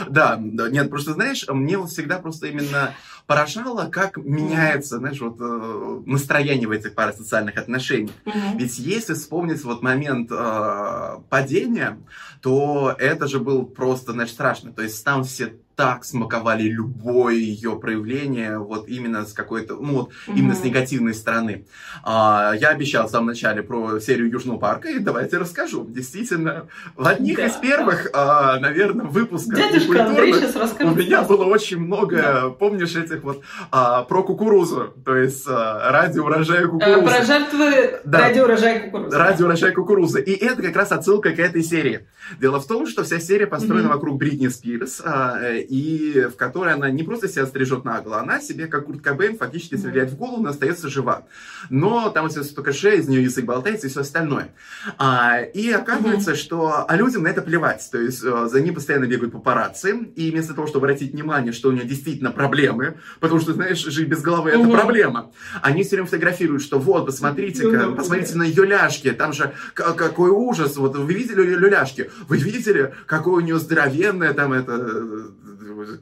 Да, 0.09 0.37
нет, 0.39 0.91
просто 0.91 1.15
знаешь, 1.15 1.47
мне 1.49 1.79
вот 1.79 1.89
всегда 1.89 2.19
просто 2.19 2.49
именно 2.49 2.93
поражало, 3.27 3.89
как 3.91 4.17
меняется, 4.19 4.99
знаешь, 4.99 5.21
вот 5.21 5.37
э, 5.41 6.01
настроение 6.05 6.67
в 6.67 6.73
этих 6.73 6.95
парасоциальных 6.95 7.57
отношениях. 7.57 8.11
Mm-hmm. 8.25 8.59
Ведь 8.59 8.79
если 8.79 9.15
вспомнить 9.15 9.63
вот 9.63 9.83
момент 9.83 10.31
э, 10.33 11.17
падения, 11.31 11.97
то 12.43 12.95
это 12.99 13.29
же 13.29 13.39
был 13.39 13.65
просто, 13.65 14.13
значит, 14.13 14.35
страшно. 14.35 14.73
То 14.73 14.83
есть 14.83 15.05
там 15.05 15.23
все 15.23 15.55
так 15.81 16.05
смаковали 16.05 16.65
любое 16.65 17.37
ее 17.37 17.77
проявление, 17.77 18.59
вот 18.59 18.87
именно 18.87 19.25
с 19.25 19.33
какой-то, 19.33 19.77
ну 19.77 19.93
вот, 19.95 20.11
mm-hmm. 20.11 20.37
именно 20.37 20.55
с 20.55 20.63
негативной 20.63 21.15
стороны. 21.15 21.65
А, 22.03 22.53
я 22.55 22.69
обещал 22.69 23.09
в 23.09 23.11
самом 23.11 23.29
начале 23.29 23.63
про 23.63 23.99
серию 23.99 24.31
Южного 24.31 24.59
парка, 24.59 24.91
и 24.91 24.99
давайте 24.99 25.39
расскажу. 25.39 25.87
Действительно, 25.89 26.67
в 26.97 27.09
одних 27.09 27.39
да, 27.39 27.47
из 27.47 27.55
первых, 27.55 28.11
да. 28.13 28.57
а, 28.57 28.61
наверное, 28.61 29.07
выпусков 29.07 29.57
Дядюшка 29.57 30.05
Андрей 30.05 30.35
сейчас 30.35 30.55
расскажет. 30.55 30.93
У 30.93 30.97
меня 30.97 31.23
было 31.23 31.45
очень 31.47 31.79
много, 31.79 32.17
да. 32.17 32.49
помнишь, 32.51 32.95
этих 32.95 33.23
вот 33.25 33.43
а, 33.71 34.03
про 34.03 34.23
кукурузу, 34.23 34.95
то 35.03 35.17
есть 35.17 35.47
а, 35.49 35.91
ради 35.91 36.19
урожая 36.19 36.67
кукурузы. 36.67 37.03
Про 37.07 37.25
жертвы 37.25 38.01
да. 38.05 38.19
ради 38.19 38.41
урожая 38.41 38.81
кукурузы. 38.81 39.17
Ради 39.17 39.43
урожая 39.43 39.73
кукурузы. 39.73 40.21
И 40.21 40.33
это 40.45 40.61
как 40.61 40.77
раз 40.77 40.93
отсылка 40.93 41.31
к 41.31 41.39
этой 41.39 41.63
серии. 41.63 42.07
Дело 42.39 42.61
в 42.61 42.67
том, 42.67 42.87
что 42.87 43.03
вся 43.03 43.19
серия 43.19 43.47
построена 43.47 43.87
mm-hmm. 43.87 43.95
вокруг 43.95 44.19
Бритни 44.19 44.49
Спирс, 44.49 45.01
а, 45.03 45.41
и 45.71 46.27
в 46.29 46.37
которой 46.37 46.75
она 46.75 46.91
не 46.91 47.05
просто 47.05 47.29
себя 47.29 47.47
стрижет 47.47 47.85
нагло, 47.85 48.19
она 48.19 48.41
себе, 48.41 48.67
как 48.67 48.87
Курт 48.87 49.03
Кобейн, 49.03 49.39
фактически 49.39 49.77
стреляет 49.77 50.11
в 50.11 50.17
голову, 50.17 50.43
но 50.43 50.51
остается 50.51 50.89
жива. 50.89 51.27
Но 51.71 52.11
там 52.11 52.27
остается 52.27 52.57
только 52.57 52.73
шея, 52.73 52.97
из 52.97 53.07
нее 53.07 53.23
язык 53.23 53.45
болтается 53.45 53.87
и 53.87 53.91
все 53.91 54.01
остальное. 54.01 54.53
А, 54.99 55.41
и 55.41 55.71
оказывается, 55.71 56.33
mm-hmm. 56.33 56.37
что 56.37 56.85
а 56.89 56.97
людям 56.97 57.23
на 57.23 57.29
это 57.29 57.41
плевать. 57.41 57.89
То 57.93 58.01
есть 58.01 58.21
э, 58.25 58.49
за 58.51 58.61
ней 58.61 58.73
постоянно 58.73 59.05
бегают 59.05 59.33
папарацци, 59.33 60.11
и 60.17 60.33
вместо 60.33 60.55
того, 60.55 60.67
чтобы 60.67 60.87
обратить 60.87 61.13
внимание, 61.13 61.53
что 61.53 61.69
у 61.69 61.73
нее 61.73 61.85
действительно 61.85 62.33
проблемы, 62.33 62.97
потому 63.21 63.41
что, 63.41 63.53
знаешь, 63.53 63.79
жить 63.79 64.09
без 64.09 64.23
головы 64.23 64.51
mm-hmm. 64.51 64.67
это 64.67 64.77
проблема, 64.77 65.31
они 65.63 65.85
все 65.85 65.91
время 65.91 66.07
фотографируют, 66.07 66.65
что 66.65 66.81
вот, 66.81 67.07
посмотрите-ка, 67.07 67.69
mm-hmm. 67.69 67.95
посмотрите 67.95 68.35
на 68.37 68.43
ее 68.43 68.67
ляжки, 68.67 69.13
там 69.13 69.33
же 69.33 69.53
какой 69.75 70.31
ужас, 70.31 70.77
вот 70.77 70.97
вы 70.97 71.15
видели 71.15 71.43
ее 71.43 71.59
ляжки? 71.71 72.11
Вы 72.27 72.39
видели, 72.39 72.93
какое 73.07 73.35
у 73.35 73.41
нее 73.41 73.61
здоровенное 73.61 74.35
там 74.35 74.53
это 74.53 75.31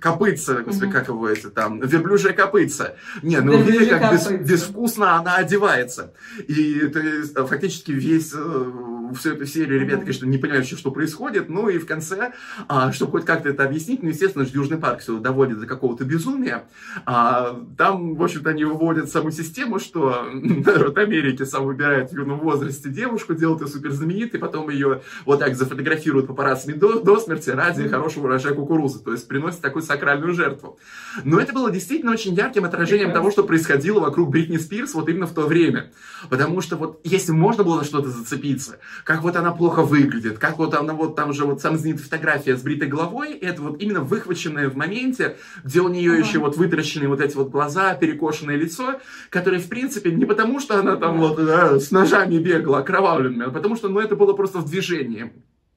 копытца, 0.01 0.63
господи, 0.63 0.93
как 0.93 1.09
его 1.09 1.29
это 1.29 1.51
там, 1.51 1.81
верблюжья 1.81 2.33
копытца. 2.33 2.97
Не, 3.23 3.41
ну 3.41 3.61
видели, 3.63 3.91
как 3.91 4.13
без, 4.13 4.29
безвкусно 4.29 5.17
она 5.17 5.37
одевается. 5.37 6.13
И 6.47 6.81
то 6.89 7.01
есть, 7.01 7.35
фактически 7.35 7.93
весь 7.93 8.33
э, 8.35 8.73
всю 9.15 9.33
эту 9.33 9.47
серию 9.47 9.81
ребята, 9.81 10.01
конечно, 10.01 10.27
не 10.27 10.39
понимают 10.39 10.65
вообще, 10.65 10.77
что 10.77 10.91
происходит. 10.91 11.49
Ну 11.49 11.69
и 11.69 11.79
в 11.79 11.87
конце, 11.87 12.33
а, 12.69 12.93
чтобы 12.93 13.13
хоть 13.13 13.25
как-то 13.25 13.49
это 13.49 13.65
объяснить, 13.65 14.03
ну, 14.03 14.09
естественно, 14.09 14.47
Южный 14.49 14.79
парк 14.79 15.01
все 15.01 15.19
доводит 15.19 15.61
до 15.61 15.67
какого-то 15.67 16.05
безумия. 16.05 16.65
А, 17.07 17.61
там, 17.77 18.15
в 18.15 18.23
общем-то, 18.23 18.51
они 18.51 18.65
выводят 18.65 19.11
саму 19.11 19.31
систему, 19.31 19.79
что 19.79 20.27
народ 20.33 20.97
Америки 20.99 21.45
сам 21.45 21.67
выбирает 21.67 22.11
в 22.11 22.17
юном 22.17 22.41
возрасте 22.41 22.89
девушку, 22.89 23.35
делает 23.35 23.61
ее 23.61 23.69
супер 23.69 23.93
знаменитой, 23.93 24.41
потом 24.41 24.71
ее 24.71 25.03
вот 25.25 25.41
так 25.41 25.57
зафотографируют 25.57 26.27
папараццами 26.27 26.75
до, 26.75 27.01
до 27.01 27.19
смерти 27.21 27.51
ради 27.51 27.89
хорошего 27.89 28.27
урожая 28.27 28.55
кукурузы. 28.55 29.01
То 29.01 29.13
есть 29.13 29.29
приносит 29.29 29.61
такую 29.61 29.83
сакральную 29.83 30.35
жертву. 30.35 30.79
Но 31.25 31.39
это 31.41 31.53
было 31.53 31.71
действительно 31.71 32.13
очень 32.13 32.35
ярким 32.35 32.65
отражением 32.65 33.13
того, 33.13 33.31
что 33.31 33.45
происходило 33.45 34.01
вокруг 34.01 34.31
Бритни 34.31 34.57
Спирс 34.57 34.95
вот 34.95 35.09
именно 35.09 35.27
в 35.27 35.35
то 35.35 35.47
время. 35.47 35.93
Потому 36.29 36.61
что 36.61 36.77
вот 36.77 37.01
если 37.05 37.33
можно 37.33 37.65
было 37.65 37.81
за 37.81 37.85
что-то 37.85 38.09
зацепиться, 38.09 38.79
как 39.05 39.23
вот 39.23 39.37
она 39.37 39.53
плохо 39.53 39.83
выглядит, 39.83 40.39
как 40.39 40.59
вот 40.59 40.75
она 40.75 40.93
вот 40.93 41.17
там 41.17 41.33
же 41.33 41.45
вот 41.45 41.61
сам 41.61 41.77
знаменитая 41.77 42.05
фотография 42.05 42.57
с 42.57 42.63
бритой 42.63 42.89
головой, 42.89 43.33
это 43.33 43.63
вот 43.63 43.81
именно 43.81 44.01
выхваченная 44.01 44.69
в 44.69 44.77
моменте, 44.77 45.37
где 45.65 45.81
у 45.81 45.89
нее 45.89 46.13
uh-huh. 46.13 46.21
еще 46.21 46.39
вот 46.39 46.57
вытраченные 46.57 47.09
вот 47.09 47.21
эти 47.21 47.37
вот 47.37 47.51
глаза, 47.51 47.95
перекошенное 47.95 48.57
лицо, 48.57 49.01
которое 49.31 49.61
в 49.61 49.69
принципе 49.69 50.11
не 50.13 50.25
потому, 50.25 50.61
что 50.61 50.79
она 50.79 50.97
там 50.97 51.19
вот 51.19 51.37
да, 51.45 51.79
с 51.79 51.91
ножами 51.91 52.39
бегала 52.39 52.79
окровавленная, 52.79 53.49
а 53.49 53.51
потому 53.51 53.77
что 53.77 53.89
ну 53.89 54.01
это 54.01 54.17
было 54.17 54.33
просто 54.33 54.59
в 54.59 54.69
движении. 54.69 55.33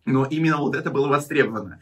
Но 0.06 0.26
именно 0.26 0.58
вот 0.58 0.76
это 0.76 0.90
было 0.90 1.08
востребовано. 1.08 1.80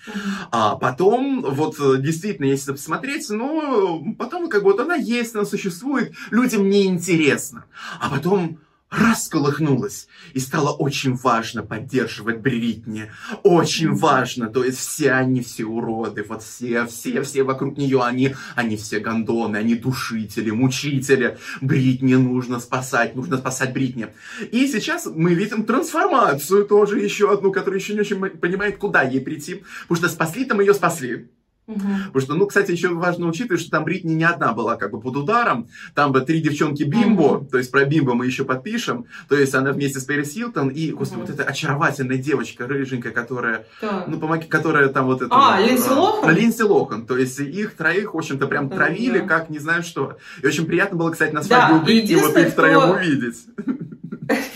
А 0.51 0.75
потом, 0.75 1.41
вот 1.41 1.77
действительно, 2.01 2.47
если 2.47 2.73
посмотреть, 2.73 3.29
ну, 3.29 4.15
потом 4.19 4.49
как 4.49 4.63
бы 4.63 4.71
вот 4.71 4.81
она 4.81 4.95
есть, 4.95 5.35
она 5.35 5.45
существует, 5.45 6.13
людям 6.29 6.69
неинтересно. 6.69 7.63
А 7.99 8.09
потом 8.09 8.59
расколыхнулась. 8.89 10.07
И 10.33 10.39
стало 10.39 10.71
очень 10.71 11.15
важно 11.15 11.63
поддерживать 11.63 12.39
Бритни. 12.39 13.11
Очень 13.43 13.93
важно. 13.93 14.49
То 14.49 14.63
есть 14.63 14.79
все 14.79 15.11
они, 15.11 15.41
все 15.41 15.65
уроды. 15.65 16.25
Вот 16.27 16.43
все, 16.43 16.85
все, 16.87 17.21
все 17.21 17.43
вокруг 17.43 17.77
нее. 17.77 18.01
Они, 18.03 18.35
они 18.55 18.77
все 18.77 18.99
гондоны, 18.99 19.57
они 19.57 19.75
душители, 19.75 20.49
мучители. 20.49 21.37
Бритни 21.61 22.15
нужно 22.15 22.59
спасать, 22.59 23.15
нужно 23.15 23.37
спасать 23.37 23.73
Бритни. 23.73 24.07
И 24.51 24.67
сейчас 24.67 25.05
мы 25.05 25.33
видим 25.33 25.65
трансформацию 25.65 26.65
тоже 26.65 26.99
еще 26.99 27.31
одну, 27.31 27.51
которая 27.51 27.79
еще 27.79 27.93
не 27.93 28.01
очень 28.01 28.19
понимает, 28.19 28.77
куда 28.77 29.03
ей 29.03 29.21
прийти. 29.21 29.63
Потому 29.87 29.97
что 29.97 30.09
спасли 30.09 30.45
там 30.45 30.59
ее 30.59 30.73
спасли. 30.73 31.29
Угу. 31.69 31.79
Потому 32.07 32.21
что, 32.21 32.33
ну, 32.33 32.47
кстати, 32.47 32.71
еще 32.71 32.89
важно 32.89 33.27
учитывать, 33.27 33.61
что 33.61 33.69
там 33.69 33.83
Бритни 33.83 34.13
не 34.13 34.23
одна 34.23 34.53
была 34.53 34.75
как 34.75 34.91
бы 34.91 34.99
под 34.99 35.15
ударом. 35.15 35.67
Там 35.93 36.11
бы 36.11 36.21
три 36.21 36.41
девчонки 36.41 36.81
Бимбо, 36.83 37.37
угу. 37.37 37.45
то 37.45 37.57
есть 37.59 37.71
про 37.71 37.85
Бимбо 37.85 38.15
мы 38.15 38.25
еще 38.25 38.43
подпишем. 38.43 39.05
То 39.27 39.35
есть 39.35 39.53
она 39.53 39.71
вместе 39.71 39.99
с 39.99 40.03
Пэрис 40.03 40.33
Хилтон 40.33 40.69
и, 40.69 40.91
господи, 40.91 41.21
угу. 41.21 41.27
вот 41.27 41.39
эта 41.39 41.43
очаровательная 41.47 42.17
девочка, 42.17 42.65
рыженькая, 42.65 43.11
которая, 43.11 43.67
да. 43.81 44.05
ну, 44.07 44.19
помоги, 44.19 44.47
которая 44.47 44.89
там 44.89 45.05
вот 45.05 45.21
это... 45.21 45.29
А, 45.31 45.61
Линдси 45.61 45.89
Лохан? 45.89 46.35
Линдси 46.35 46.61
Лохан. 46.63 47.05
То 47.05 47.17
есть 47.17 47.39
их 47.39 47.75
троих, 47.75 48.15
в 48.15 48.17
общем-то, 48.17 48.47
прям 48.47 48.69
травили, 48.69 49.19
да. 49.19 49.27
как 49.27 49.49
не 49.49 49.59
знаю 49.59 49.83
что. 49.83 50.17
И 50.41 50.47
очень 50.47 50.65
приятно 50.65 50.97
было, 50.97 51.11
кстати, 51.11 51.33
на 51.33 51.43
свадьбе 51.43 51.75
да, 51.75 51.79
у 51.79 51.85
Бритни 51.85 52.15
вот 52.15 52.35
их 52.35 52.49
втроем 52.49 52.89
увидеть. 52.89 53.37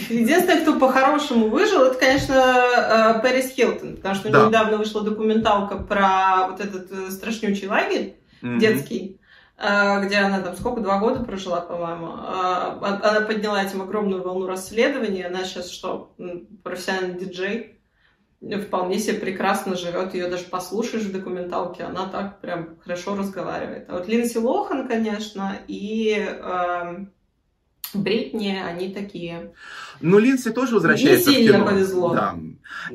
Единственное, 0.10 0.62
кто 0.62 0.80
по-хорошему 0.80 1.50
выжил, 1.50 1.84
это, 1.84 1.98
конечно, 1.98 2.36
э, 2.36 3.22
Пэрис 3.22 3.50
Хилтон, 3.50 3.96
потому 3.96 4.16
что 4.16 4.28
у 4.28 4.32
нее 4.32 4.48
недавно 4.48 4.78
вышла 4.78 5.02
документалка 5.02 5.78
про 5.78 6.48
вот 6.50 6.60
этот 6.60 6.92
э, 6.92 7.10
страшнючий 7.10 7.68
лагерь 7.68 8.16
детский, 8.42 9.20
э, 9.58 10.06
где 10.06 10.18
она 10.18 10.42
там 10.42 10.56
сколько, 10.56 10.82
два 10.82 11.00
года 11.00 11.24
прожила, 11.24 11.62
по-моему. 11.62 12.06
Она 12.06 13.22
подняла 13.22 13.64
этим 13.64 13.82
огромную 13.82 14.22
волну 14.22 14.46
расследований. 14.46 15.24
Она 15.24 15.44
сейчас 15.44 15.72
что, 15.72 16.14
профессиональный 16.64 17.20
диджей? 17.20 17.80
Вполне 18.68 19.00
себе 19.00 19.20
прекрасно 19.20 19.76
живет. 19.76 20.14
Ее 20.14 20.28
даже 20.28 20.44
послушаешь 20.44 21.06
в 21.06 21.14
документалке, 21.14 21.84
она 21.84 22.08
так 22.08 22.42
прям 22.42 22.78
хорошо 22.82 23.16
разговаривает. 23.16 23.90
А 23.90 23.94
вот 23.94 24.08
Линдси 24.08 24.38
Лохан, 24.38 24.88
конечно, 24.88 25.58
и 25.68 26.18
э, 26.20 27.06
Бритни, 27.96 28.56
они 28.56 28.90
такие. 28.94 29.52
Ну, 30.04 30.20
Линдси 30.20 30.52
тоже 30.52 30.76
возвращается 30.76 31.30
не 31.30 31.36
сильно 31.38 31.54
в 31.54 31.56
кино. 31.56 31.66
повезло. 31.66 32.14
Да. 32.14 32.36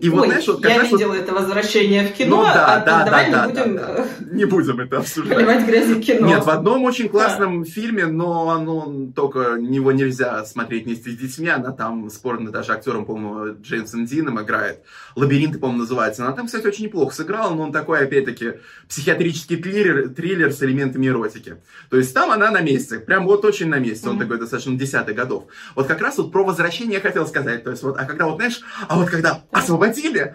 И 0.01 0.11
вот, 0.11 0.23
Ой, 0.23 0.27
знаешь, 0.29 0.47
вот, 0.47 0.65
я 0.65 0.83
видела 0.83 1.09
вот... 1.09 1.19
это 1.19 1.33
возвращение 1.33 2.07
в 2.07 2.13
кино, 2.13 2.37
ну, 2.37 2.43
да, 2.43 2.75
а 2.75 2.85
да, 2.85 3.05
давай 3.05 3.31
да, 3.31 3.47
не 3.47 3.53
да, 3.53 3.63
будем... 3.65 3.77
Да, 3.77 3.95
да. 3.95 4.35
Не 4.35 4.45
будем 4.45 4.81
это 4.81 4.99
обсуждать. 4.99 5.35
Поливать 5.35 5.67
грязь 5.67 6.05
кино. 6.05 6.27
Нет, 6.27 6.45
в 6.45 6.51
одном 6.51 6.85
очень 6.85 7.09
классном 7.09 7.63
да. 7.63 7.71
фильме, 7.71 8.07
но 8.07 8.51
оно 8.51 9.11
только 9.17 9.57
его 9.57 9.93
нельзя 9.93 10.45
смотреть 10.45 10.85
вместе 10.85 11.11
с 11.11 11.17
детьми, 11.17 11.49
она 11.49 11.73
там 11.73 12.11
спорно 12.11 12.51
даже 12.51 12.73
актером, 12.73 13.07
по-моему, 13.07 13.57
Джеймсом 13.63 14.05
Дином 14.05 14.43
играет. 14.43 14.83
«Лабиринты», 15.17 15.59
по-моему, 15.59 15.81
называется. 15.81 16.27
Она 16.27 16.33
там, 16.33 16.47
кстати, 16.47 16.67
очень 16.67 16.85
неплохо 16.85 17.15
сыграла, 17.15 17.55
но 17.55 17.63
он 17.63 17.73
такой, 17.73 18.01
опять-таки, 18.01 18.55
психиатрический 18.87 19.57
триллер, 19.57 20.11
триллер 20.11 20.53
с 20.53 20.63
элементами 20.63 21.07
эротики. 21.07 21.57
То 21.89 21.97
есть 21.97 22.13
там 22.13 22.31
она 22.31 22.51
на 22.51 22.61
месте, 22.61 22.99
прям 22.99 23.25
вот 23.25 23.47
очень 23.47 23.69
на 23.69 23.79
месте. 23.79 24.07
Mm-hmm. 24.07 24.11
Он 24.11 24.19
такой 24.19 24.39
достаточно 24.39 24.77
десятых 24.77 25.17
годов. 25.17 25.45
Вот 25.75 25.87
как 25.87 26.03
раз 26.03 26.19
вот 26.19 26.31
про 26.31 26.45
возвращение 26.45 26.98
я 26.99 27.03
хотел 27.03 27.27
сказать. 27.27 27.65
То 27.65 27.71
есть 27.71 27.83
вот, 27.83 27.97
а 27.99 28.05
когда 28.05 28.27
вот, 28.27 28.37
знаешь, 28.37 28.61
а 28.89 28.99
вот 28.99 29.09
когда 29.09 29.43
освободили, 29.51 30.35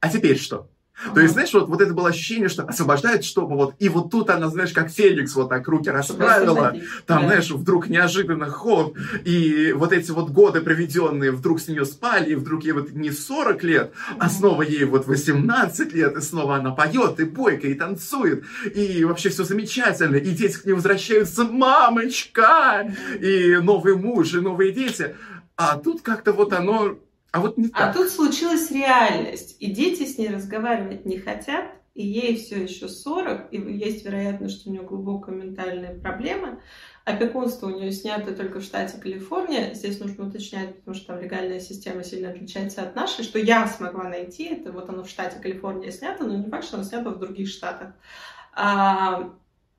а 0.00 0.08
теперь 0.08 0.38
что? 0.38 0.68
То 1.12 1.20
есть, 1.20 1.34
знаешь, 1.34 1.52
вот, 1.52 1.68
вот 1.68 1.80
это 1.80 1.92
было 1.92 2.08
ощущение, 2.08 2.48
что 2.48 2.62
освобождает, 2.62 3.24
чтобы 3.24 3.56
вот... 3.56 3.74
И 3.80 3.88
вот 3.88 4.10
тут 4.10 4.30
она, 4.30 4.48
знаешь, 4.48 4.72
как 4.72 4.90
Феникс 4.90 5.34
вот 5.34 5.48
так 5.48 5.66
руки 5.66 5.90
расправила. 5.90 6.72
Там, 7.06 7.22
да. 7.22 7.26
знаешь, 7.26 7.50
вдруг 7.50 7.88
неожиданно 7.88 8.48
ход. 8.48 8.96
И 9.24 9.72
вот 9.72 9.92
эти 9.92 10.12
вот 10.12 10.30
годы 10.30 10.60
проведенные 10.60 11.32
вдруг 11.32 11.60
с 11.60 11.68
нее 11.68 11.84
спали, 11.84 12.30
и 12.30 12.34
вдруг 12.36 12.62
ей 12.64 12.72
вот 12.72 12.92
не 12.92 13.10
40 13.10 13.62
лет, 13.64 13.92
а 14.18 14.30
снова 14.30 14.62
ей 14.62 14.84
вот 14.84 15.06
18 15.06 15.92
лет, 15.92 16.16
и 16.16 16.20
снова 16.20 16.56
она 16.56 16.70
поет, 16.70 17.18
и 17.18 17.24
бойко, 17.24 17.66
и 17.66 17.74
танцует. 17.74 18.44
И 18.72 19.04
вообще 19.04 19.30
все 19.30 19.42
замечательно. 19.44 20.16
И 20.16 20.30
дети 20.30 20.56
к 20.56 20.64
ней 20.64 20.74
возвращаются, 20.74 21.44
мамочка! 21.44 22.88
И 23.20 23.56
новый 23.60 23.96
муж, 23.96 24.34
и 24.34 24.40
новые 24.40 24.72
дети. 24.72 25.16
А 25.56 25.78
тут 25.78 26.02
как-то 26.02 26.32
вот 26.32 26.52
оно 26.52 26.98
а 27.34 27.40
вот 27.40 27.58
не 27.58 27.66
а 27.66 27.70
так. 27.70 27.90
А 27.90 27.92
тут 27.92 28.10
случилась 28.10 28.70
реальность, 28.70 29.56
и 29.58 29.72
дети 29.72 30.04
с 30.04 30.18
ней 30.18 30.28
разговаривать 30.28 31.04
не 31.04 31.18
хотят, 31.18 31.64
и 31.92 32.06
ей 32.06 32.36
все 32.36 32.62
еще 32.62 32.88
40, 32.88 33.52
и 33.52 33.56
есть 33.56 34.04
вероятность, 34.04 34.60
что 34.60 34.70
у 34.70 34.72
нее 34.72 34.82
глубокая 34.82 35.34
ментальная 35.34 35.98
проблема. 35.98 36.60
Опекунство 37.04 37.66
у 37.66 37.70
нее 37.70 37.90
снято 37.90 38.36
только 38.36 38.60
в 38.60 38.62
штате 38.62 39.00
Калифорния. 39.00 39.74
Здесь 39.74 39.98
нужно 39.98 40.28
уточнять, 40.28 40.76
потому 40.76 40.94
что 40.94 41.08
там 41.08 41.20
легальная 41.20 41.58
система 41.58 42.04
сильно 42.04 42.30
отличается 42.30 42.82
от 42.82 42.94
нашей. 42.94 43.24
Что 43.24 43.40
я 43.40 43.66
смогла 43.66 44.04
найти, 44.04 44.44
это 44.44 44.70
вот 44.70 44.88
оно 44.88 45.02
в 45.02 45.08
штате 45.08 45.40
Калифорния 45.40 45.90
снято, 45.90 46.22
но 46.22 46.36
не 46.36 46.48
факт, 46.48 46.64
что 46.64 46.76
оно 46.76 46.84
снято 46.84 47.10
в 47.10 47.18
других 47.18 47.48
штатах. 47.48 47.94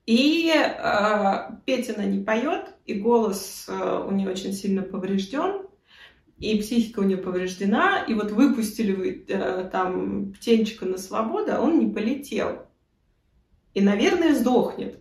И 0.06 0.52
а, 0.54 1.60
Петина 1.66 2.06
не 2.06 2.22
поет, 2.22 2.74
и 2.86 2.94
голос 2.94 3.66
а, 3.68 4.06
у 4.06 4.12
нее 4.12 4.30
очень 4.30 4.52
сильно 4.52 4.82
поврежден 4.82 5.66
и 6.38 6.60
психика 6.60 7.00
у 7.00 7.04
нее 7.04 7.16
повреждена, 7.16 8.04
и 8.06 8.14
вот 8.14 8.30
выпустили 8.30 8.92
вы 8.92 9.24
э, 9.26 9.68
там 9.72 10.32
птенчика 10.32 10.84
на 10.84 10.98
свободу, 10.98 11.52
а 11.52 11.60
он 11.60 11.78
не 11.78 11.92
полетел. 11.92 12.66
И, 13.72 13.80
наверное, 13.80 14.34
сдохнет. 14.34 15.00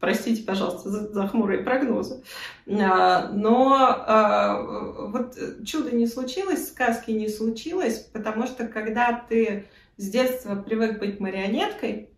Простите, 0.00 0.42
пожалуйста, 0.42 0.90
за, 0.90 1.12
за 1.12 1.28
хмурые 1.28 1.62
прогнозы. 1.62 2.22
А, 2.68 3.28
но 3.28 3.74
а, 3.76 5.08
вот 5.08 5.38
чудо 5.64 5.94
не 5.94 6.06
случилось, 6.06 6.68
сказки 6.68 7.12
не 7.12 7.28
случилось, 7.28 8.00
потому 8.12 8.46
что 8.46 8.66
когда 8.66 9.12
ты 9.28 9.66
с 9.96 10.10
детства 10.10 10.56
привык 10.56 10.98
быть 10.98 11.20
марионеткой, 11.20 12.10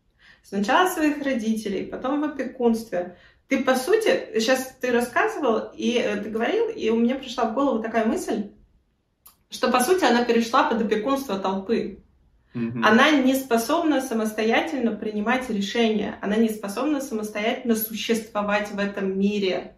сначала 0.49 0.88
своих 0.88 1.22
родителей, 1.24 1.86
потом 1.86 2.20
в 2.20 2.24
опекунстве, 2.24 3.16
ты, 3.49 3.62
по 3.64 3.74
сути, 3.74 4.28
сейчас 4.34 4.76
ты 4.80 4.92
рассказывал, 4.92 5.70
и 5.74 5.99
э, 5.99 6.16
ты 6.22 6.30
говорил, 6.30 6.68
и 6.68 6.88
у 6.90 6.97
меня 6.97 7.16
пришла 7.16 7.44
в 7.44 7.55
голову 7.55 7.82
такая 7.82 8.05
мысль, 8.05 8.51
что, 9.51 9.70
по 9.70 9.80
сути, 9.80 10.05
она 10.05 10.24
перешла 10.24 10.64
под 10.64 10.82
опекунство 10.82 11.38
толпы. 11.38 12.01
Mm-hmm. 12.55 12.82
Она 12.84 13.11
не 13.11 13.34
способна 13.34 14.01
самостоятельно 14.01 14.92
принимать 14.92 15.51
решения, 15.51 16.18
она 16.22 16.36
не 16.36 16.49
способна 16.49 17.01
самостоятельно 17.01 17.76
существовать 17.76 18.70
в 18.70 18.78
этом 18.78 19.18
мире 19.18 19.76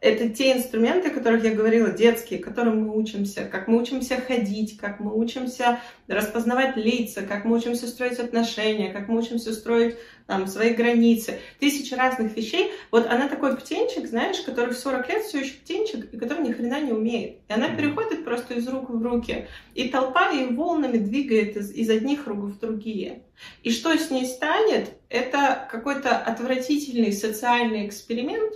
это 0.00 0.28
те 0.28 0.52
инструменты, 0.52 1.08
о 1.08 1.14
которых 1.14 1.42
я 1.42 1.54
говорила, 1.54 1.90
детские, 1.90 2.38
которым 2.38 2.82
мы 2.82 2.96
учимся, 2.96 3.48
как 3.50 3.66
мы 3.66 3.80
учимся 3.80 4.20
ходить, 4.20 4.76
как 4.76 5.00
мы 5.00 5.16
учимся 5.16 5.80
распознавать 6.06 6.76
лица, 6.76 7.22
как 7.22 7.46
мы 7.46 7.56
учимся 7.56 7.86
строить 7.86 8.18
отношения, 8.18 8.92
как 8.92 9.08
мы 9.08 9.18
учимся 9.18 9.54
строить 9.54 9.96
там, 10.26 10.46
свои 10.48 10.74
границы. 10.74 11.40
Тысячи 11.60 11.94
разных 11.94 12.36
вещей. 12.36 12.72
Вот 12.90 13.06
она 13.06 13.28
такой 13.28 13.56
птенчик, 13.56 14.06
знаешь, 14.06 14.40
который 14.40 14.74
в 14.74 14.78
40 14.78 15.08
лет 15.08 15.22
все 15.24 15.40
еще 15.40 15.54
птенчик, 15.54 16.12
и 16.12 16.18
который 16.18 16.46
ни 16.46 16.52
хрена 16.52 16.80
не 16.80 16.92
умеет. 16.92 17.38
И 17.48 17.52
она 17.52 17.70
переходит 17.70 18.24
просто 18.24 18.54
из 18.54 18.68
рук 18.68 18.90
в 18.90 19.02
руки. 19.02 19.46
И 19.74 19.88
толпа 19.88 20.30
ее 20.30 20.48
волнами 20.48 20.98
двигает 20.98 21.56
из, 21.56 21.72
из 21.72 21.88
одних 21.88 22.26
рук 22.26 22.40
в 22.40 22.58
другие. 22.58 23.22
И 23.62 23.70
что 23.70 23.96
с 23.96 24.10
ней 24.10 24.26
станет, 24.26 24.90
это 25.08 25.66
какой-то 25.70 26.16
отвратительный 26.16 27.12
социальный 27.12 27.86
эксперимент, 27.86 28.52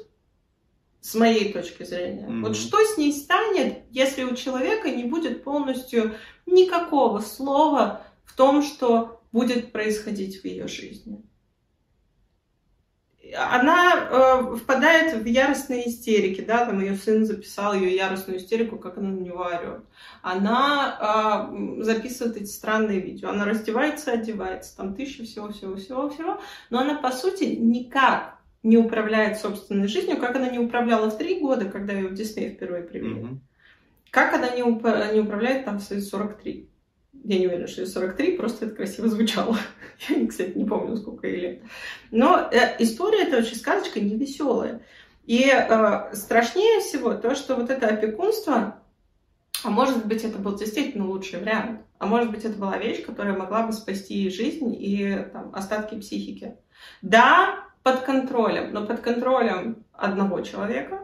с 1.00 1.14
моей 1.14 1.52
точки 1.52 1.82
зрения. 1.82 2.26
Mm-hmm. 2.26 2.42
Вот 2.42 2.56
что 2.56 2.78
с 2.84 2.98
ней 2.98 3.12
станет, 3.12 3.84
если 3.90 4.24
у 4.24 4.34
человека 4.34 4.90
не 4.90 5.04
будет 5.04 5.44
полностью 5.44 6.14
никакого 6.46 7.20
слова 7.20 8.02
в 8.24 8.36
том, 8.36 8.62
что 8.62 9.22
будет 9.32 9.72
происходить 9.72 10.42
в 10.42 10.44
ее 10.44 10.68
жизни? 10.68 11.24
Она 13.36 14.08
э, 14.10 14.56
впадает 14.56 15.22
в 15.22 15.24
яростные 15.24 15.88
истерики, 15.88 16.40
да, 16.40 16.66
там 16.66 16.80
ее 16.80 16.96
сын 16.96 17.24
записал 17.24 17.74
ее 17.74 17.94
яростную 17.94 18.40
истерику, 18.40 18.76
как 18.76 18.98
она 18.98 19.10
на 19.10 19.20
него 19.20 19.44
орет. 19.44 19.84
Она 20.20 21.48
э, 21.48 21.82
записывает 21.82 22.38
эти 22.38 22.46
странные 22.46 22.98
видео, 22.98 23.30
она 23.30 23.44
раздевается, 23.44 24.12
одевается, 24.12 24.76
там 24.76 24.96
тысяча 24.96 25.22
всего-всего-всего-всего, 25.22 26.40
но 26.70 26.80
она, 26.80 26.96
по 26.96 27.12
сути, 27.12 27.44
никак 27.44 28.39
не 28.62 28.76
управляет 28.76 29.38
собственной 29.38 29.88
жизнью, 29.88 30.18
как 30.18 30.36
она 30.36 30.48
не 30.48 30.58
управляла 30.58 31.10
в 31.10 31.16
три 31.16 31.40
года, 31.40 31.66
когда 31.66 31.92
ее 31.92 32.08
в 32.08 32.14
Дисней 32.14 32.50
впервые 32.50 32.82
привели. 32.82 33.20
Mm-hmm. 33.20 33.38
Как 34.10 34.34
она 34.34 34.50
не, 34.50 34.62
уп- 34.62 35.12
не 35.12 35.20
управляет 35.20 35.64
там 35.64 35.78
в 35.78 35.82
свои 35.82 36.00
43. 36.00 36.68
Я 37.24 37.38
не 37.38 37.46
уверена, 37.46 37.66
что 37.66 37.82
ей 37.82 37.86
43, 37.86 38.36
просто 38.36 38.66
это 38.66 38.74
красиво 38.74 39.08
звучало. 39.08 39.56
Я, 40.08 40.26
кстати, 40.26 40.56
не 40.56 40.64
помню, 40.64 40.96
сколько 40.96 41.26
ей 41.26 41.40
лет. 41.40 41.62
Но 42.10 42.48
э, 42.50 42.76
история 42.78 43.22
эта 43.22 43.38
очень 43.38 43.56
сказочка 43.56 44.00
не 44.00 44.16
веселая. 44.16 44.82
И 45.26 45.48
э, 45.48 46.14
страшнее 46.14 46.80
всего 46.80 47.14
то, 47.14 47.34
что 47.34 47.56
вот 47.56 47.70
это 47.70 47.88
опекунство, 47.88 48.82
а 49.62 49.70
может 49.70 50.06
быть, 50.06 50.24
это 50.24 50.38
был 50.38 50.56
действительно 50.56 51.06
лучший 51.06 51.40
вариант, 51.40 51.82
а 51.98 52.06
может 52.06 52.30
быть, 52.30 52.44
это 52.44 52.58
была 52.58 52.78
вещь, 52.78 53.04
которая 53.04 53.36
могла 53.36 53.66
бы 53.66 53.72
спасти 53.72 54.30
жизнь 54.30 54.74
и 54.78 55.26
там, 55.32 55.54
остатки 55.54 56.00
психики. 56.00 56.56
Да, 57.02 57.59
под 57.82 58.00
контролем, 58.00 58.72
но 58.72 58.86
под 58.86 59.00
контролем 59.00 59.84
одного 59.92 60.40
человека, 60.42 61.00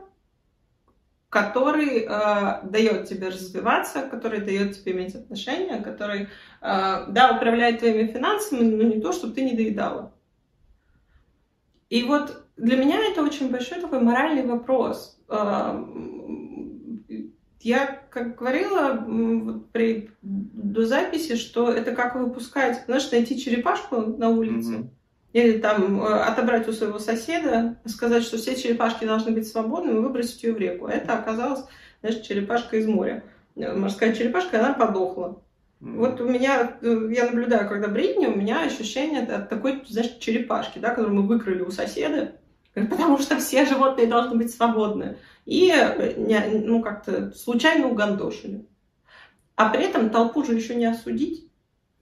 который 1.29 2.01
э, 2.01 2.61
дает 2.65 3.09
тебе 3.09 3.29
развиваться, 3.29 4.03
который 4.03 4.41
дает 4.41 4.77
тебе 4.77 4.93
иметь 4.93 5.15
отношения, 5.15 5.81
который, 5.81 6.23
э, 6.23 6.27
да, 6.61 7.37
управляет 7.37 7.81
твоими 7.81 8.07
финансами, 8.07 8.63
но 8.63 8.83
не 8.83 9.01
то, 9.01 9.13
чтобы 9.13 9.35
ты 9.35 9.43
не 9.43 9.57
доедала. 9.57 10.13
И 11.89 12.03
вот 12.05 12.45
для 12.57 12.77
меня 12.77 12.99
это 13.11 13.23
очень 13.23 13.51
большой 13.51 13.81
такой 13.81 14.01
моральный 14.01 14.47
вопрос. 14.47 15.19
Э, 15.29 15.83
я, 17.61 18.01
как 18.11 18.37
говорила 18.37 19.05
вот 19.07 19.71
при, 19.73 20.11
до 20.23 20.87
записи, 20.87 21.37
что 21.37 21.73
это 21.73 21.93
как 21.93 22.15
выпускать, 22.15 22.85
знаешь, 22.85 23.11
найти 23.11 23.39
черепашку 23.39 23.97
на 24.01 24.29
улице, 24.29 24.73
mm-hmm 24.73 24.89
или 25.37 25.59
там 25.59 26.01
э, 26.01 26.21
отобрать 26.23 26.67
у 26.67 26.73
своего 26.73 26.99
соседа, 26.99 27.77
сказать, 27.85 28.23
что 28.23 28.39
все 28.39 28.57
черепашки 28.57 29.05
должны 29.05 29.33
быть 29.33 29.47
свободными, 29.47 29.99
и 29.99 30.01
выбросить 30.01 30.43
ее 30.43 30.55
в 30.55 30.59
реку. 30.59 30.87
Это 30.87 31.13
оказалось, 31.13 31.63
знаешь, 32.01 32.23
черепашка 32.23 32.79
из 32.79 32.87
моря. 32.87 33.23
Э, 33.55 33.77
морская 33.77 34.15
черепашка, 34.15 34.61
она 34.61 34.73
подохла. 34.73 35.43
Вот 35.81 36.23
у 36.23 36.25
меня, 36.27 36.79
э, 36.81 37.11
я 37.11 37.27
наблюдаю, 37.27 37.69
когда 37.69 37.89
Бритни, 37.89 38.25
у 38.25 38.35
меня 38.35 38.63
ощущение 38.63 39.25
от 39.25 39.51
такой, 39.51 39.85
знаешь, 39.87 40.17
черепашки, 40.21 40.79
да, 40.79 40.89
которую 40.89 41.17
мы 41.17 41.27
выкрали 41.27 41.61
у 41.61 41.71
соседа, 41.71 42.33
Потому 42.73 43.19
что 43.19 43.39
все 43.39 43.67
животные 43.67 44.07
должны 44.07 44.37
быть 44.37 44.55
свободны. 44.55 45.17
И 45.45 45.73
ну, 46.17 46.83
как-то 46.83 47.33
случайно 47.33 47.89
угандошили. 47.89 48.67
А 49.55 49.71
при 49.71 49.85
этом 49.85 50.11
толпу 50.11 50.45
же 50.45 50.55
еще 50.55 50.75
не 50.75 50.85
осудить. 50.85 51.47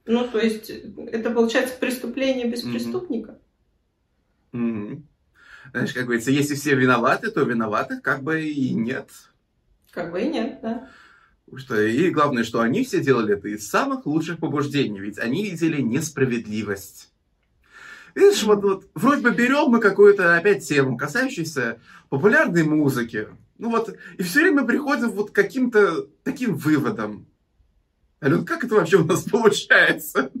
Ну, 0.05 0.27
то 0.27 0.39
есть, 0.39 0.69
это 0.69 1.31
получается 1.31 1.75
преступление 1.79 2.47
без 2.47 2.63
mm-hmm. 2.63 2.71
преступника. 2.71 3.39
Mm-hmm. 4.53 5.01
Знаешь, 5.71 5.93
как 5.93 6.05
говорится, 6.05 6.31
если 6.31 6.55
все 6.55 6.75
виноваты, 6.75 7.31
то 7.31 7.41
виноватых 7.41 8.01
как 8.01 8.23
бы 8.23 8.43
и 8.43 8.73
нет. 8.73 9.09
Как 9.91 10.11
бы 10.11 10.21
и 10.21 10.27
нет, 10.27 10.59
да. 10.61 10.89
Что, 11.55 11.79
и 11.79 12.09
главное, 12.09 12.43
что 12.43 12.61
они 12.61 12.83
все 12.83 13.01
делали 13.01 13.33
это 13.33 13.47
из 13.47 13.67
самых 13.67 14.05
лучших 14.05 14.39
побуждений, 14.39 14.99
ведь 14.99 15.19
они 15.19 15.43
видели 15.43 15.81
несправедливость. 15.81 17.11
Видишь, 18.15 18.43
вот, 18.43 18.63
вот 18.63 18.89
вроде 18.95 19.21
бы 19.21 19.31
берем 19.31 19.69
мы 19.69 19.79
какую-то 19.79 20.37
опять 20.37 20.67
тему, 20.67 20.97
касающуюся 20.97 21.79
популярной 22.09 22.63
музыки. 22.63 23.27
Ну 23.57 23.69
вот, 23.69 23.95
и 24.17 24.23
все 24.23 24.41
время 24.41 24.63
приходим 24.63 25.09
вот 25.11 25.31
к 25.31 25.35
каким-то 25.35 26.07
таким 26.23 26.55
выводам. 26.55 27.27
Ален, 28.25 28.43
как 28.43 28.63
это 28.63 28.75
вообще 28.75 28.97
у 28.97 29.05
нас 29.05 29.21
получается? 29.23 30.31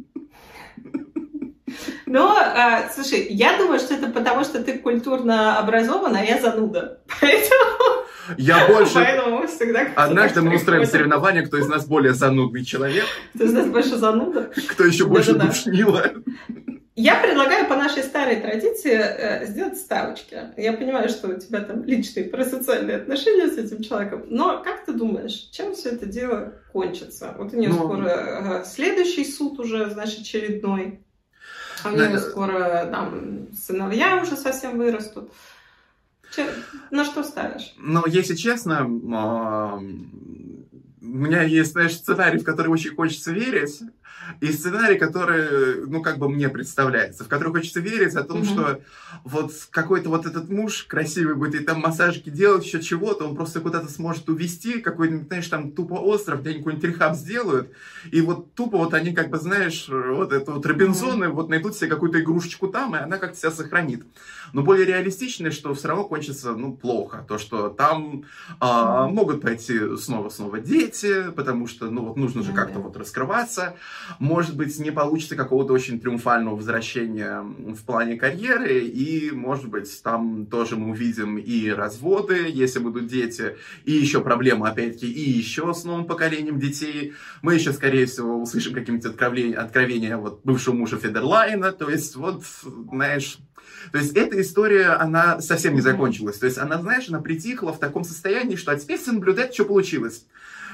Но, 2.07 2.35
а, 2.35 2.89
слушай, 2.93 3.27
я 3.29 3.57
думаю, 3.57 3.79
что 3.79 3.93
это 3.93 4.07
потому, 4.07 4.43
что 4.43 4.63
ты 4.63 4.79
культурно 4.79 5.59
образован, 5.59 6.15
а 6.15 6.23
я 6.23 6.41
зануда. 6.41 7.01
Поэтому... 7.21 8.05
Я 8.37 8.67
больше... 8.67 8.95
Поэтому 8.95 9.45
всегда... 9.47 9.87
Однажды 9.95 10.41
мы 10.41 10.55
устроим 10.55 10.85
соревнование, 10.85 11.43
кто 11.43 11.57
из 11.57 11.67
нас 11.67 11.85
более 11.85 12.13
занудный 12.13 12.65
человек. 12.65 13.05
Кто 13.35 13.43
из 13.43 13.53
нас 13.53 13.67
больше 13.67 13.97
зануда? 13.97 14.51
Кто 14.69 14.83
еще 14.83 15.05
больше 15.05 15.33
душнила. 15.33 16.11
Я 16.95 17.19
предлагаю 17.19 17.67
по 17.67 17.75
нашей 17.75 18.03
старой 18.03 18.37
традиции 18.37 18.93
э, 18.93 19.45
сделать 19.47 19.77
ставочки. 19.77 20.37
Я 20.55 20.71
понимаю, 20.71 21.09
что 21.09 21.27
у 21.27 21.37
тебя 21.37 21.59
там 21.59 21.83
личные 21.83 22.25
просоциальные 22.25 22.95
отношения 22.95 23.47
с 23.47 23.57
этим 23.57 23.83
человеком, 23.83 24.23
но 24.29 24.63
как 24.63 24.85
ты 24.85 24.93
думаешь, 24.93 25.49
чем 25.51 25.75
все 25.75 25.89
это 25.89 26.05
дело 26.05 26.53
кончится? 26.71 27.35
Вот 27.37 27.53
у 27.53 27.57
нее 27.57 27.67
ну, 27.67 27.75
скоро 27.75 28.07
э, 28.07 28.65
следующий 28.65 29.25
суд 29.25 29.59
уже, 29.59 29.89
значит, 29.89 30.21
очередной. 30.21 31.01
А 31.83 31.89
у 31.89 31.91
нее 31.91 32.07
да, 32.07 32.19
скоро 32.19 32.87
там 32.89 33.49
сыновья 33.51 34.21
уже 34.21 34.37
совсем 34.37 34.77
вырастут. 34.77 35.33
Че, 36.33 36.47
на 36.91 37.03
что 37.03 37.23
ставишь? 37.23 37.75
Ну, 37.77 38.05
если 38.07 38.35
честно, 38.35 38.89
у 41.05 41.17
меня 41.17 41.43
есть, 41.43 41.73
знаешь, 41.73 41.93
сценарий, 41.93 42.39
в 42.39 42.43
который 42.43 42.69
очень 42.69 42.95
хочется 42.95 43.31
верить, 43.31 43.81
и 44.41 44.51
сценарий, 44.51 44.97
который, 44.97 45.85
ну, 45.85 46.01
как 46.01 46.17
бы 46.17 46.29
мне 46.29 46.49
представляется, 46.49 47.23
в 47.23 47.27
который 47.27 47.49
хочется 47.49 47.79
верить 47.79 48.15
о 48.15 48.23
том, 48.23 48.41
mm 48.41 48.45
что 48.45 48.79
вот 49.23 49.51
какой-то 49.71 50.09
вот 50.09 50.25
этот 50.25 50.49
муж 50.49 50.83
красивый 50.83 51.35
будет 51.35 51.55
и 51.55 51.63
там 51.63 51.81
массажики 51.81 52.29
делать, 52.29 52.65
еще 52.65 52.81
чего-то, 52.81 53.27
он 53.27 53.35
просто 53.35 53.59
куда-то 53.59 53.91
сможет 53.91 54.29
увести 54.29 54.79
какой-нибудь, 54.79 55.27
знаешь, 55.27 55.47
там 55.47 55.71
тупо 55.71 55.95
остров, 55.95 56.41
где 56.41 56.53
какой-нибудь 56.53 56.85
рехаб 56.85 57.15
сделают, 57.15 57.71
и 58.11 58.21
вот 58.21 58.53
тупо 58.53 58.77
вот 58.77 58.93
они, 58.93 59.13
как 59.13 59.29
бы, 59.29 59.37
знаешь, 59.37 59.87
вот 59.89 60.31
это 60.31 60.51
вот 60.51 60.65
Робинзоны, 60.65 61.25
mm 61.25 61.29
вот 61.35 61.49
найдут 61.49 61.75
себе 61.75 61.89
какую-то 61.89 62.21
игрушечку 62.21 62.67
там, 62.67 62.95
и 62.95 62.99
она 62.99 63.17
как-то 63.17 63.37
себя 63.37 63.51
сохранит. 63.51 64.05
Но 64.53 64.63
более 64.63 64.85
реалистично, 64.85 65.51
что 65.51 65.73
все 65.73 65.89
равно 65.89 66.05
кончится, 66.05 66.53
ну, 66.53 66.73
плохо. 66.73 67.25
То, 67.27 67.37
что 67.37 67.69
там 67.69 68.23
а, 68.59 69.07
могут 69.07 69.41
пойти 69.41 69.97
снова-снова 69.97 70.59
дети, 70.59 70.94
потому 71.35 71.67
что, 71.67 71.89
ну, 71.89 72.05
вот 72.05 72.17
нужно 72.17 72.43
же 72.43 72.53
как-то 72.53 72.79
вот 72.79 72.95
раскрываться. 72.97 73.75
Может 74.19 74.55
быть, 74.55 74.77
не 74.79 74.91
получится 74.91 75.35
какого-то 75.35 75.73
очень 75.73 75.99
триумфального 75.99 76.55
возвращения 76.55 77.41
в 77.41 77.83
плане 77.85 78.15
карьеры, 78.15 78.79
и, 78.79 79.31
может 79.31 79.67
быть, 79.67 80.01
там 80.03 80.45
тоже 80.45 80.75
мы 80.75 80.91
увидим 80.91 81.37
и 81.37 81.69
разводы, 81.69 82.47
если 82.49 82.79
будут 82.79 83.07
дети, 83.07 83.57
и 83.83 83.91
еще 83.91 84.21
проблемы, 84.21 84.67
опять-таки, 84.69 85.11
и 85.11 85.29
еще 85.29 85.73
с 85.73 85.83
новым 85.83 86.05
поколением 86.05 86.59
детей. 86.59 87.13
Мы 87.41 87.55
еще, 87.55 87.73
скорее 87.73 88.05
всего, 88.05 88.41
услышим 88.41 88.73
какие-нибудь 88.73 89.05
откровения, 89.05 89.59
откровения 89.59 90.17
вот 90.17 90.41
бывшего 90.43 90.75
мужа 90.75 90.97
Федерлайна, 90.97 91.71
то 91.71 91.89
есть, 91.89 92.15
вот, 92.15 92.43
знаешь, 92.91 93.39
то 93.91 93.97
есть 93.97 94.15
эта 94.15 94.39
история, 94.41 94.89
она 94.89 95.41
совсем 95.41 95.75
не 95.75 95.81
закончилась. 95.81 96.37
То 96.37 96.45
есть 96.45 96.57
она, 96.57 96.79
знаешь, 96.81 97.09
она 97.09 97.19
притихла 97.19 97.73
в 97.73 97.79
таком 97.79 98.03
состоянии, 98.03 98.55
что 98.55 98.71
а 98.71 98.75
теперь 98.75 98.99
все 98.99 99.11
наблюдают, 99.11 99.53
что 99.53 99.65
получилось. 99.65 100.25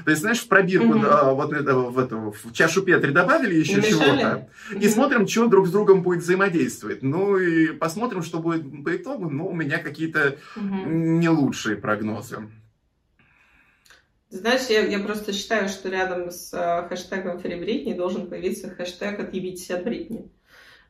То 0.05 0.11
есть, 0.11 0.21
знаешь, 0.21 0.39
в 0.39 0.47
пробирку 0.47 0.93
mm-hmm. 0.93 1.07
а, 1.07 1.33
вот 1.33 1.53
это, 1.53 1.75
в, 1.75 1.99
эту, 1.99 2.35
в 2.43 2.53
чашу 2.53 2.81
Петри 2.81 3.11
добавили 3.11 3.55
еще 3.55 3.81
чего-то. 3.81 4.49
И 4.79 4.87
смотрим, 4.87 5.27
что 5.27 5.47
друг 5.47 5.67
с 5.67 5.71
другом 5.71 6.01
будет 6.03 6.21
взаимодействовать. 6.21 7.03
Ну 7.03 7.37
и 7.37 7.67
посмотрим, 7.67 8.23
что 8.23 8.39
будет 8.39 8.83
по 8.83 8.95
итогу. 8.95 9.29
Ну, 9.29 9.47
у 9.47 9.53
меня 9.53 9.77
какие-то 9.77 10.37
mm-hmm. 10.55 10.89
не 10.89 11.29
лучшие 11.29 11.75
прогнозы. 11.75 12.49
Знаешь, 14.29 14.67
я, 14.69 14.85
я 14.85 14.99
просто 14.99 15.33
считаю, 15.33 15.67
что 15.67 15.89
рядом 15.89 16.31
с 16.31 16.53
э, 16.53 16.87
хэштегом 16.87 17.37
Free 17.37 17.59
Britney 17.59 17.95
должен 17.95 18.27
появиться 18.27 18.69
хэштег 18.69 19.19
«Отъебитесь 19.19 19.69
от 19.71 19.83
Бритни» 19.83 20.31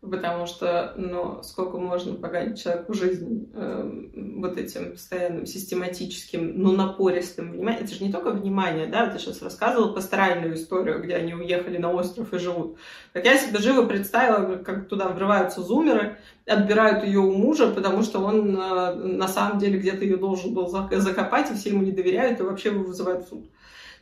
потому 0.02 0.48
что, 0.48 0.94
ну, 0.98 1.44
сколько 1.44 1.78
можно 1.78 2.16
поганить 2.16 2.62
человеку 2.62 2.94
жизнь 2.94 3.52
э, 3.54 4.08
вот 4.38 4.58
этим 4.58 4.94
постоянным 4.94 5.46
систематическим, 5.46 6.60
ну, 6.60 6.72
напористым 6.72 7.52
вниманием. 7.52 7.84
Это 7.84 7.94
же 7.94 8.04
не 8.04 8.12
только 8.12 8.32
внимание, 8.32 8.88
да, 8.88 9.08
ты 9.08 9.20
сейчас 9.20 9.44
рассказывал 9.44 9.94
пасторальную 9.94 10.56
историю, 10.56 11.04
где 11.04 11.16
они 11.16 11.36
уехали 11.36 11.78
на 11.78 11.92
остров 11.92 12.34
и 12.34 12.40
живут. 12.40 12.78
Так 13.14 13.26
я 13.26 13.38
себе 13.38 13.60
живо 13.60 13.86
представила, 13.86 14.56
как 14.56 14.88
туда 14.88 15.08
врываются 15.10 15.62
зумеры, 15.62 16.18
отбирают 16.48 17.04
ее 17.04 17.20
у 17.20 17.32
мужа, 17.32 17.68
потому 17.68 18.02
что 18.02 18.22
он 18.22 18.58
э, 18.58 18.94
на 18.96 19.28
самом 19.28 19.60
деле 19.60 19.78
где-то 19.78 20.04
ее 20.04 20.18
должен 20.18 20.56
был 20.56 20.68
закопать, 20.68 21.52
и 21.52 21.54
все 21.54 21.70
ему 21.70 21.84
не 21.84 21.92
доверяют, 21.92 22.40
и 22.40 22.44
вообще 22.44 22.70
его 22.70 22.84
вызывают 22.84 23.26
в 23.26 23.30
суд. 23.30 23.52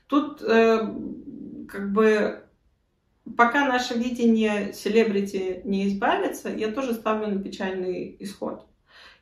Тут 0.07 0.41
э, 0.43 0.77
как 1.67 1.91
бы 1.91 2.43
пока 3.37 3.67
наше 3.67 3.95
видение 3.95 4.73
селебрити 4.73 5.61
не 5.63 5.87
избавится, 5.87 6.49
я 6.49 6.71
тоже 6.71 6.93
ставлю 6.93 7.27
на 7.27 7.41
печальный 7.41 8.15
исход. 8.19 8.65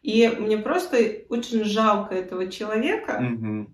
И 0.04 0.28
мне 0.28 0.58
просто 0.58 0.98
очень 1.30 1.64
жалко 1.64 2.16
этого 2.16 2.48
человека, 2.48 3.20
mm-hmm. 3.22 3.68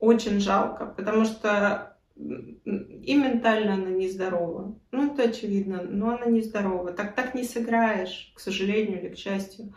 очень 0.00 0.40
жалко, 0.40 0.86
потому 0.86 1.24
что 1.24 1.96
и 2.16 3.14
ментально 3.14 3.74
она 3.74 3.90
нездорова. 3.90 4.76
Ну, 4.90 5.12
это 5.12 5.24
очевидно, 5.24 5.82
но 5.82 6.10
она 6.10 6.26
нездорова. 6.26 6.92
Так, 6.92 7.14
так 7.14 7.34
не 7.34 7.44
сыграешь, 7.44 8.32
к 8.34 8.40
сожалению 8.40 9.00
или 9.00 9.08
к 9.14 9.16
счастью. 9.16 9.74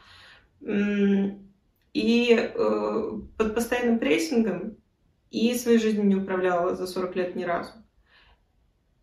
И 1.94 2.36
э, 2.38 3.12
под 3.38 3.56
постоянным 3.56 4.00
прессингом 4.00 4.78
и 5.32 5.54
своей 5.56 5.80
жизнью 5.80 6.06
не 6.06 6.16
управляла 6.16 6.76
за 6.76 6.88
40 6.88 7.16
лет 7.16 7.36
ни 7.36 7.44
разу. 7.44 7.72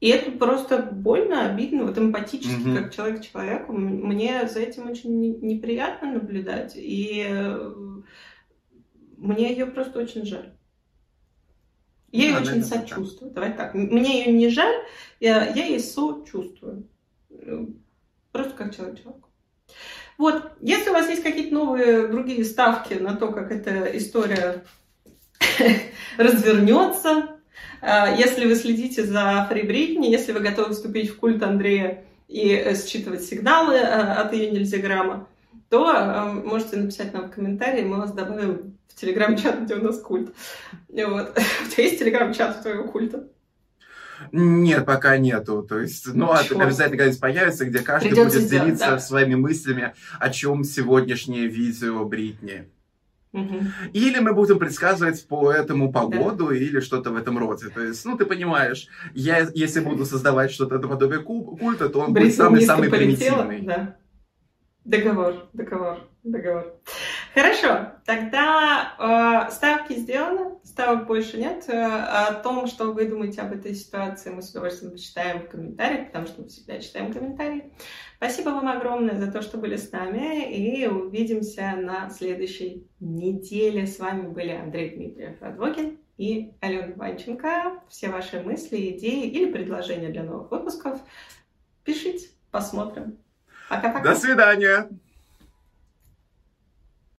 И 0.03 0.09
это 0.09 0.32
просто 0.32 0.78
больно, 0.78 1.46
обидно, 1.46 1.84
вот 1.84 1.96
эмпатически, 1.96 2.61
mm-hmm. 2.61 2.76
как 2.76 2.92
человек 2.92 3.22
человеку. 3.22 3.72
Мне 3.72 4.48
за 4.48 4.59
этим 4.59 4.90
очень 4.90 5.16
неприятно 5.40 6.14
наблюдать. 6.14 6.72
И 6.74 7.24
э, 7.24 7.72
мне 9.16 9.53
ее 9.53 9.66
просто 9.66 10.00
очень 10.00 10.26
жаль. 10.26 10.55
Я 12.11 12.30
ей 12.30 12.36
очень 12.36 12.64
сочувствую. 12.64 13.30
Так. 13.30 13.34
Давай 13.34 13.57
так. 13.57 13.74
Мне 13.74 14.24
ее 14.24 14.32
не 14.32 14.48
жаль, 14.48 14.74
я, 15.20 15.46
я 15.46 15.66
ей 15.66 15.78
сочувствую. 15.78 16.88
Просто 18.32 18.55
как 18.55 18.74
человек 18.74 19.00
человеку. 19.00 19.28
Вот, 20.18 20.50
если 20.61 20.90
у 20.90 20.94
вас 20.94 21.09
есть 21.09 21.22
какие-то 21.22 21.55
новые 21.55 22.09
другие 22.09 22.44
ставки 22.44 22.94
на 22.94 23.14
то, 23.14 23.30
как 23.30 23.53
эта 23.53 23.96
история 23.96 24.64
развернется, 26.18 27.38
если 27.82 28.46
вы 28.46 28.55
следите 28.55 29.05
за 29.05 29.46
Фри 29.50 29.62
Бритни, 29.62 30.07
если 30.07 30.32
вы 30.32 30.40
готовы 30.40 30.72
вступить 30.72 31.11
в 31.11 31.16
культ 31.16 31.42
Андрея 31.42 32.05
и 32.32 32.50
э, 32.50 32.74
считывать 32.74 33.22
сигналы 33.22 33.74
э, 33.74 33.84
от 33.84 34.32
ее 34.32 34.50
нельзяграмма, 34.50 35.28
то 35.68 35.92
э, 35.92 36.32
можете 36.32 36.76
написать 36.76 37.12
нам 37.12 37.28
в 37.28 37.30
комментарии, 37.30 37.82
мы 37.82 37.98
вас 37.98 38.12
добавим 38.12 38.76
в 38.88 39.00
телеграм-чат, 39.00 39.62
где 39.62 39.74
у 39.74 39.82
нас 39.82 39.98
культ. 40.00 40.34
Вот. 40.88 41.38
У 41.66 41.70
тебя 41.70 41.84
есть 41.84 41.98
телеграм-чат 41.98 42.62
твоего 42.62 42.88
культа? 42.88 43.28
Нет, 44.30 44.86
пока 44.86 45.18
нету. 45.18 45.62
То 45.62 45.80
есть, 45.80 46.07
ну, 46.14 46.30
а 46.30 46.40
обязательно 46.40 46.98
когда 46.98 47.18
появится, 47.18 47.64
где 47.64 47.80
каждый 47.80 48.09
Придется 48.09 48.38
будет 48.38 48.50
делиться 48.50 48.90
да. 48.92 48.98
своими 48.98 49.34
мыслями, 49.34 49.94
о 50.18 50.30
чем 50.30 50.64
сегодняшнее 50.64 51.48
видео 51.48 52.05
Бритни. 52.05 52.68
Или 53.32 54.18
мы 54.20 54.34
будем 54.34 54.58
предсказывать 54.58 55.26
по 55.26 55.50
этому 55.50 55.90
погоду 55.90 56.48
да. 56.48 56.56
или 56.56 56.80
что-то 56.80 57.10
в 57.10 57.16
этом 57.16 57.38
роде. 57.38 57.68
То 57.68 57.80
есть, 57.80 58.04
ну, 58.04 58.16
ты 58.16 58.26
понимаешь, 58.26 58.88
я, 59.14 59.48
если 59.54 59.80
буду 59.80 60.04
создавать 60.04 60.50
что-то 60.50 60.78
наподобие 60.78 61.20
культа, 61.20 61.88
то 61.88 62.00
он 62.00 62.12
будет 62.12 62.34
самый-самый 62.34 62.90
примитивный. 62.90 63.62
Да. 63.62 63.96
Договор, 64.84 65.48
договор, 65.52 65.98
договор. 66.24 66.74
Хорошо, 67.34 67.92
тогда 68.04 69.46
э, 69.48 69.50
ставки 69.52 69.94
сделаны, 69.94 70.56
ставок 70.64 71.06
больше 71.06 71.38
нет. 71.38 71.64
Э, 71.68 71.82
о 71.82 72.34
том, 72.34 72.66
что 72.66 72.92
вы 72.92 73.06
думаете 73.06 73.40
об 73.40 73.52
этой 73.54 73.74
ситуации, 73.74 74.30
мы 74.30 74.42
с 74.42 74.50
удовольствием 74.50 74.92
почитаем 74.92 75.40
в 75.40 75.48
комментариях, 75.48 76.08
потому 76.08 76.26
что 76.26 76.42
мы 76.42 76.48
всегда 76.48 76.78
читаем 76.78 77.10
комментарии. 77.10 77.72
Спасибо 78.18 78.50
вам 78.50 78.68
огромное 78.68 79.16
за 79.16 79.32
то, 79.32 79.40
что 79.40 79.56
были 79.56 79.76
с 79.76 79.90
нами, 79.92 80.52
и 80.52 80.86
увидимся 80.86 81.74
на 81.76 82.10
следующей 82.10 82.86
неделе. 83.00 83.86
С 83.86 83.98
вами 83.98 84.28
были 84.28 84.50
Андрей 84.50 84.90
Дмитриев 84.90 85.40
Радвогин 85.40 85.98
и 86.18 86.52
Алена 86.60 86.92
Ванченко. 86.96 87.80
Все 87.88 88.10
ваши 88.10 88.42
мысли, 88.42 88.90
идеи 88.90 89.26
или 89.26 89.50
предложения 89.50 90.10
для 90.10 90.22
новых 90.22 90.50
выпусков 90.50 91.00
пишите, 91.84 92.28
посмотрим. 92.50 93.18
Пока-пока. 93.68 94.02
До 94.02 94.14
свидания. 94.14 94.88